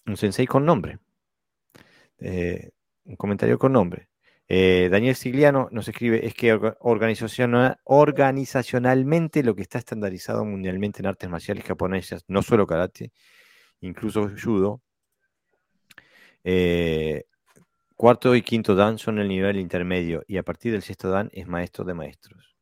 [0.09, 0.99] un sensei con nombre
[2.19, 4.09] un comentario con nombre
[4.51, 6.59] eh, Daniel Sigliano nos escribe, es que
[7.93, 13.11] organizacionalmente lo que está estandarizado mundialmente en artes marciales japonesas, no solo karate,
[13.81, 14.81] incluso judo,
[16.43, 17.25] eh,
[17.95, 21.47] cuarto y quinto dan son el nivel intermedio y a partir del sexto dan es
[21.47, 22.55] maestro de maestros.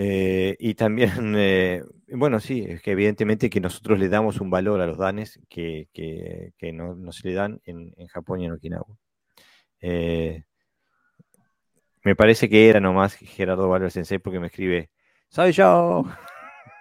[0.00, 1.10] Eh, y también,
[2.08, 5.88] bueno, sí, es que evidentemente que nosotros le damos un valor a los danes que,
[6.72, 8.96] no, se le dan en, en Japón y en Okinawa.
[9.80, 10.44] Eh,
[12.04, 14.90] me parece que era nomás Gerardo Valver Sensei porque me escribe,
[15.28, 16.04] soy yo.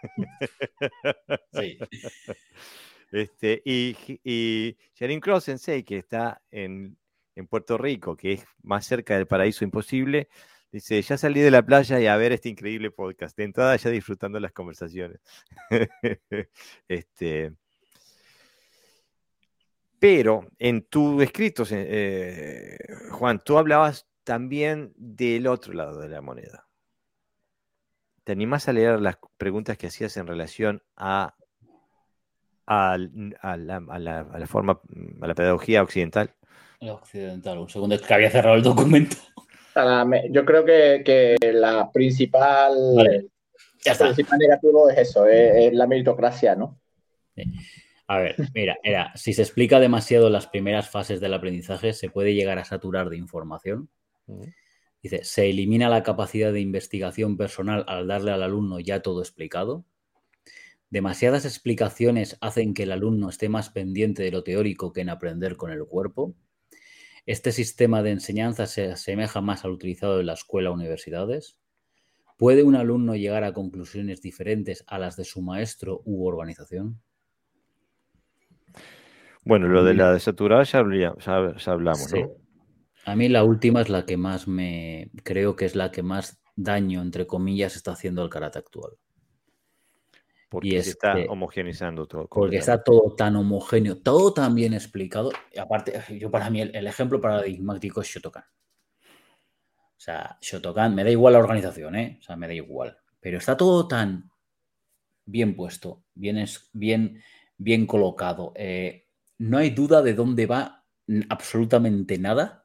[1.54, 1.78] Sí.
[3.10, 3.96] Este, y,
[4.26, 6.98] y Sharon Cross Sensei, que está en,
[7.36, 10.28] en, Puerto Rico, que es más cerca del paraíso imposible,
[10.72, 13.38] dice, ya salí de la playa y a ver este increíble podcast.
[13.38, 15.20] De entrada ya disfrutando las conversaciones.
[16.88, 17.54] este,
[20.00, 22.78] pero en tu escrito, eh,
[23.12, 26.68] Juan, tú hablabas también del otro lado de la moneda.
[28.24, 31.36] ¿Te animás a leer las preguntas que hacías en relación a,
[32.66, 34.82] a, la, forma,
[35.22, 36.36] a la pedagogía occidental?
[36.82, 39.16] occidental, un segundo, es que había cerrado el documento.
[40.32, 43.30] Yo creo que, la principal, el
[43.98, 46.80] principal negativo es eso, es, la meritocracia, ¿no?
[48.08, 52.34] A ver, mira, era, si se explica demasiado las primeras fases del aprendizaje, se puede
[52.34, 53.90] llegar a saturar de información.
[55.04, 59.86] Dice, se elimina la capacidad de investigación personal al darle al alumno ya todo explicado.
[60.90, 65.58] Demasiadas explicaciones hacen que el alumno esté más pendiente de lo teórico que en aprender
[65.58, 66.34] con el cuerpo.
[67.28, 71.60] Este sistema de enseñanza se asemeja más al utilizado en la escuela o universidades.
[72.38, 77.02] ¿Puede un alumno llegar a conclusiones diferentes a las de su maestro u organización?
[79.44, 82.32] Bueno, lo de la desaturada ya, hablamos, ¿no?
[83.06, 85.12] A mí la última es la que más me.
[85.24, 88.94] Creo que es la que más daño, entre comillas, está haciendo el karate actual.
[90.50, 92.28] Porque se está homogeneizando todo.
[92.28, 95.32] Porque está todo tan homogéneo, todo tan bien explicado.
[95.52, 98.44] Y aparte, yo para mí el, ejemplo paradigmático es Shotokan.
[98.44, 102.18] O sea, Shotokan, me da igual la organización, ¿eh?
[102.22, 102.98] O sea, me da igual.
[103.20, 104.32] Pero está todo tan
[105.26, 107.22] bien puesto, bien, bien,
[107.58, 108.54] bien colocado.
[108.56, 109.08] Eh,
[109.40, 110.86] no hay duda de dónde va
[111.30, 112.64] absolutamente nada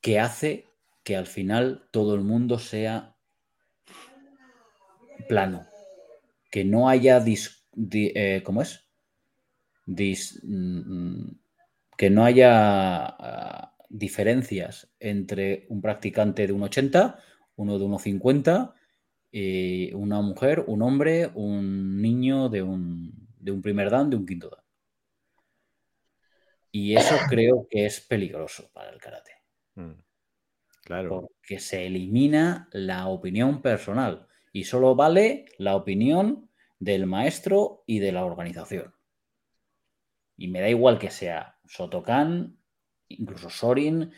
[0.00, 0.66] que hace
[1.04, 3.16] que al final todo el mundo sea
[5.28, 5.66] plano.
[6.50, 7.22] Que no haya
[7.92, 8.88] eh, ¿cómo es?
[9.86, 11.30] Mm,
[11.96, 17.18] que no haya ah, diferencias entre un practicante de un 80,
[17.56, 18.74] uno de 1,50,
[19.30, 24.26] y una mujer, un hombre, un niño de un, de un primer dan, de un
[24.26, 24.64] quinto dan.
[26.70, 29.32] Y eso creo que es peligroso para el karate.
[29.74, 30.00] Mm,
[30.84, 31.08] claro.
[31.08, 34.27] Porque se elimina la opinión personal
[34.58, 38.92] y solo vale la opinión del maestro y de la organización.
[40.36, 42.58] Y me da igual que sea Sotokan,
[43.06, 44.12] incluso Sorin,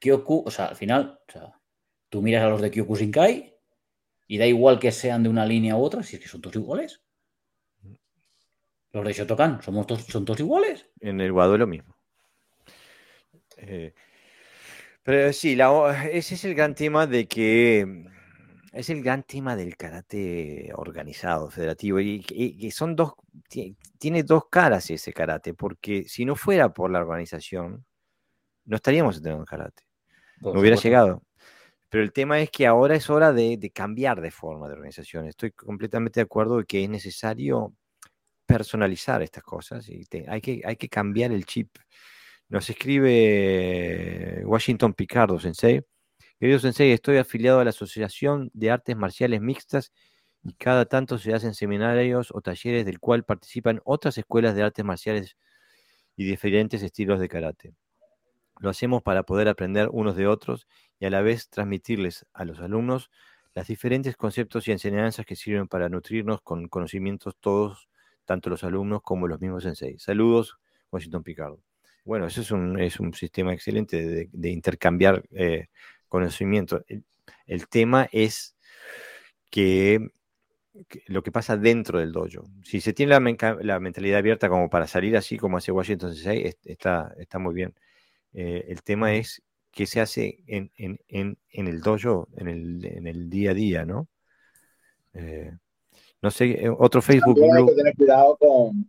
[0.00, 1.20] Kyoku, o sea, al final,
[2.08, 3.56] tú miras a los de Kyoku Shinkai
[4.26, 6.56] y da igual que sean de una línea u otra, si es que son todos
[6.56, 7.00] iguales.
[8.90, 10.88] Los de Shotokan somos son todos iguales.
[10.98, 11.96] En el Wado es lo mismo.
[13.58, 13.94] Eh,
[15.04, 15.56] pero sí,
[16.10, 18.15] ese es el gran tema de que
[18.76, 23.14] es el gran tema del karate organizado, federativo, y, que son dos,
[23.98, 27.84] tiene dos caras ese karate, porque si no fuera por la organización,
[28.64, 29.84] no estaríamos en karate.
[30.40, 31.22] no hubiera llegado.
[31.88, 35.26] Pero el tema es que ahora es hora de, de, cambiar de forma de organización.
[35.26, 37.74] Estoy completamente de acuerdo de que es necesario
[38.44, 41.76] personalizar estas cosas y hay, que, hay que cambiar el chip.
[42.48, 45.82] Nos escribe Washington Picardo, Sensei.
[46.38, 49.90] Querido Sensei, estoy afiliado a la Asociación de Artes Marciales Mixtas
[50.42, 54.84] y cada tanto se hacen seminarios o talleres del cual participan otras escuelas de artes
[54.84, 55.38] marciales
[56.14, 57.74] y diferentes estilos de karate.
[58.60, 60.68] Lo hacemos para poder aprender unos de otros
[61.00, 63.10] y a la vez transmitirles a los alumnos
[63.54, 67.88] las diferentes conceptos y enseñanzas que sirven para nutrirnos con conocimientos todos
[68.26, 69.98] tanto los alumnos como los mismos sensei.
[69.98, 70.58] Saludos,
[70.90, 71.62] Washington Picardo.
[72.04, 75.66] Bueno, eso es un, es un sistema excelente de, intercambiar eh,
[76.08, 76.84] conocimiento.
[77.46, 78.56] El, tema es
[79.50, 80.08] que,
[81.06, 82.44] lo que pasa dentro del dojo.
[82.62, 83.12] Si se tiene
[83.60, 87.74] la, mentalidad abierta como para salir así como hace Washington Sensei, está, está muy bien.
[88.32, 90.70] Eh, el tema es qué se hace en,
[91.50, 94.08] el dojo, en el, en el, día a día, ¿no?
[95.14, 95.52] Eh,
[96.26, 97.38] no sé, eh, otro Facebook.
[97.40, 98.36] hay que tener cuidado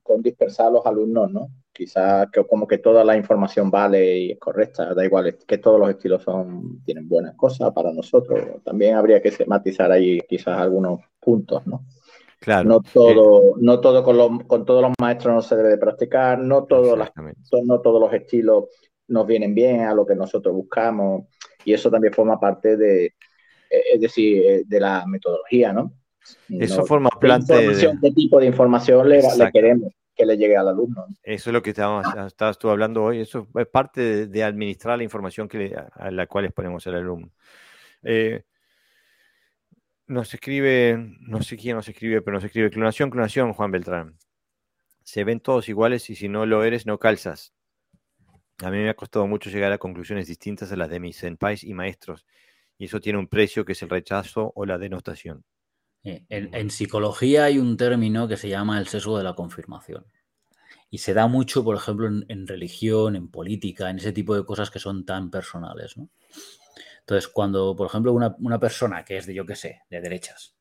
[0.02, 1.50] con, dispersar a los alumnos, ¿no?
[1.72, 5.80] Quizás que como que toda la información vale y es correcta, da igual, que todos
[5.80, 8.64] los estilos son, tienen buenas cosas para nosotros.
[8.64, 11.86] También habría que matizar ahí quizás algunos puntos, ¿no?
[12.40, 12.68] Claro.
[12.68, 16.64] No todo, no todo con, con todos los maestros no se debe de practicar, no
[16.64, 17.12] todos, las,
[17.64, 18.66] no todos los estilos
[19.10, 21.26] nos vienen bien a lo que nosotros buscamos
[21.64, 25.94] y eso también forma parte de, eh, es decir, eh, de la metodología, ¿no?
[26.49, 27.98] Eso forma parte de...
[28.02, 29.22] ¿Qué tipo de información le,
[29.52, 31.06] queremos que le llegue al alumno?
[31.24, 33.22] Eso es lo que estabas, tú hablando hoy.
[33.22, 37.30] Eso es parte de, administrar la información que a la cual exponemos al alumno.
[38.04, 38.44] Eh,
[40.08, 44.18] nos escribe, no sé quién nos escribe, pero nos escribe clonación, clonación, Juan Beltrán.
[45.04, 47.54] Se ven todos iguales y si no lo eres, no calzas.
[48.64, 51.64] A mí me ha costado mucho llegar a conclusiones distintas a las de mis senpais
[51.64, 52.26] y maestros,
[52.78, 55.44] y eso tiene un precio que es el rechazo o la denotación.
[56.03, 60.06] Eh, en, psicología hay un término que se llama el sesgo de la confirmación.
[60.90, 64.72] Y se da mucho, por ejemplo, en, religión, en política, en ese tipo de cosas
[64.72, 65.95] que son tan personales.
[66.99, 70.56] Entonces, cuando, por ejemplo, una, persona que es de, yo qué sé, de derechas,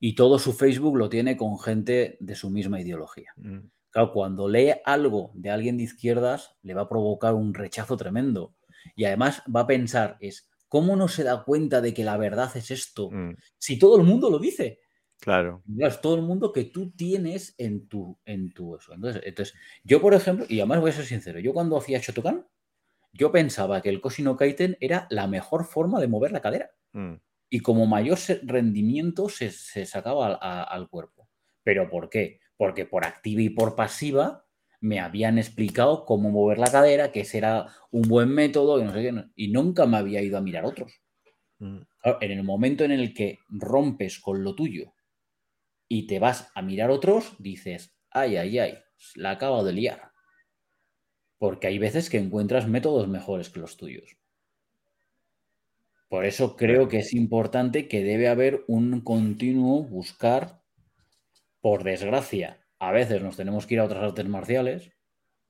[0.00, 3.32] y todo su Facebook lo tiene con gente de su misma ideología.
[3.36, 3.68] Mm.
[3.90, 8.56] Claro, cuando lee algo de alguien de izquierdas, le va a provocar un rechazo tremendo.
[8.96, 12.50] Y además va a pensar, es, ¿Cómo no se da cuenta de que la verdad
[12.56, 13.08] es esto?
[13.08, 13.36] Mm.
[13.56, 14.80] Si todo el mundo lo dice.
[15.20, 15.62] Claro.
[15.78, 18.92] Es todo el mundo que tú tienes en tu, en tu eso.
[18.92, 22.48] Entonces, yo, por ejemplo, y además voy a ser sincero, yo cuando hacía Shotokan,
[23.12, 26.72] yo pensaba que el Koshino Kaiten era la mejor forma de mover la cadera.
[26.92, 27.20] Mm.
[27.50, 31.28] Y como mayor rendimiento se, sacaba al cuerpo.
[31.62, 32.40] ¿Pero por qué?
[32.56, 34.43] Porque por activa y por pasiva
[34.84, 38.92] me habían explicado cómo mover la cadera, que ese era un buen método y no
[38.92, 41.00] sé qué, y nunca me había ido a mirar otros.
[41.58, 41.78] Mm.
[42.20, 44.92] en el momento en el que rompes con lo tuyo
[45.88, 48.78] y te vas a mirar otros, dices, ay, ay, ay,
[49.14, 50.10] la acabo de liar.
[51.38, 54.18] Porque hay veces que encuentras métodos mejores que los tuyos.
[56.08, 60.60] Por eso creo que es importante que debe haber un continuo buscar
[61.62, 64.92] por desgracia, a veces nos tenemos que ir a otras artes marciales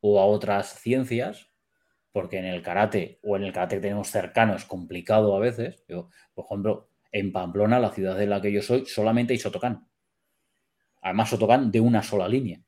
[0.01, 1.51] o a otras ciencias,
[2.13, 5.85] porque en el karate o en el karate que tenemos cercano es complicado a veces.
[5.89, 9.89] Yo, por ejemplo, en Pamplona, la ciudad de la que yo soy, solamente hay Sotokan.
[11.03, 12.61] Además, Sotokan de una sola línea,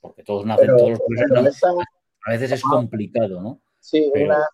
[0.00, 3.60] porque todos nacen, todos los A veces es complicado, ¿no?
[3.80, 4.46] Sí, una,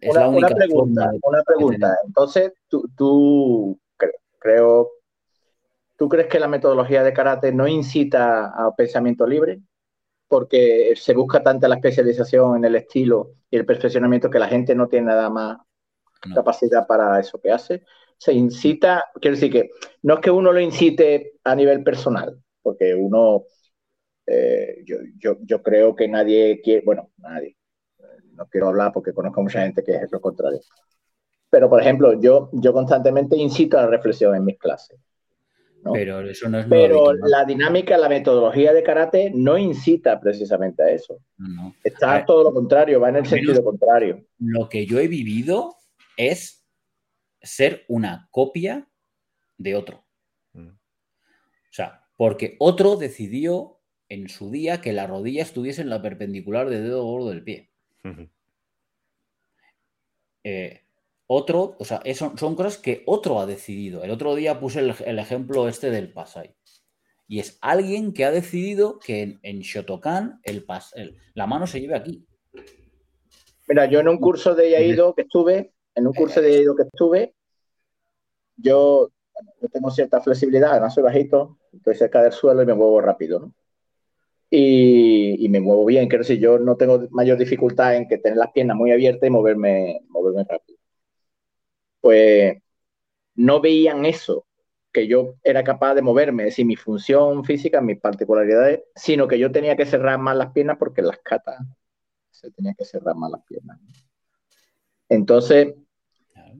[0.00, 1.10] es la única pregunta.
[1.22, 1.96] una pregunta.
[2.06, 3.80] Entonces, tú, tú
[4.38, 4.90] creo
[5.96, 9.60] ¿Tú crees que la metodología de karate no incita a pensamiento libre?
[10.28, 14.74] Porque se busca tanta la especialización en el estilo y el perfeccionamiento que la gente
[14.74, 15.58] no tiene nada más
[16.34, 17.82] capacidad para eso que hace.
[18.16, 19.70] Se incita, quiero decir que
[20.02, 23.44] no es que uno lo incite a nivel personal, porque uno,
[24.26, 27.56] eh, yo, creo que nadie quiere, bueno, nadie,
[28.32, 30.60] no quiero hablar porque conozco a mucha gente que es lo contrario.
[31.50, 34.98] Pero, por ejemplo, yo, yo constantemente incito a la reflexión en mis clases.
[35.92, 40.90] Pero eso no es Pero la dinámica, la metodología de karate no incita precisamente a
[40.90, 41.18] eso.
[41.82, 44.24] Está todo lo contrario, va en el sentido contrario.
[44.38, 45.76] Lo que yo he vivido
[46.16, 46.64] es
[47.40, 48.88] ser una copia
[49.58, 50.04] de otro.
[50.52, 50.68] Mm.
[50.68, 56.68] O sea, porque otro decidió en su día que la rodilla estuviese en la perpendicular
[56.68, 57.72] del dedo gordo del pie.
[60.44, 60.82] eh,
[61.26, 64.02] otro, o sea, son cosas que otro ha decidido.
[64.02, 66.54] El otro día puse el, ejemplo este del Pasai.
[67.26, 70.66] Y es alguien que ha decidido que en, Shotokan el,
[71.34, 72.26] la mano se lleve aquí.
[73.68, 76.82] Mira, yo en un curso de Yaido que estuve, en un curso de Yaido que
[76.82, 77.34] estuve,
[78.56, 79.10] yo,
[79.72, 83.54] tengo cierta flexibilidad, además soy bajito, estoy cerca del suelo y me muevo rápido, ¿no?
[84.50, 88.52] Y, me muevo bien, quiero decir, yo no tengo mayor dificultad en que tener las
[88.52, 90.81] piernas muy abiertas y moverme, moverme rápido
[92.02, 92.58] pues
[93.36, 94.46] no veían eso,
[94.92, 99.38] que yo era capaz de moverme, es decir, mi función física, mis particularidades, sino que
[99.38, 101.58] yo tenía que cerrar más las piernas porque las catas
[102.30, 103.78] se tenía que cerrar más las piernas.
[105.08, 105.74] Entonces,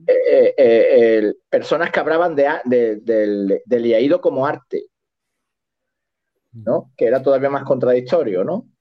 [0.07, 4.87] eh, eh, eh, personas que hablaban de, del, del como arte,
[6.65, 6.91] ¿no?
[6.97, 8.72] Que era todavía más contradictorio, ¿no?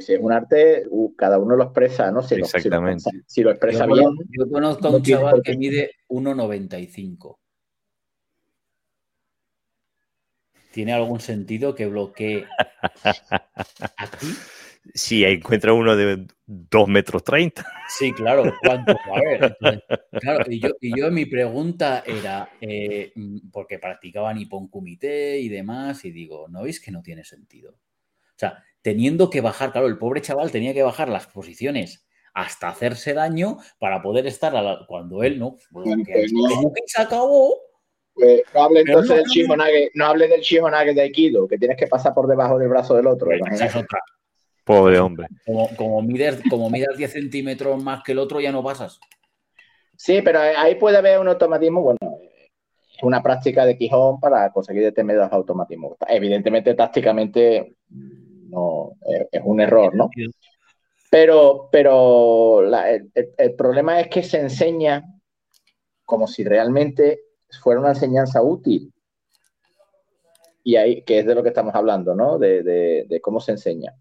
[0.00, 2.22] Si es un arte, uh, cada uno lo expresa, ¿no?
[2.22, 3.10] Si Exactamente.
[3.12, 4.10] Lo, si, lo, expresa bien.
[4.30, 7.38] Yo conozco a un chaval que mide 1,95.
[10.70, 12.46] ¿Tiene algún sentido que bloquee
[13.96, 14.26] aquí?
[14.94, 17.66] Si encuentra uno de 2 metros 30.
[17.88, 18.54] Sí, claro.
[18.62, 18.92] ¿Cuánto?
[18.92, 19.86] A ver.
[20.12, 23.12] claro, y yo, y yo mi pregunta era, eh,
[23.52, 27.72] porque practicaban Nippon Kumite y demás, y digo, ¿no veis que no tiene sentido?
[27.72, 32.68] O sea, teniendo que bajar, claro, el pobre chaval tenía que bajar las posiciones hasta
[32.68, 34.52] hacerse daño para poder estar
[34.86, 36.26] cuando él no, como que
[36.86, 37.58] se acabó.
[38.14, 41.86] Pues, no hable entonces del Shihonage, no hable del Shihonage de Aikido, que tienes que
[41.86, 43.30] pasar por debajo del brazo del otro.
[44.64, 45.28] Pobre hombre.
[45.46, 49.00] Como, como, mides, como mides 10 centímetros más que el otro, ya no pasas.
[49.96, 51.98] Sí, pero ahí puede haber un automatismo, bueno,
[52.98, 55.96] es una práctica de Quijón para conseguir determinados automatismos.
[56.08, 57.76] Evidentemente, tácticamente
[58.48, 58.92] no,
[59.30, 60.10] es un error, ¿no?
[61.10, 65.04] Pero, pero el, problema es que se enseña
[66.04, 67.20] como si realmente
[67.62, 68.92] fuera una enseñanza útil.
[70.62, 72.38] Y ahí, que es de lo que estamos hablando, ¿no?
[72.38, 73.94] De, cómo se enseña.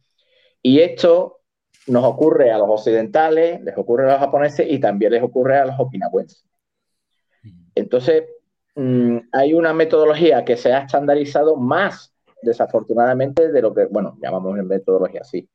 [0.62, 1.40] Y esto
[1.88, 5.66] nos ocurre a los occidentales, les ocurre a los japoneses y también les ocurre a
[5.66, 6.46] los okinawenses.
[7.74, 8.26] Entonces,
[8.76, 14.58] mm, hay una metodología que se ha estandarizado más desafortunadamente, de lo que, bueno, llamamos
[14.58, 15.50] en metodología así,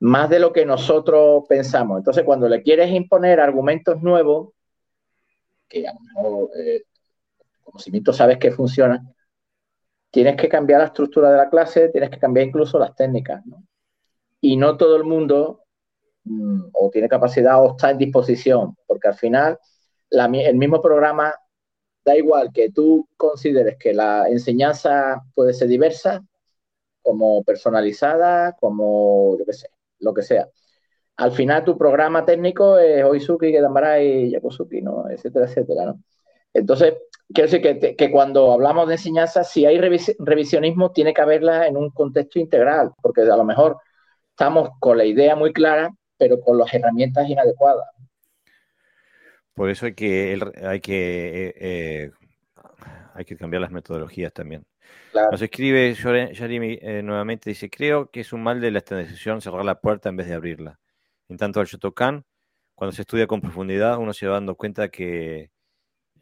[0.00, 1.98] más de lo que nosotros pensamos.
[1.98, 4.52] Entonces, cuando le quieres imponer argumentos nuevos,
[5.68, 6.82] que a lo mejor eh,
[7.62, 9.02] conocimiento sabes que funciona,
[10.10, 13.64] tienes que cambiar la estructura de la clase, tienes que cambiar incluso las técnicas, ¿no?
[14.40, 15.64] Y no todo el mundo
[16.24, 19.58] mm, o tiene capacidad o está en disposición, porque al final
[20.10, 21.34] el mismo programa
[22.04, 26.22] da igual que tú consideres que la enseñanza puede ser diversa,
[27.02, 29.68] como personalizada, como yo qué sé,
[30.00, 30.48] lo que sea.
[31.16, 35.08] Al final tu programa técnico es Oizuki, Gedambara y Yakusuki, ¿no?
[35.10, 36.00] Etcétera, etcétera, ¿no?
[36.54, 36.94] Entonces,
[37.32, 41.76] quiero decir que, que, cuando hablamos de enseñanza, si hay revisionismo, tiene que haberla en
[41.76, 43.78] un contexto integral, porque a lo mejor
[44.30, 47.86] estamos con la idea muy clara, pero con las herramientas inadecuadas.
[49.54, 52.10] Por eso hay que, hay que, eh, eh,
[53.14, 54.66] hay que cambiar las metodologías también.
[55.30, 59.64] Nos escribe Jeremy eh, nuevamente, dice, creo que es un mal de la estandarización cerrar
[59.64, 60.78] la puerta en vez de abrirla.
[61.28, 62.24] En tanto al Shotokan,
[62.74, 65.50] cuando se estudia con profundidad, uno se va dando cuenta que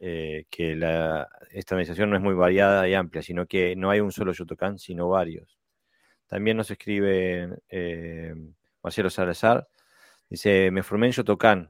[0.05, 4.11] eh, que la estandarización no es muy variada y amplia, sino que no hay un
[4.11, 5.57] solo Shotokan, sino varios.
[6.27, 8.35] También nos escribe eh,
[8.83, 9.67] Marcelo Salazar,
[10.29, 11.69] dice, me formé en Shotokan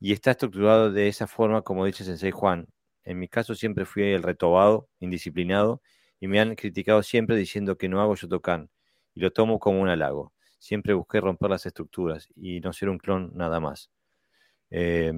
[0.00, 2.68] y está estructurado de esa forma como dice Sensei Juan.
[3.04, 5.82] En mi caso siempre fui el retobado, indisciplinado,
[6.20, 8.70] y me han criticado siempre diciendo que no hago Shotokan,
[9.14, 10.32] y lo tomo como un halago.
[10.58, 13.90] Siempre busqué romper las estructuras y no ser un clon nada más.
[14.70, 15.12] Eh,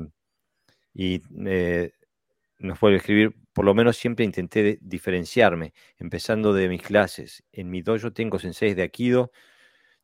[0.94, 1.92] y eh,
[2.58, 7.44] nos puede escribir, por lo menos siempre intenté diferenciarme, empezando de mis clases.
[7.52, 9.32] En mi dojo tengo senseis de Aikido,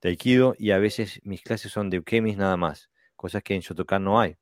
[0.02, 3.60] de Aikido y a veces mis clases son de Ukemis nada más, cosas que en
[3.60, 4.36] Shotokan no hay.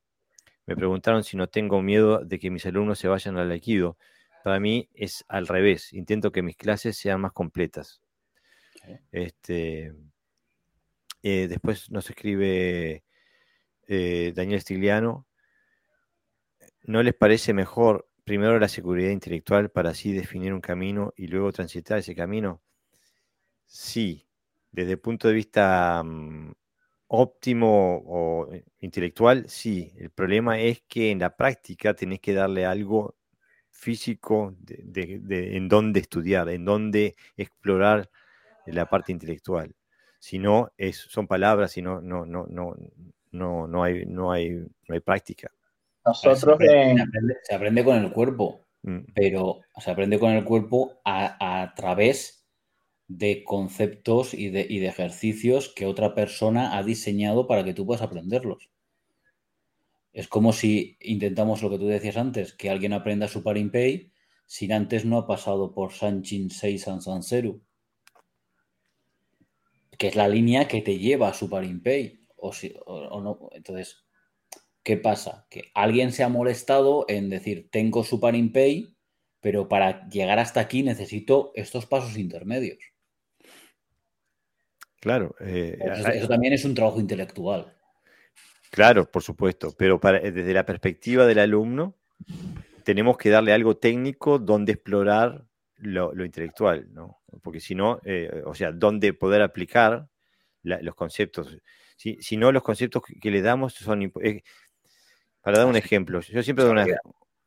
[0.73, 3.99] Me preguntaron si no tengo miedo de que mis alumnos se vayan al Aikido.
[4.43, 8.01] Para mí es al revés, intento que mis clases sean más completas.
[9.11, 9.93] Este,
[11.23, 13.05] eh, después nos escribe
[13.87, 15.27] eh, Daniel Stigliano,
[16.85, 21.53] ¿No les parece mejor primero la seguridad intelectual para así definir un camino y luego
[21.53, 22.61] transitar ese camino?
[23.67, 24.27] Sí,
[24.73, 26.53] desde el punto de vista mm,
[27.15, 28.49] óptimo o
[28.81, 29.93] intelectual, sí.
[29.99, 33.17] El problema es que en la práctica tenés que darle algo
[33.71, 38.09] físico de, en dónde estudiar, en dónde explorar
[38.65, 39.75] la parte intelectual.
[40.19, 42.75] Si no, es, son palabras y no, no, no, no,
[43.31, 45.51] no, no, hay, no, hay, no hay práctica.
[46.07, 49.01] Nosotros se, aprende, con el cuerpo, mm.
[49.15, 52.42] pero se aprende con el cuerpo a, través
[53.19, 58.71] de conceptos y de, ejercicios que otra persona ha diseñado para que tú puedas aprenderlos.
[60.13, 64.13] Es como si intentamos lo que tú decías antes, que alguien aprenda Super Impay
[64.47, 67.63] sin antes no ha pasado por Sanchin 6 San Sanseru,
[69.97, 72.21] que es la línea que te lleva a Super Impay.
[72.45, 73.49] O, si, o no.
[73.53, 74.05] Entonces,
[74.83, 75.47] ¿Qué pasa?
[75.49, 78.97] Que alguien se ha molestado en decir, tengo Super Pay,
[79.41, 82.92] pero para llegar hasta aquí necesito estos pasos intermedios.
[85.03, 85.35] Claro.
[85.41, 85.77] Eh,
[86.15, 87.67] eso, también es un trabajo intelectual.
[88.71, 91.97] Claro, por supuesto, pero desde la perspectiva del alumno,
[92.85, 95.45] tenemos que darle algo técnico donde explorar
[95.79, 97.21] lo, intelectual, ¿no?
[97.43, 100.07] Porque si no, eh, o sea, donde poder aplicar
[100.63, 101.59] los conceptos.
[101.97, 104.13] Si, no, los conceptos que, le damos son...
[104.23, 104.43] Eh,
[105.41, 106.95] para dar un ejemplo, yo siempre doy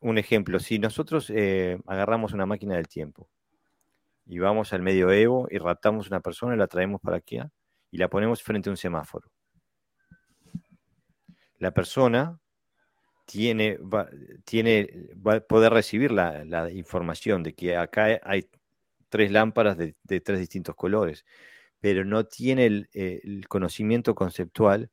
[0.02, 0.60] un ejemplo.
[0.60, 3.30] Si nosotros eh, agarramos una máquina del tiempo
[4.26, 7.40] y vamos al medioevo y raptamos una persona y la traemos para aquí
[7.92, 9.32] y la ponemos frente a un semáforo,
[11.60, 12.40] la persona
[13.26, 14.10] tiene, va,
[14.44, 18.50] tiene, va a poder recibir la, información de que acá hay
[19.10, 21.26] tres lámparas de, tres distintos colores,
[21.80, 24.92] pero no tiene el, el conocimiento conceptual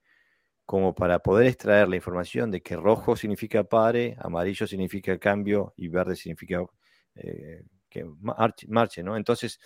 [0.64, 5.88] como para poder extraer la información de que rojo significa pare, amarillo significa cambio y
[5.88, 6.64] verde significa
[7.14, 8.06] eh, que
[8.68, 9.16] marche, ¿no?
[9.16, 9.60] Entonces,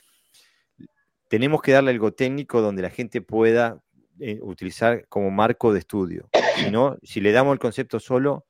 [1.28, 3.81] tenemos que darle algo técnico donde la gente pueda
[4.19, 6.28] eh, utilizar como marco de estudio.
[6.57, 8.47] Si no, si le damos el concepto solo,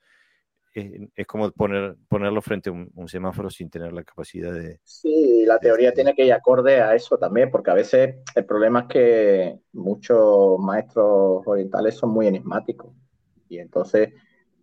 [0.72, 4.78] es, como poner, ponerlo frente a un, semáforo sin tener la capacidad de...
[4.84, 8.80] Sí, la teoría tiene que ir acorde a eso también, porque a veces el problema
[8.80, 12.92] es que muchos maestros orientales son muy enigmáticos
[13.48, 14.12] y entonces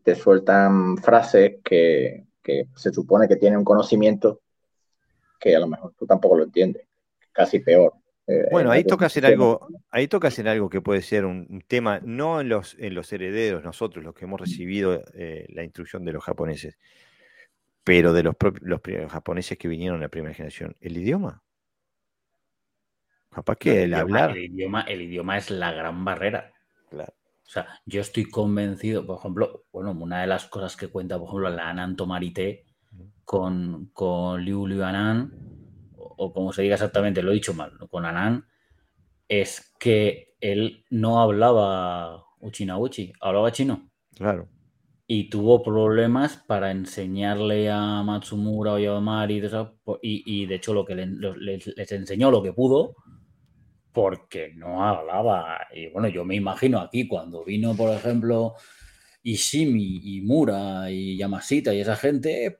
[0.03, 4.43] te sueltan frases que, que se supone que tienen un conocimiento
[5.44, 6.88] que a lo mejor tú tampoco lo entiendes,
[7.34, 7.94] casi peor.
[8.26, 11.99] Eh, bueno, ahí toca hacer algo, ahí toca hacer algo que puede ser un, tema,
[12.02, 16.14] no en los, en los herederos, nosotros, los que hemos recibido eh, la instrucción de
[16.14, 16.78] los japoneses,
[17.84, 18.80] pero de los, los
[19.11, 21.44] japoneses que vinieron en la primera generación, el idioma.
[23.30, 24.32] Capaz que el, hablar.
[24.32, 26.53] El idioma, el idioma es la gran barrera.
[26.90, 27.14] Claro.
[27.45, 31.28] O sea, yo estoy convencido, por ejemplo, bueno, una de las cosas que cuenta, por
[31.28, 32.73] ejemplo, la Anan Tomarite
[33.24, 35.32] con, con Liu Liu Anan,
[35.98, 38.45] o como se diga exactamente, lo he dicho mal, con Anan,
[39.28, 43.90] es que él no hablaba Uchinauchi, hablaba chino.
[44.16, 44.50] Claro.
[45.08, 49.41] Y tuvo problemas para enseñarle a Matsumura o Yamari
[50.02, 52.95] y, y, de hecho lo que les, enseñó lo que pudo
[53.91, 55.68] porque no hablaba.
[55.74, 58.56] Y bueno, yo me imagino aquí cuando vino, por ejemplo,
[59.22, 62.60] Ishimi y Mura y Yamashita y esa gente,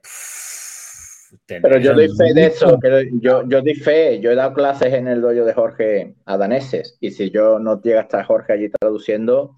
[1.48, 2.80] pero yo doy fe de eso,
[3.22, 6.98] yo, yo doy fe, yo he dado clases en el dojo de Jorge a daneses
[7.00, 9.58] y si yo no llega a estar Jorge allí traduciendo,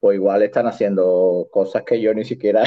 [0.00, 2.64] pues igual están haciendo cosas que yo ni siquiera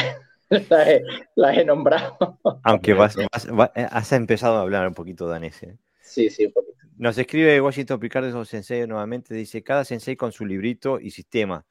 [1.36, 2.40] las, he, nombrado.
[2.64, 3.16] Aunque vas,
[3.76, 5.62] has empezado a hablar un poquito danés.
[5.64, 5.78] ¿eh?
[6.02, 6.76] Sí, sí, un poquito.
[6.98, 11.66] Nos escribe Washington Picardo Sensei nuevamente, dice, cada sensei con su librito y sistema.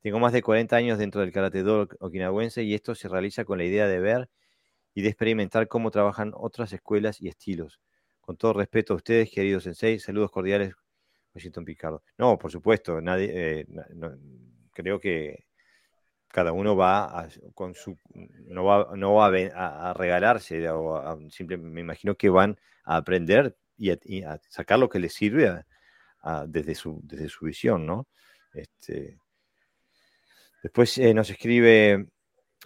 [0.00, 3.58] Tengo más de 40 años dentro del karate do okinawense y esto se realiza con
[3.58, 4.30] la idea de ver
[4.94, 7.80] y de experimentar cómo trabajan otras escuelas y estilos.
[8.20, 10.74] Con todo respeto a ustedes, queridos sensei, saludos cordiales,
[11.34, 12.02] Washington Picardo.
[12.18, 13.66] No, por supuesto, nadie, eh,
[14.72, 15.46] creo que
[16.28, 21.80] cada uno va a, con su, no va, no va a, regalarse, o simplemente me
[21.80, 23.90] imagino que van a aprender y
[24.22, 25.64] a, sacar lo que les sirve
[26.46, 28.08] desde, su, desde su visión, ¿no?
[28.54, 29.18] Este,
[30.62, 32.06] después eh, nos escribe,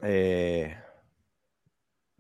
[0.03, 0.77] eh,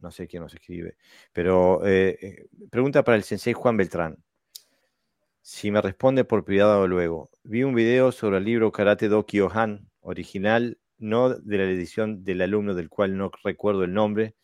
[0.06, 0.96] no sé quién nos escribe,
[1.32, 4.16] pero eh, pregunta para el sensei Juan Beltrán.
[5.42, 7.30] Si me responde por privado luego.
[7.42, 12.42] Vi un video sobre el libro Karate Do Kyohan, original, no de la edición del
[12.42, 14.36] alumno del cual no recuerdo el nombre,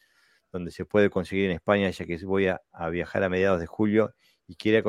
[0.50, 2.60] donde se puede conseguir en España, ya que voy a,
[2.90, 4.14] viajar a mediados de julio
[4.48, 4.82] y quisiera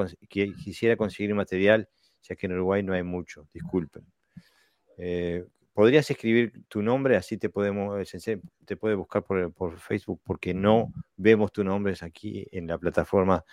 [0.97, 1.87] conseguir material,
[2.23, 3.47] ya que en Uruguay no hay mucho.
[3.53, 4.05] Disculpen.
[4.97, 7.17] Eh, ¿Podrías escribir tu nombre?
[7.17, 8.07] Así te podemos,
[8.65, 13.43] te puede buscar por, Facebook, porque no vemos tu nombre aquí en la plataforma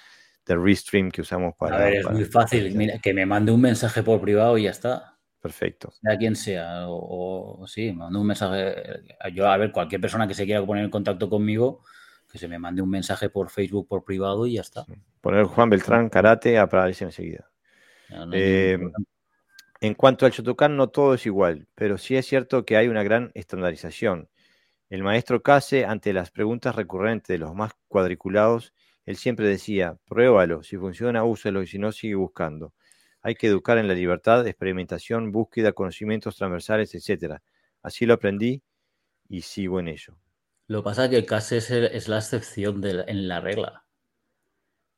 [0.44, 1.76] de Restream que usamos para.
[1.76, 2.76] A ver, es muy fácil.
[2.76, 5.16] Mira, que me mande un mensaje por privado y ya está.
[5.40, 5.90] Perfecto.
[5.92, 9.02] Sea quien sea, o, sí, mande un mensaje.
[9.32, 11.82] Yo, a ver, cualquier persona que se quiera poner en contacto conmigo,
[12.30, 14.84] que se me mande un mensaje por Facebook por privado y ya está.
[15.22, 17.50] Poner Juan Beltrán Karate aparece enseguida.
[18.32, 18.78] Eh,
[19.80, 23.02] en cuanto al Shotokan, no todo es igual, pero sí es cierto que hay una
[23.02, 24.28] gran estandarización.
[24.90, 28.74] El maestro Case, ante las preguntas recurrentes de los más cuadriculados,
[29.06, 32.74] él siempre decía, pruébalo, si funciona, úsalo y si no, sigue buscando.
[33.22, 37.36] Hay que educar en la libertad, experimentación, búsqueda, conocimientos transversales, etc.
[37.82, 38.62] Así lo aprendí
[39.28, 40.18] y sigo en ello.
[40.66, 43.86] Lo que pasa que Case es, la excepción en la regla.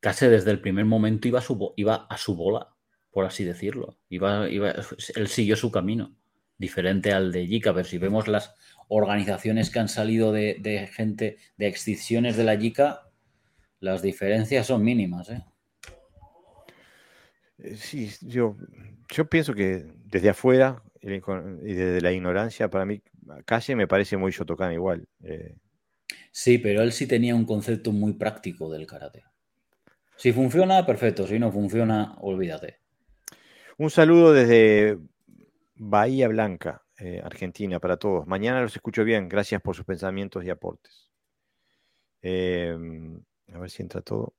[0.01, 2.77] Case desde el primer momento iba a su bola
[3.13, 3.99] por así decirlo.
[4.09, 6.17] Iba, él siguió su camino,
[6.59, 7.73] diferente al de Yika.
[7.73, 8.55] Pero si vemos las
[8.89, 13.11] organizaciones que han salido de, gente, de extinciones de la Yika,
[13.79, 15.29] las diferencias son mínimas.
[15.29, 15.45] ¿eh?
[17.59, 18.57] Eh, sí, yo,
[19.09, 23.03] yo pienso que desde afuera y desde la ignorancia, para mí,
[23.45, 25.07] casi me parece muy Shotokan igual.
[25.25, 25.57] Eh.
[26.31, 29.25] Sí, pero él sí tenía un concepto muy práctico del karate.
[30.17, 31.27] Si funciona, perfecto.
[31.27, 32.82] Si no funciona, olvídate.
[33.79, 34.99] Un saludo desde
[35.75, 38.27] Bahía Blanca, eh, Argentina, para todos.
[38.27, 39.29] Mañana los escucho bien.
[39.29, 41.11] Gracias por sus pensamientos y aportes.
[42.21, 43.21] Em,
[43.53, 44.35] a ver si entra todo.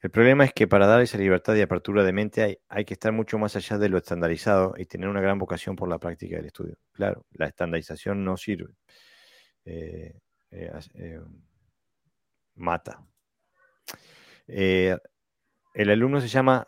[0.00, 3.10] El problema es que para dar esa libertad y apertura de mente hay, que estar
[3.10, 6.46] mucho más allá de lo estandarizado y tener una gran vocación por la práctica del
[6.46, 6.76] estudio.
[6.92, 8.74] Claro, la estandarización no sirve.
[9.64, 10.14] Eh,
[10.50, 11.20] eh,
[12.56, 13.02] mata.
[15.74, 16.66] El alumno se llama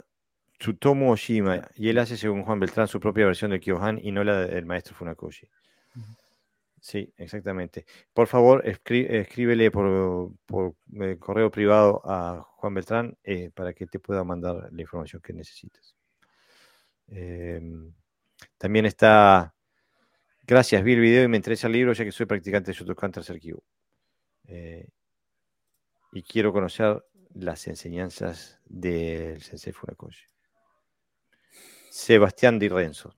[0.59, 4.24] Tsutomu Oshima, y él hace, según Juan Beltrán, su propia versión del Kyohan y no
[4.24, 5.49] la del maestro Funakoshi.
[6.81, 7.85] Sí, exactamente.
[8.12, 10.31] Por favor, escríbele por,
[11.01, 15.33] eh, correo privado a Juan Beltrán eh, para que te pueda mandar la información que
[15.33, 15.97] necesites.
[17.09, 17.93] Em,
[18.59, 19.53] también está.
[20.47, 23.11] Gracias, vi el video y me interesa el libro ya que soy practicante de Shotokan
[23.11, 23.41] tercer
[24.47, 24.89] eh,
[26.12, 27.03] y quiero conocer
[27.38, 30.26] las enseñanzas del Sensei Funakoshi.
[31.90, 33.14] Sebastián Di Renzo.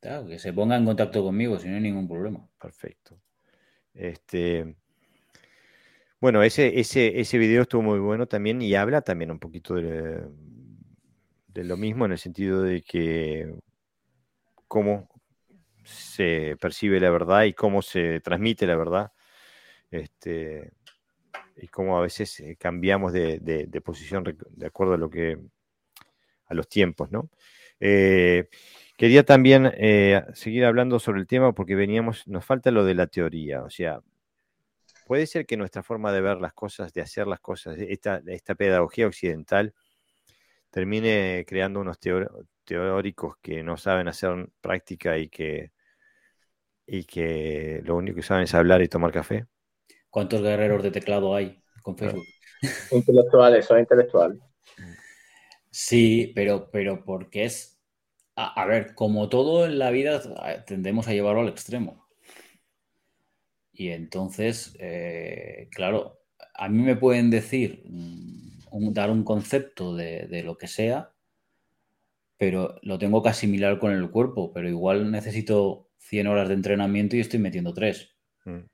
[0.00, 2.46] Claro, que se ponga en contacto conmigo, si no hay ningún problema.
[2.60, 3.18] Perfecto.
[3.94, 4.76] Este,
[6.20, 10.24] bueno, ese, ese, ese video estuvo muy bueno también y habla también un poquito de,
[11.54, 13.54] lo mismo en el sentido de que
[14.66, 15.08] cómo
[15.84, 19.12] se percibe la verdad y cómo se transmite la verdad.
[19.90, 20.72] Este,
[21.56, 25.38] y cómo a veces eh, cambiamos de, de posición de acuerdo a lo que
[26.46, 27.30] a los tiempos, ¿no?
[27.80, 28.48] Eh,
[28.96, 33.06] quería también eh, seguir hablando sobre el tema porque veníamos, nos falta lo de la
[33.06, 34.00] teoría, o sea,
[35.06, 38.54] puede ser que nuestra forma de ver las cosas, de hacer las cosas, esta, esta
[38.54, 39.74] pedagogía occidental,
[40.70, 41.98] termine creando unos
[42.64, 45.72] teóricos que no saben hacer práctica y que,
[46.86, 49.46] y que lo único que saben es hablar y tomar café.
[50.14, 52.24] ¿Cuántos guerreros de teclado hay con Facebook?
[52.92, 54.38] Intelectuales, son intelectuales.
[55.72, 57.82] Sí, pero, pero porque es.
[58.36, 60.22] A, ver, como todo en la vida,
[60.66, 62.06] tendemos a llevarlo al extremo.
[63.72, 66.20] Y entonces, eh, claro,
[66.54, 71.12] a mí me pueden decir, mm, dar un concepto de, lo que sea,
[72.36, 77.16] pero lo tengo que asimilar con el cuerpo, pero igual necesito 100 horas de entrenamiento
[77.16, 78.14] y estoy metiendo 3.
[78.44, 78.73] Mm.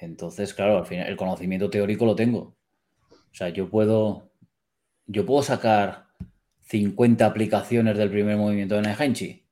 [0.00, 2.56] Entonces, claro, al final el conocimiento teórico lo tengo.
[3.10, 4.30] O sea, yo puedo
[5.06, 6.08] yo puedo sacar
[6.62, 9.46] 50 aplicaciones del primer movimiento de Nehenchi,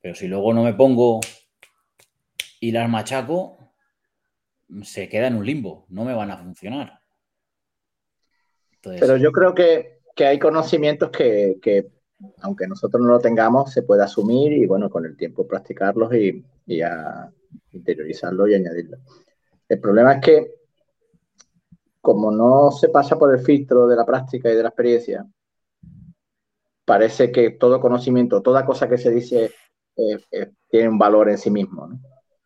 [0.00, 1.20] pero si luego no me pongo
[2.60, 3.58] y las machaco,
[4.82, 7.00] se queda en un limbo, no me van a funcionar.
[8.82, 11.90] Pero yo creo que, hay conocimientos que,
[12.40, 16.44] aunque nosotros no lo tengamos, se puede asumir y bueno, con el tiempo practicarlos y,
[16.66, 17.32] y a
[17.72, 19.00] interiorizarlos y añadirlos.
[19.72, 20.54] El problema es que
[21.98, 25.26] como no se pasa por el filtro de la práctica y de la experiencia,
[26.84, 29.50] parece que todo conocimiento, toda cosa que se dice
[29.96, 31.88] eh, eh, tiene un valor en sí mismo.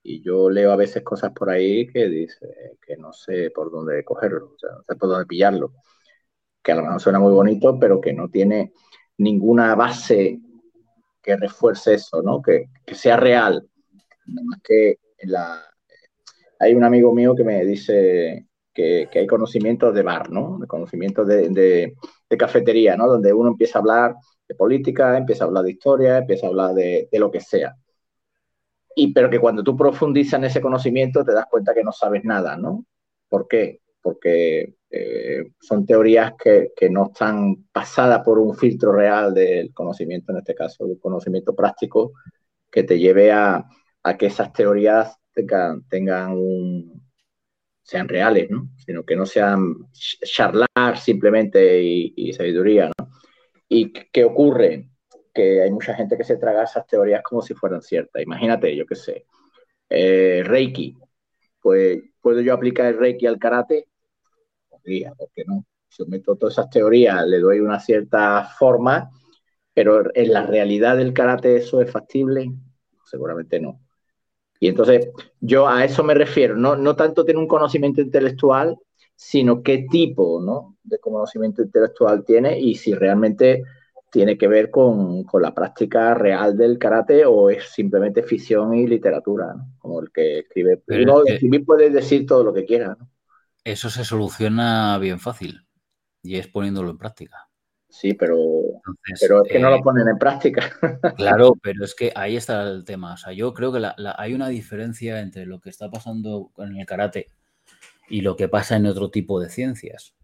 [0.05, 4.05] Y yo leo a veces cosas por ahí que dice que no sé por dónde
[4.05, 5.73] cogerlo, no sé por dónde pillarlo,
[6.63, 8.73] que a lo mejor suena muy bonito, pero que no tiene
[9.19, 10.39] ninguna base
[11.21, 12.41] que refuerce eso, ¿no?
[12.41, 13.69] que, sea real.
[14.29, 15.76] Además que la...
[16.59, 20.59] hay un amigo mío que me dice que, hay conocimientos de bar, ¿no?
[20.59, 21.95] De conocimientos de,
[22.39, 23.09] cafetería, ¿no?
[23.09, 24.15] Donde uno empieza a hablar
[24.49, 27.75] de política, empieza a hablar de historia, empieza a hablar de, lo que sea.
[28.95, 32.25] Y pero que cuando tú profundizas en ese conocimiento te das cuenta que no sabes
[32.25, 32.85] nada, ¿no?
[33.29, 33.81] ¿Por qué?
[34.01, 40.39] Porque eh, son teorías que, no están pasadas por un filtro real del conocimiento, en
[40.39, 42.13] este caso, del conocimiento práctico,
[42.71, 43.67] que te lleve a,
[44.19, 45.85] que esas teorías tengan
[47.83, 48.71] sean reales, ¿no?
[48.85, 53.11] Sino que no sean charlar simplemente y, sabiduría, ¿no?
[53.69, 54.91] ¿Y qué ocurre?
[55.33, 58.23] Que hay mucha gente que se traga esas teorías como si fueran ciertas.
[58.23, 59.27] Imagínate, yo qué sé,
[59.91, 60.97] eh, Reiki.
[61.61, 63.89] Pues, ¿puedo yo aplicar el Reiki al karate?
[64.69, 65.65] Podría, ¿por qué no?
[66.05, 69.11] meto todas esas teorías, le doy una cierta forma,
[69.73, 72.51] pero en la realidad del karate eso es factible,
[73.05, 73.86] seguramente no.
[74.61, 75.09] Y entonces
[75.41, 78.79] yo a eso me refiero, no, no tanto tener un conocimiento intelectual,
[79.15, 80.77] sino qué tipo ¿no?
[80.83, 83.65] de conocimiento intelectual tiene y si realmente
[84.11, 89.55] tiene que ver con, la práctica real del karate o es simplemente ficción y literatura,
[89.79, 90.83] como el que escribe.
[90.89, 92.97] Uno escribir puede decir todo lo que quiera.
[93.65, 95.67] Eso se soluciona bien fácil
[96.23, 97.46] y es poniéndolo en práctica.
[97.99, 98.83] Sí, pero,
[99.19, 100.71] pero es que no lo eh, ponen en práctica.
[101.17, 103.15] Claro, pero es que ahí está el tema.
[103.15, 103.83] O sea, yo creo que
[104.19, 107.31] hay una diferencia entre lo que está pasando en el karate
[108.11, 110.15] y lo que pasa en otro tipo de ciencias.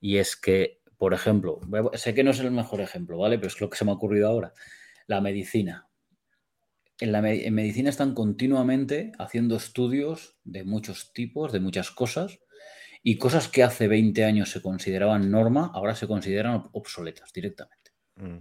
[0.00, 1.60] Y es que, por ejemplo,
[1.94, 3.38] sé que no es el mejor ejemplo, ¿vale?
[3.38, 4.52] Pero es lo que se me ha ocurrido ahora.
[5.06, 5.86] La medicina.
[6.98, 12.40] En, la, en medicina están continuamente haciendo estudios de muchos tipos, de muchas cosas,
[13.08, 17.92] y cosas que hace 20 años se consideraban norma, ahora se consideran obsoletas directamente.
[18.16, 18.38] Mm.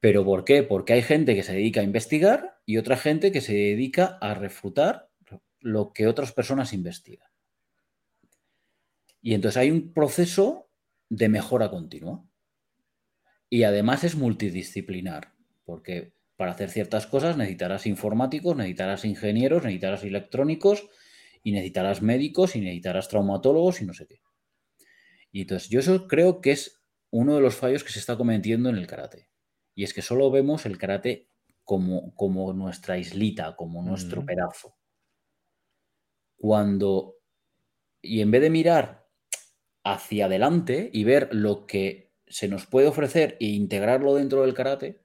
[0.00, 0.62] ¿Pero por qué?
[0.62, 4.32] Porque hay gente que se dedica a investigar y otra gente que se dedica a
[4.32, 5.10] refutar
[5.60, 7.28] lo que otras personas investigan.
[9.20, 10.70] Y entonces hay un proceso
[11.10, 12.24] de mejora continua.
[13.50, 15.34] Y además es multidisciplinar,
[15.66, 20.88] porque para hacer ciertas cosas necesitarás informáticos, necesitarás ingenieros, necesitarás electrónicos,
[21.42, 24.20] y necesitarás médicos y necesitarás traumatólogos y no sé qué.
[25.30, 28.68] Y entonces yo eso creo que es uno de los fallos que se está cometiendo
[28.68, 29.28] en el karate.
[29.74, 31.28] Y es que solo vemos el karate
[31.64, 34.76] como, como nuestra islita, como nuestro pedazo.
[36.36, 37.16] Cuando,
[38.02, 39.06] y en vez de mirar
[39.84, 45.02] hacia adelante y ver lo que se nos puede ofrecer e integrarlo dentro del karate,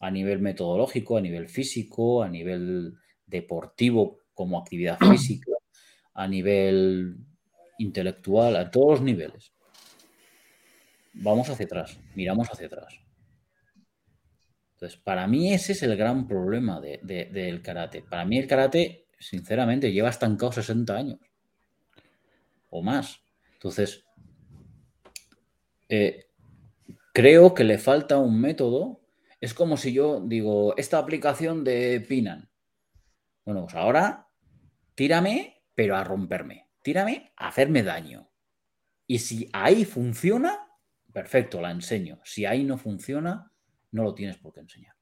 [0.00, 2.94] a nivel metodológico, a nivel físico, a nivel
[3.26, 5.49] deportivo como actividad física,
[6.14, 7.16] a nivel
[7.78, 9.52] intelectual, a todos los niveles.
[11.14, 13.00] Vamos hacia atrás, miramos hacia atrás.
[14.74, 18.02] Entonces, para mí ese es el gran problema del karate.
[18.02, 21.18] Para mí el karate, sinceramente, lleva estancado 60 años
[22.70, 23.20] o más.
[23.54, 24.04] Entonces,
[25.88, 26.26] eh,
[27.12, 29.00] creo que le falta un método.
[29.40, 32.48] Es como si yo digo, esta aplicación de Pinan.
[33.44, 34.28] Bueno, pues ahora
[34.94, 36.68] tírame pero a romperme.
[36.82, 38.30] Tírame a hacerme daño.
[39.06, 40.68] Y si ahí funciona,
[41.12, 42.20] perfecto, la enseño.
[42.24, 43.52] Si ahí no funciona,
[43.92, 44.94] no lo tienes por qué enseñar.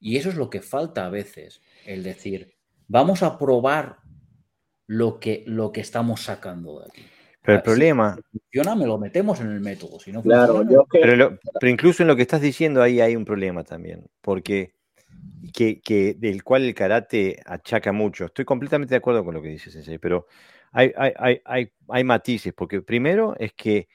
[0.00, 2.56] Y eso es lo que falta a veces, el decir,
[2.86, 3.98] vamos a probar
[4.86, 7.02] lo que, lo que estamos sacando de aquí.
[7.42, 8.16] Pero el problema.
[8.16, 9.98] Si funciona, me lo metemos en el método.
[9.98, 13.64] Si no claro, pero, pero, incluso en lo que estás diciendo ahí hay un problema
[13.64, 14.06] también.
[14.20, 14.74] Porque
[15.52, 18.26] que, del cual el karate achaca mucho.
[18.26, 20.26] Estoy completamente de acuerdo con lo que dices, Sensei, pero
[20.72, 23.88] hay, hay, hay, hay, matices, porque primero es que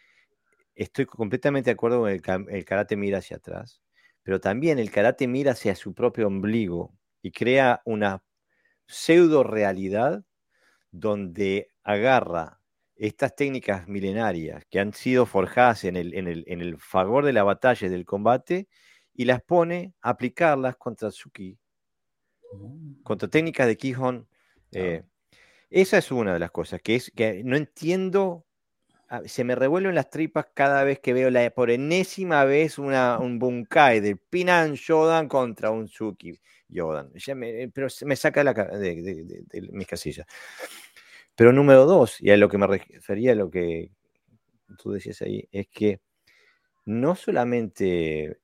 [0.76, 3.82] estoy completamente de acuerdo con el, el karate mira hacia atrás,
[4.24, 8.24] pero también el karate mira hacia su propio ombligo y crea una
[8.88, 10.24] pseudo realidad
[10.92, 12.60] donde agarra
[12.96, 17.34] estas técnicas milenarias que han sido forjadas en el, en el, en el favor de
[17.34, 18.68] la batalla y del combate
[19.14, 21.58] y las pone a aplicarlas contra Suki
[23.04, 24.28] Contra técnicas de Kihon.
[24.72, 25.04] Eh,
[25.70, 28.46] esa es una de las cosas, que es que no entiendo,
[29.26, 33.40] se me revuelven las tripas cada vez que veo la, por enésima vez una, un
[33.40, 37.12] Bunkai de Pinan Shodan contra un Suki Yodan.
[37.74, 40.28] pero se me saca de, de mis casillas.
[41.36, 43.92] Pero número dos, y a lo que me refería a lo que
[44.78, 46.02] tú decías ahí, es que
[46.86, 48.40] no solamente,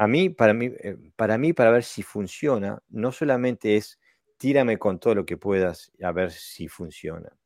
[0.00, 4.00] a mí, para mí, eh, para mí, para ver si funciona, no solamente es
[4.38, 7.36] tírame con todo lo que puedas a ver si funciona.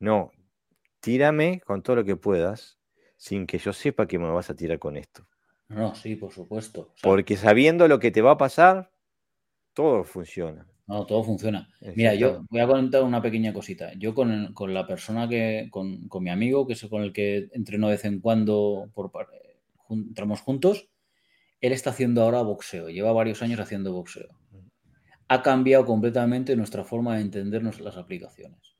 [0.00, 0.32] No,
[0.98, 2.80] tírame con todo lo que puedas
[3.16, 5.28] sin que yo sepa que me vas a tirar con esto.
[5.68, 6.92] No, sí, por supuesto.
[7.04, 8.90] Porque sabiendo lo que te va a pasar,
[9.72, 10.66] todo funciona.
[10.88, 11.68] No, todo funciona.
[11.94, 13.92] Mira, yo voy a contar una pequeña cosita.
[13.96, 17.94] Yo con, la persona que, con, mi amigo, que es con el que entreno de
[17.94, 19.12] vez en cuando, por,
[19.88, 20.90] entramos juntos,
[21.60, 24.28] él está haciendo ahora boxeo, lleva varios años haciendo boxeo.
[25.28, 28.76] Ha cambiado completamente nuestra forma de entendernos las aplicaciones.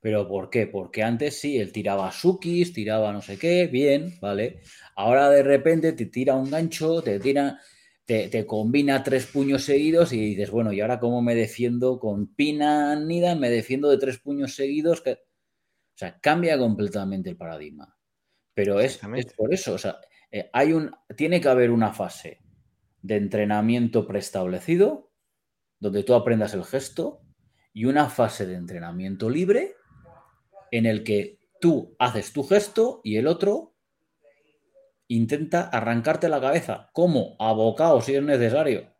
[0.00, 0.66] ¿Pero por qué?
[0.66, 4.60] Porque antes sí, él tiraba sukis, tiraba no sé qué, bien, ¿vale?
[4.94, 7.58] Ahora de repente te tira un gancho, te tira
[8.06, 12.94] te, combina tres puños seguidos y dices, bueno, ¿y ahora cómo me defiendo con Pina
[12.94, 13.34] Nida?
[13.34, 15.00] Me defiendo de tres puños seguidos.
[15.00, 15.12] Que...
[15.12, 17.96] O sea, cambia completamente el paradigma.
[18.54, 19.00] Pero es,
[19.36, 19.98] por eso, o sea,
[20.30, 22.40] eh, hay un, tiene que haber una fase
[23.02, 25.12] de entrenamiento preestablecido,
[25.78, 27.20] donde tú aprendas el gesto,
[27.72, 29.74] y una fase de entrenamiento libre,
[30.70, 33.74] en el que tú haces tu gesto y el otro
[35.08, 36.90] intenta arrancarte la cabeza.
[36.92, 38.92] como Abocado si es necesario.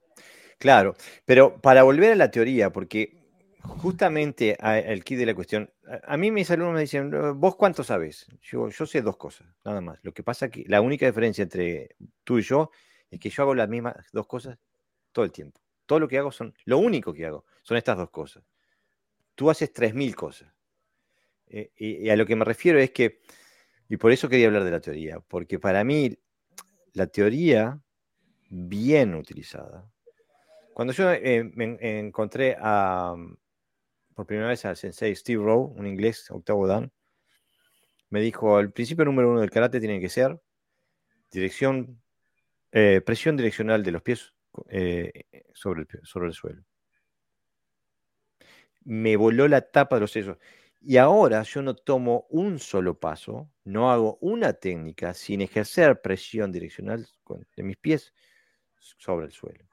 [0.58, 0.94] Claro,
[1.24, 3.25] pero para volver a la teoría, porque
[3.66, 5.70] justamente el kit de la cuestión,
[6.02, 8.26] a, mí mis alumnos me dicen, ¿vos cuánto sabes?
[8.42, 9.98] Yo, yo sé dos cosas, nada más.
[10.02, 12.70] Lo que pasa que la única diferencia entre tú y yo
[13.10, 14.58] es que yo hago las mismas dos cosas
[15.12, 15.60] todo el tiempo.
[15.86, 18.44] Todo lo que hago son, lo único que hago son estas dos cosas.
[19.34, 20.52] Tú haces tres mil cosas.
[21.48, 23.20] Eh, y a lo que me refiero es que
[23.88, 26.18] y por eso quería hablar de la teoría, porque para mí
[26.92, 27.80] la teoría
[28.48, 29.88] bien utilizada,
[30.72, 33.14] cuando yo eh, me encontré a,
[34.16, 36.90] por primera vez al sensei Steve Rowe, un inglés, octavo dan,
[38.08, 40.40] me dijo, el principio número uno del karate tiene que ser
[41.30, 42.00] dirección,
[42.72, 44.32] eh, presión direccional de los pies
[44.70, 46.64] eh, sobre, el, sobre el suelo.
[48.84, 50.38] Me voló la tapa de los sellos.
[50.80, 56.50] Y ahora yo no tomo un solo paso, no hago una técnica sin ejercer presión
[56.50, 57.06] direccional
[57.54, 58.14] de mis pies
[58.78, 59.66] sobre el suelo.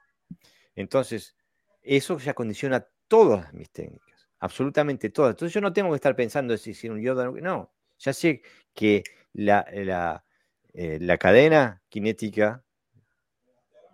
[0.76, 1.38] Entonces,
[1.82, 4.13] eso ya condiciona todas mis técnicas,
[4.44, 5.32] absolutamente todas.
[5.32, 7.72] Entonces yo no tengo que estar pensando si si un yoda no.
[7.98, 8.42] Ya sé
[8.74, 10.26] que la, la,
[10.74, 12.62] eh, la cadena cinética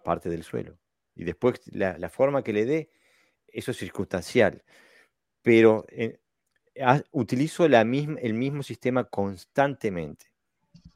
[0.03, 0.79] parte del suelo.
[1.15, 2.89] Y después la, la, forma que le dé,
[3.47, 4.63] eso es circunstancial.
[5.43, 6.19] Pero eh,
[7.11, 10.31] utilizo la misma, el mismo sistema constantemente,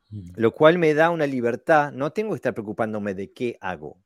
[0.10, 0.32] mm.
[0.36, 4.02] lo cual me da una libertad, no tengo que estar preocupándome de qué hago,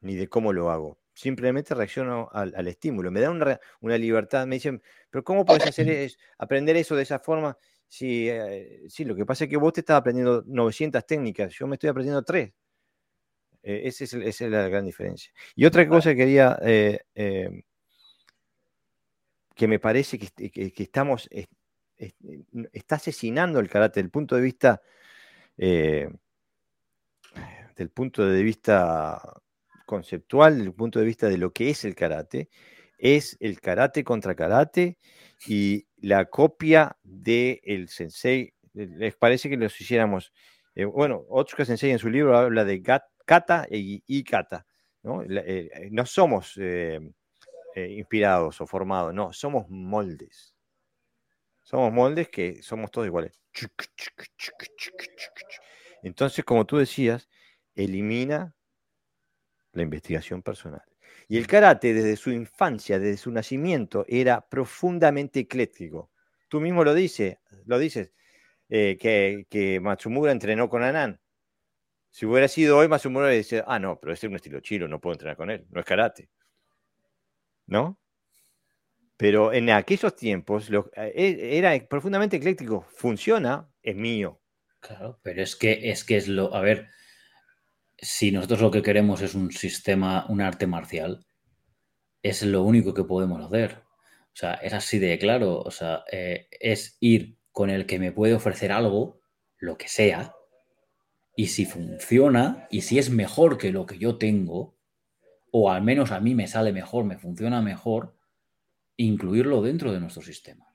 [0.00, 0.96] ni de cómo lo hago.
[1.16, 3.10] Simplemente reacciono al, estímulo.
[3.10, 4.46] Me da una, libertad.
[4.46, 7.56] Me dicen, pero ¿cómo puedes hacer aprender eso de esa forma?
[7.88, 11.66] Si, eh, sí, lo que pasa es que vos te estás aprendiendo 900 técnicas, yo
[11.66, 12.52] me estoy aprendiendo 3.
[13.62, 15.32] Eh, esa, es, la gran diferencia.
[15.54, 17.00] Y otra cosa que quería eh,
[19.54, 21.30] que me parece que, estamos,
[22.72, 24.82] está asesinando el karate desde el punto de vista,
[25.56, 26.10] del
[27.94, 29.40] punto de vista
[29.86, 32.50] conceptual, del punto de vista de lo que es el karate,
[32.98, 34.98] es el karate contra karate
[35.46, 38.54] y la copia del sensei.
[38.74, 40.32] ¿Les parece que los hiciéramos?
[40.74, 44.66] Eh, bueno, Otsuka Sensei en su libro habla de kata y, kata.
[45.02, 45.22] ¿no?
[45.22, 47.00] Eh, no somos eh,
[47.74, 50.54] inspirados o formados, no, somos moldes.
[51.62, 53.40] Somos moldes que somos todos iguales.
[56.02, 57.28] Entonces, como tú decías,
[57.74, 58.54] elimina
[59.76, 60.82] la investigación personal.
[61.28, 66.10] Y el karate, desde su infancia, desde su nacimiento, era profundamente ecléctico.
[66.48, 68.12] Tú mismo lo dices, lo dices,
[68.68, 71.20] eh, que, que, Matsumura entrenó con Anan.
[72.10, 74.88] Si hubiera sido hoy, Matsumura le dice, ah, no, pero ese es un estilo chino,
[74.88, 76.30] no puedo entrenar con él, no es karate.
[77.66, 77.98] ¿no?
[79.16, 82.86] Pero en aquellos tiempos eh, e, era profundamente ecléctico.
[82.90, 84.40] Funciona, es mío.
[84.80, 86.54] Claro, pero es que es que es lo.
[86.54, 86.88] A ver,
[87.98, 91.26] si nosotros lo que queremos es un sistema, un arte marcial,
[92.22, 93.82] es lo único que podemos hacer.
[94.32, 95.60] O sea, es así de claro.
[95.60, 99.20] O sea, eh, es ir con el que me puede ofrecer algo,
[99.58, 100.34] lo que sea,
[101.36, 104.76] y si funciona, y si es mejor que lo que yo tengo,
[105.52, 108.16] o al menos a mí me sale mejor, me funciona mejor,
[108.96, 110.66] incluirlo dentro de nuestro sistema.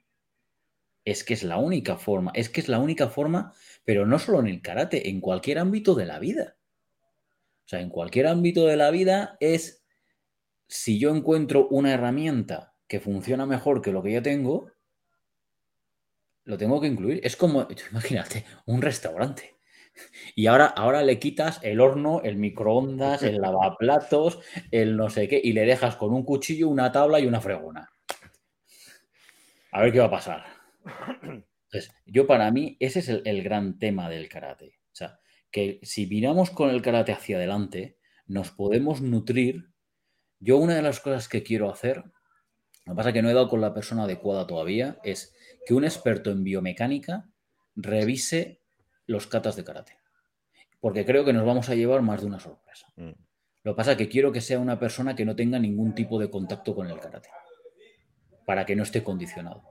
[1.03, 3.53] Es que es la única forma, es que es la única forma,
[3.84, 6.56] pero no solo en el karate, en cualquier ámbito de la vida.
[7.72, 9.85] O sea, en cualquier ámbito de la vida es,
[10.68, 14.69] si yo encuentro una herramienta que funciona mejor que lo que ya tengo,
[16.43, 17.22] lo tengo que incluir.
[17.23, 19.56] Es como, imagínate, un restaurante.
[20.35, 24.41] Y ahora, ahora le quitas el horno, el microondas, el lavaplatos,
[24.72, 27.89] el no sé qué, y le dejas con un cuchillo, una tabla y una fregona.
[29.72, 30.43] A ver qué va a pasar.
[31.23, 34.77] Entonces, yo para mí, ese es el, gran tema del karate.
[34.91, 35.22] O sea,
[35.52, 39.69] que si miramos con el karate hacia adelante, nos podemos nutrir.
[40.40, 42.03] Yo una de las cosas que quiero hacer,
[42.86, 45.73] lo que pasa es que no he dado con la persona adecuada todavía, es que
[45.73, 47.30] un experto en biomecánica
[47.76, 48.61] revise
[49.06, 49.98] los katas de karate.
[50.80, 52.88] Porque creo que nos vamos a llevar más de una sorpresa.
[52.95, 53.11] Mm.
[53.64, 56.19] Lo que pasa es que quiero que sea una persona que no tenga ningún tipo
[56.19, 57.30] de contacto con el karate.
[58.45, 59.64] Para que no esté condicionado.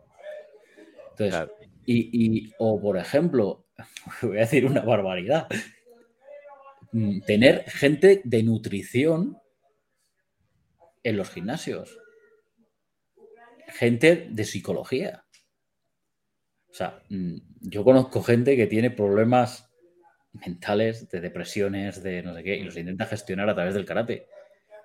[1.10, 1.50] Entonces,
[1.86, 3.66] y, o por ejemplo,
[4.22, 5.48] voy a decir una barbaridad.
[6.92, 9.38] Mm, tener gente de nutrición
[11.02, 11.98] en los gimnasios.
[13.68, 15.24] Gente de psicología.
[16.70, 19.70] O sea, mm, yo conozco gente que tiene problemas
[20.32, 24.26] mentales, de depresiones, de no sé qué, y los intenta gestionar a través del karate.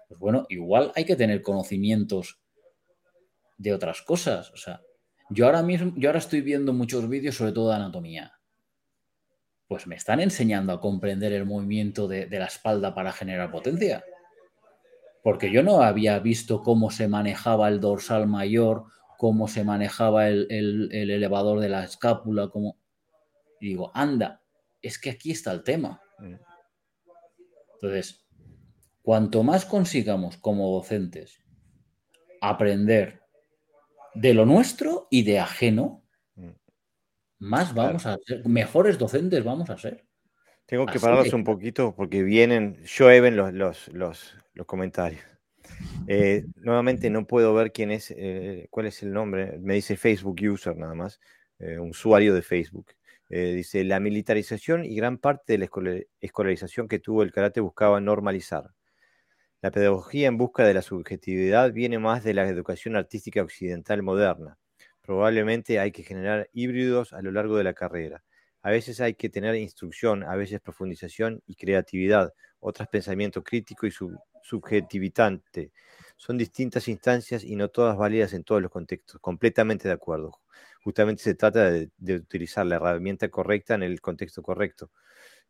[0.08, 2.40] Pues bueno, igual hay que tener conocimientos
[3.58, 4.52] de otras cosas.
[4.52, 4.82] O sea,
[5.30, 8.35] yo ahora mismo, yo ahora estoy viendo muchos vídeos, sobre todo de anatomía.
[9.68, 14.04] Pues me están enseñando a comprender el movimiento de, de la espalda para generar potencia.
[15.24, 18.86] Porque yo no había visto cómo se manejaba el dorsal mayor
[19.18, 22.78] cómo se manejaba el, elevador de la escápula, cómo...
[23.60, 24.42] Y digo, anda,
[24.82, 26.02] es que aquí está el tema.
[26.20, 26.36] Mm.
[27.76, 28.26] Entonces,
[29.02, 31.44] cuanto más consigamos como docentes
[32.42, 33.22] aprender
[34.14, 36.04] de lo nuestro y de ajeno.
[37.40, 40.06] Más vamos a ser, mejores docentes vamos a ser.
[40.66, 45.22] Tengo que pararos un poquito porque vienen, llueven los, los, los, los comentarios.
[46.08, 49.58] Eh, nuevamente no puedo ver quién es, eh, cuál es el nombre.
[49.60, 51.20] Me dice Facebook user nada más,
[51.60, 52.88] eh, un usuario de Facebook.
[53.30, 55.70] dice, la militarización y gran parte de la
[56.22, 58.72] escolarización que tuvo el karate buscaba normalizar.
[59.62, 64.58] La pedagogía en busca de la subjetividad viene más de la educación artística occidental moderna.
[65.06, 68.24] Probablemente hay que generar híbridos a lo largo de la carrera.
[68.62, 73.92] A veces hay que tener instrucción, a veces profundización y creatividad, otras pensamiento crítico y
[73.92, 75.72] su subjetivitante.
[76.18, 79.20] Son distintas instancias y no todas válidas en todos los contextos.
[79.22, 80.32] Completamente de acuerdo.
[80.84, 84.92] Justamente se trata de, utilizar la herramienta correcta en el contexto correcto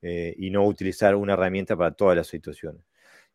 [0.02, 2.84] eh, y no utilizar una herramienta para todas las situaciones.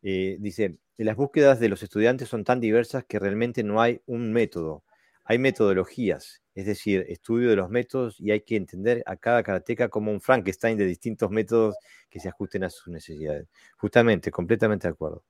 [0.02, 4.32] Eh, dice, las búsquedas de los estudiantes son tan diversas que realmente no hay un
[4.32, 4.84] método.
[5.24, 9.88] Hay metodologías, es decir, estudio de los métodos y hay que entender a cada karateca
[9.88, 11.76] como un Frankenstein de distintos métodos
[12.08, 13.48] que se ajusten a sus necesidades.
[13.76, 15.24] Justamente, completamente de acuerdo.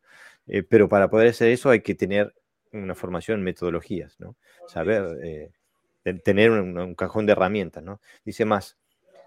[0.46, 2.34] Eh, pero para poder hacer eso hay que tener
[2.72, 4.36] una formación en metodologías, ¿no?
[4.68, 5.50] Saber, eh,
[6.24, 8.00] tener un, cajón de herramientas, ¿no?
[8.24, 8.78] Dice más,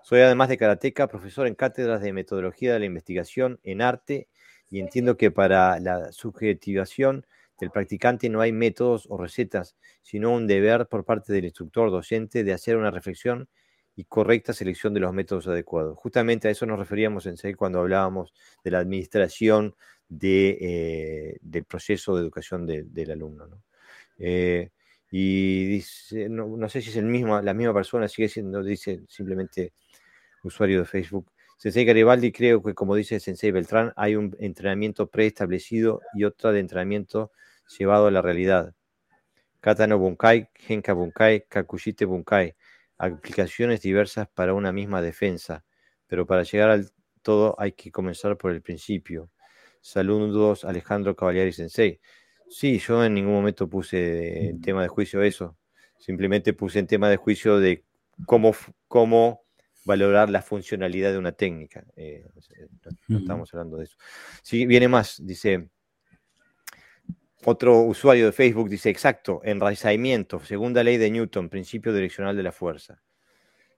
[0.01, 4.27] soy además de karateca, profesor en cátedras de metodología de la investigación en arte
[4.69, 7.25] y entiendo que para la subjetivación
[7.63, 12.43] del practicante no hay métodos o recetas, sino un deber por parte del instructor docente
[12.43, 13.49] de hacer una reflexión
[13.95, 15.97] y correcta selección de los métodos adecuados.
[15.97, 18.33] Justamente a eso nos referíamos en SEI cuando hablábamos
[18.63, 19.75] de la administración
[20.21, 23.47] eh, del proceso de educación del alumno.
[23.47, 23.63] ¿no?
[24.17, 24.71] Eh,
[25.11, 29.73] y dice, no, sé si es el mismo, la misma persona, sigue siendo, dice simplemente
[30.43, 31.31] usuario de Facebook.
[31.57, 36.59] Sensei Garibaldi, creo que como dice Sensei Beltrán, hay un entrenamiento preestablecido y otro de
[36.59, 37.31] entrenamiento
[37.77, 38.73] llevado a la realidad.
[39.59, 42.55] Kata no Bunkai, Genka Bunkai, Kakushite Bunkai.
[42.97, 45.65] Aplicaciones diversas para una misma defensa,
[46.07, 46.91] pero para llegar al
[47.21, 49.31] todo hay que comenzar por el principio.
[49.81, 51.99] Saludos Alejandro Cavalieri Sensei.
[52.49, 55.57] Sí, yo en ningún momento puse en tema de juicio eso.
[55.97, 57.83] Simplemente puse en tema de juicio de
[58.25, 58.53] cómo,
[58.87, 59.43] cómo
[59.85, 61.85] valorar la funcionalidad de una técnica.
[61.95, 62.25] Eh,
[63.07, 63.97] no, estamos hablando de eso.
[64.41, 65.69] Sí, viene más, dice.
[67.45, 72.51] Otro usuario de Facebook dice, exacto, enraizamiento, segunda ley de Newton, principio direccional de la
[72.51, 73.01] fuerza.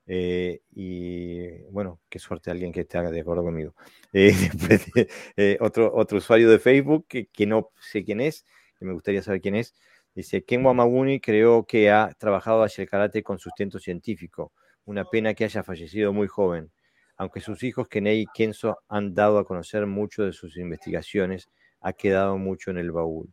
[0.08, 3.76] Eh, y bueno, qué suerte alguien que esté de acuerdo conmigo.
[4.18, 8.46] Eh, eh, otro, otro usuario de Facebook que, que, no sé quién es,
[8.80, 9.76] que me gustaría saber quién es,
[10.14, 14.54] dice, Ken Wamaguni creo que ha trabajado hacia el karate con sustento científico.
[14.86, 16.72] Una pena que haya fallecido muy joven,
[17.18, 21.50] aunque sus hijos Kenei y Kenzo han dado a conocer mucho de sus investigaciones
[21.86, 23.32] ha quedado mucho en el baúl.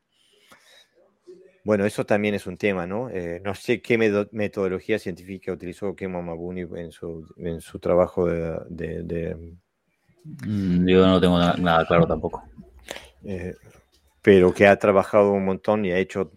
[1.65, 3.09] Bueno, eso también es un tema, ¿no?
[3.09, 3.97] Eh, no sé qué
[4.33, 9.37] metodología científica utilizó Kemo Mabuni en su, en su trabajo de,
[10.25, 12.43] mm, Yo no tengo nada, claro tampoco.
[13.25, 13.55] Eh,
[14.21, 16.33] pero que ha trabajado un montón y ha hecho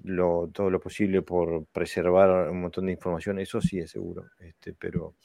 [0.53, 4.25] todo lo posible por preservar un montón de información, eso sí es seguro.
[4.39, 5.15] Este, pero,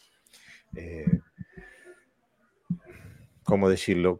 [0.75, 1.21] eh,
[3.43, 4.19] ¿cómo decirlo?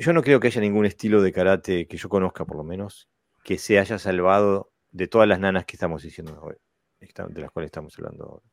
[0.00, 3.08] yo no creo que haya ningún estilo de karate que yo conozca, por lo menos,
[3.44, 6.56] que se haya salvado de todas las nanas que estamos diciendo hoy,
[7.00, 8.46] de las cuales estamos hablando ahora.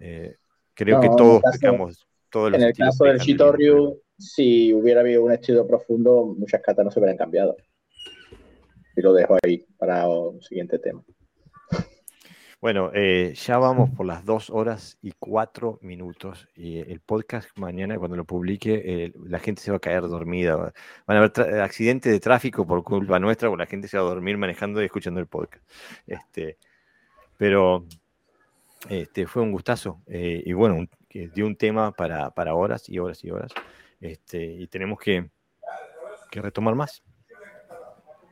[0.00, 0.36] Eh,
[0.74, 5.32] creo que todos pecamos, todos los En el caso del Shitoryu, si hubiera habido un
[5.32, 7.56] estilo profundo, muchas catas no se hubieran cambiado.
[8.96, 11.04] Y lo dejo ahí para un siguiente tema.
[12.64, 16.48] Bueno, eh, ya vamos por las dos horas y cuatro minutos.
[16.56, 20.72] Y el podcast mañana, cuando lo publique, eh, la gente se va a caer dormida.
[21.06, 24.06] Van a haber accidentes de tráfico por culpa nuestra, o la gente se va a
[24.06, 25.62] dormir manejando y escuchando el podcast.
[26.06, 26.56] Este,
[27.36, 27.84] pero
[28.88, 30.00] este, fue un gustazo.
[30.06, 33.52] Eh, y bueno, dio un tema para, horas y horas y horas.
[34.00, 35.28] Este, y tenemos que,
[36.30, 37.02] que retomar más.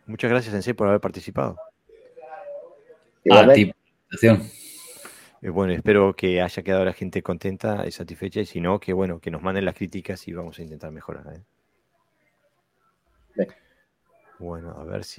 [0.06, 1.58] Muchas gracias, Sensei, por haber participado.
[5.42, 8.92] Eh, bueno, espero que haya quedado la gente contenta y satisfecha y si no, que
[8.92, 11.42] bueno, que nos manden las críticas y vamos a intentar mejorar.
[13.36, 13.46] ¿eh?
[14.38, 15.10] Bueno, a ver si...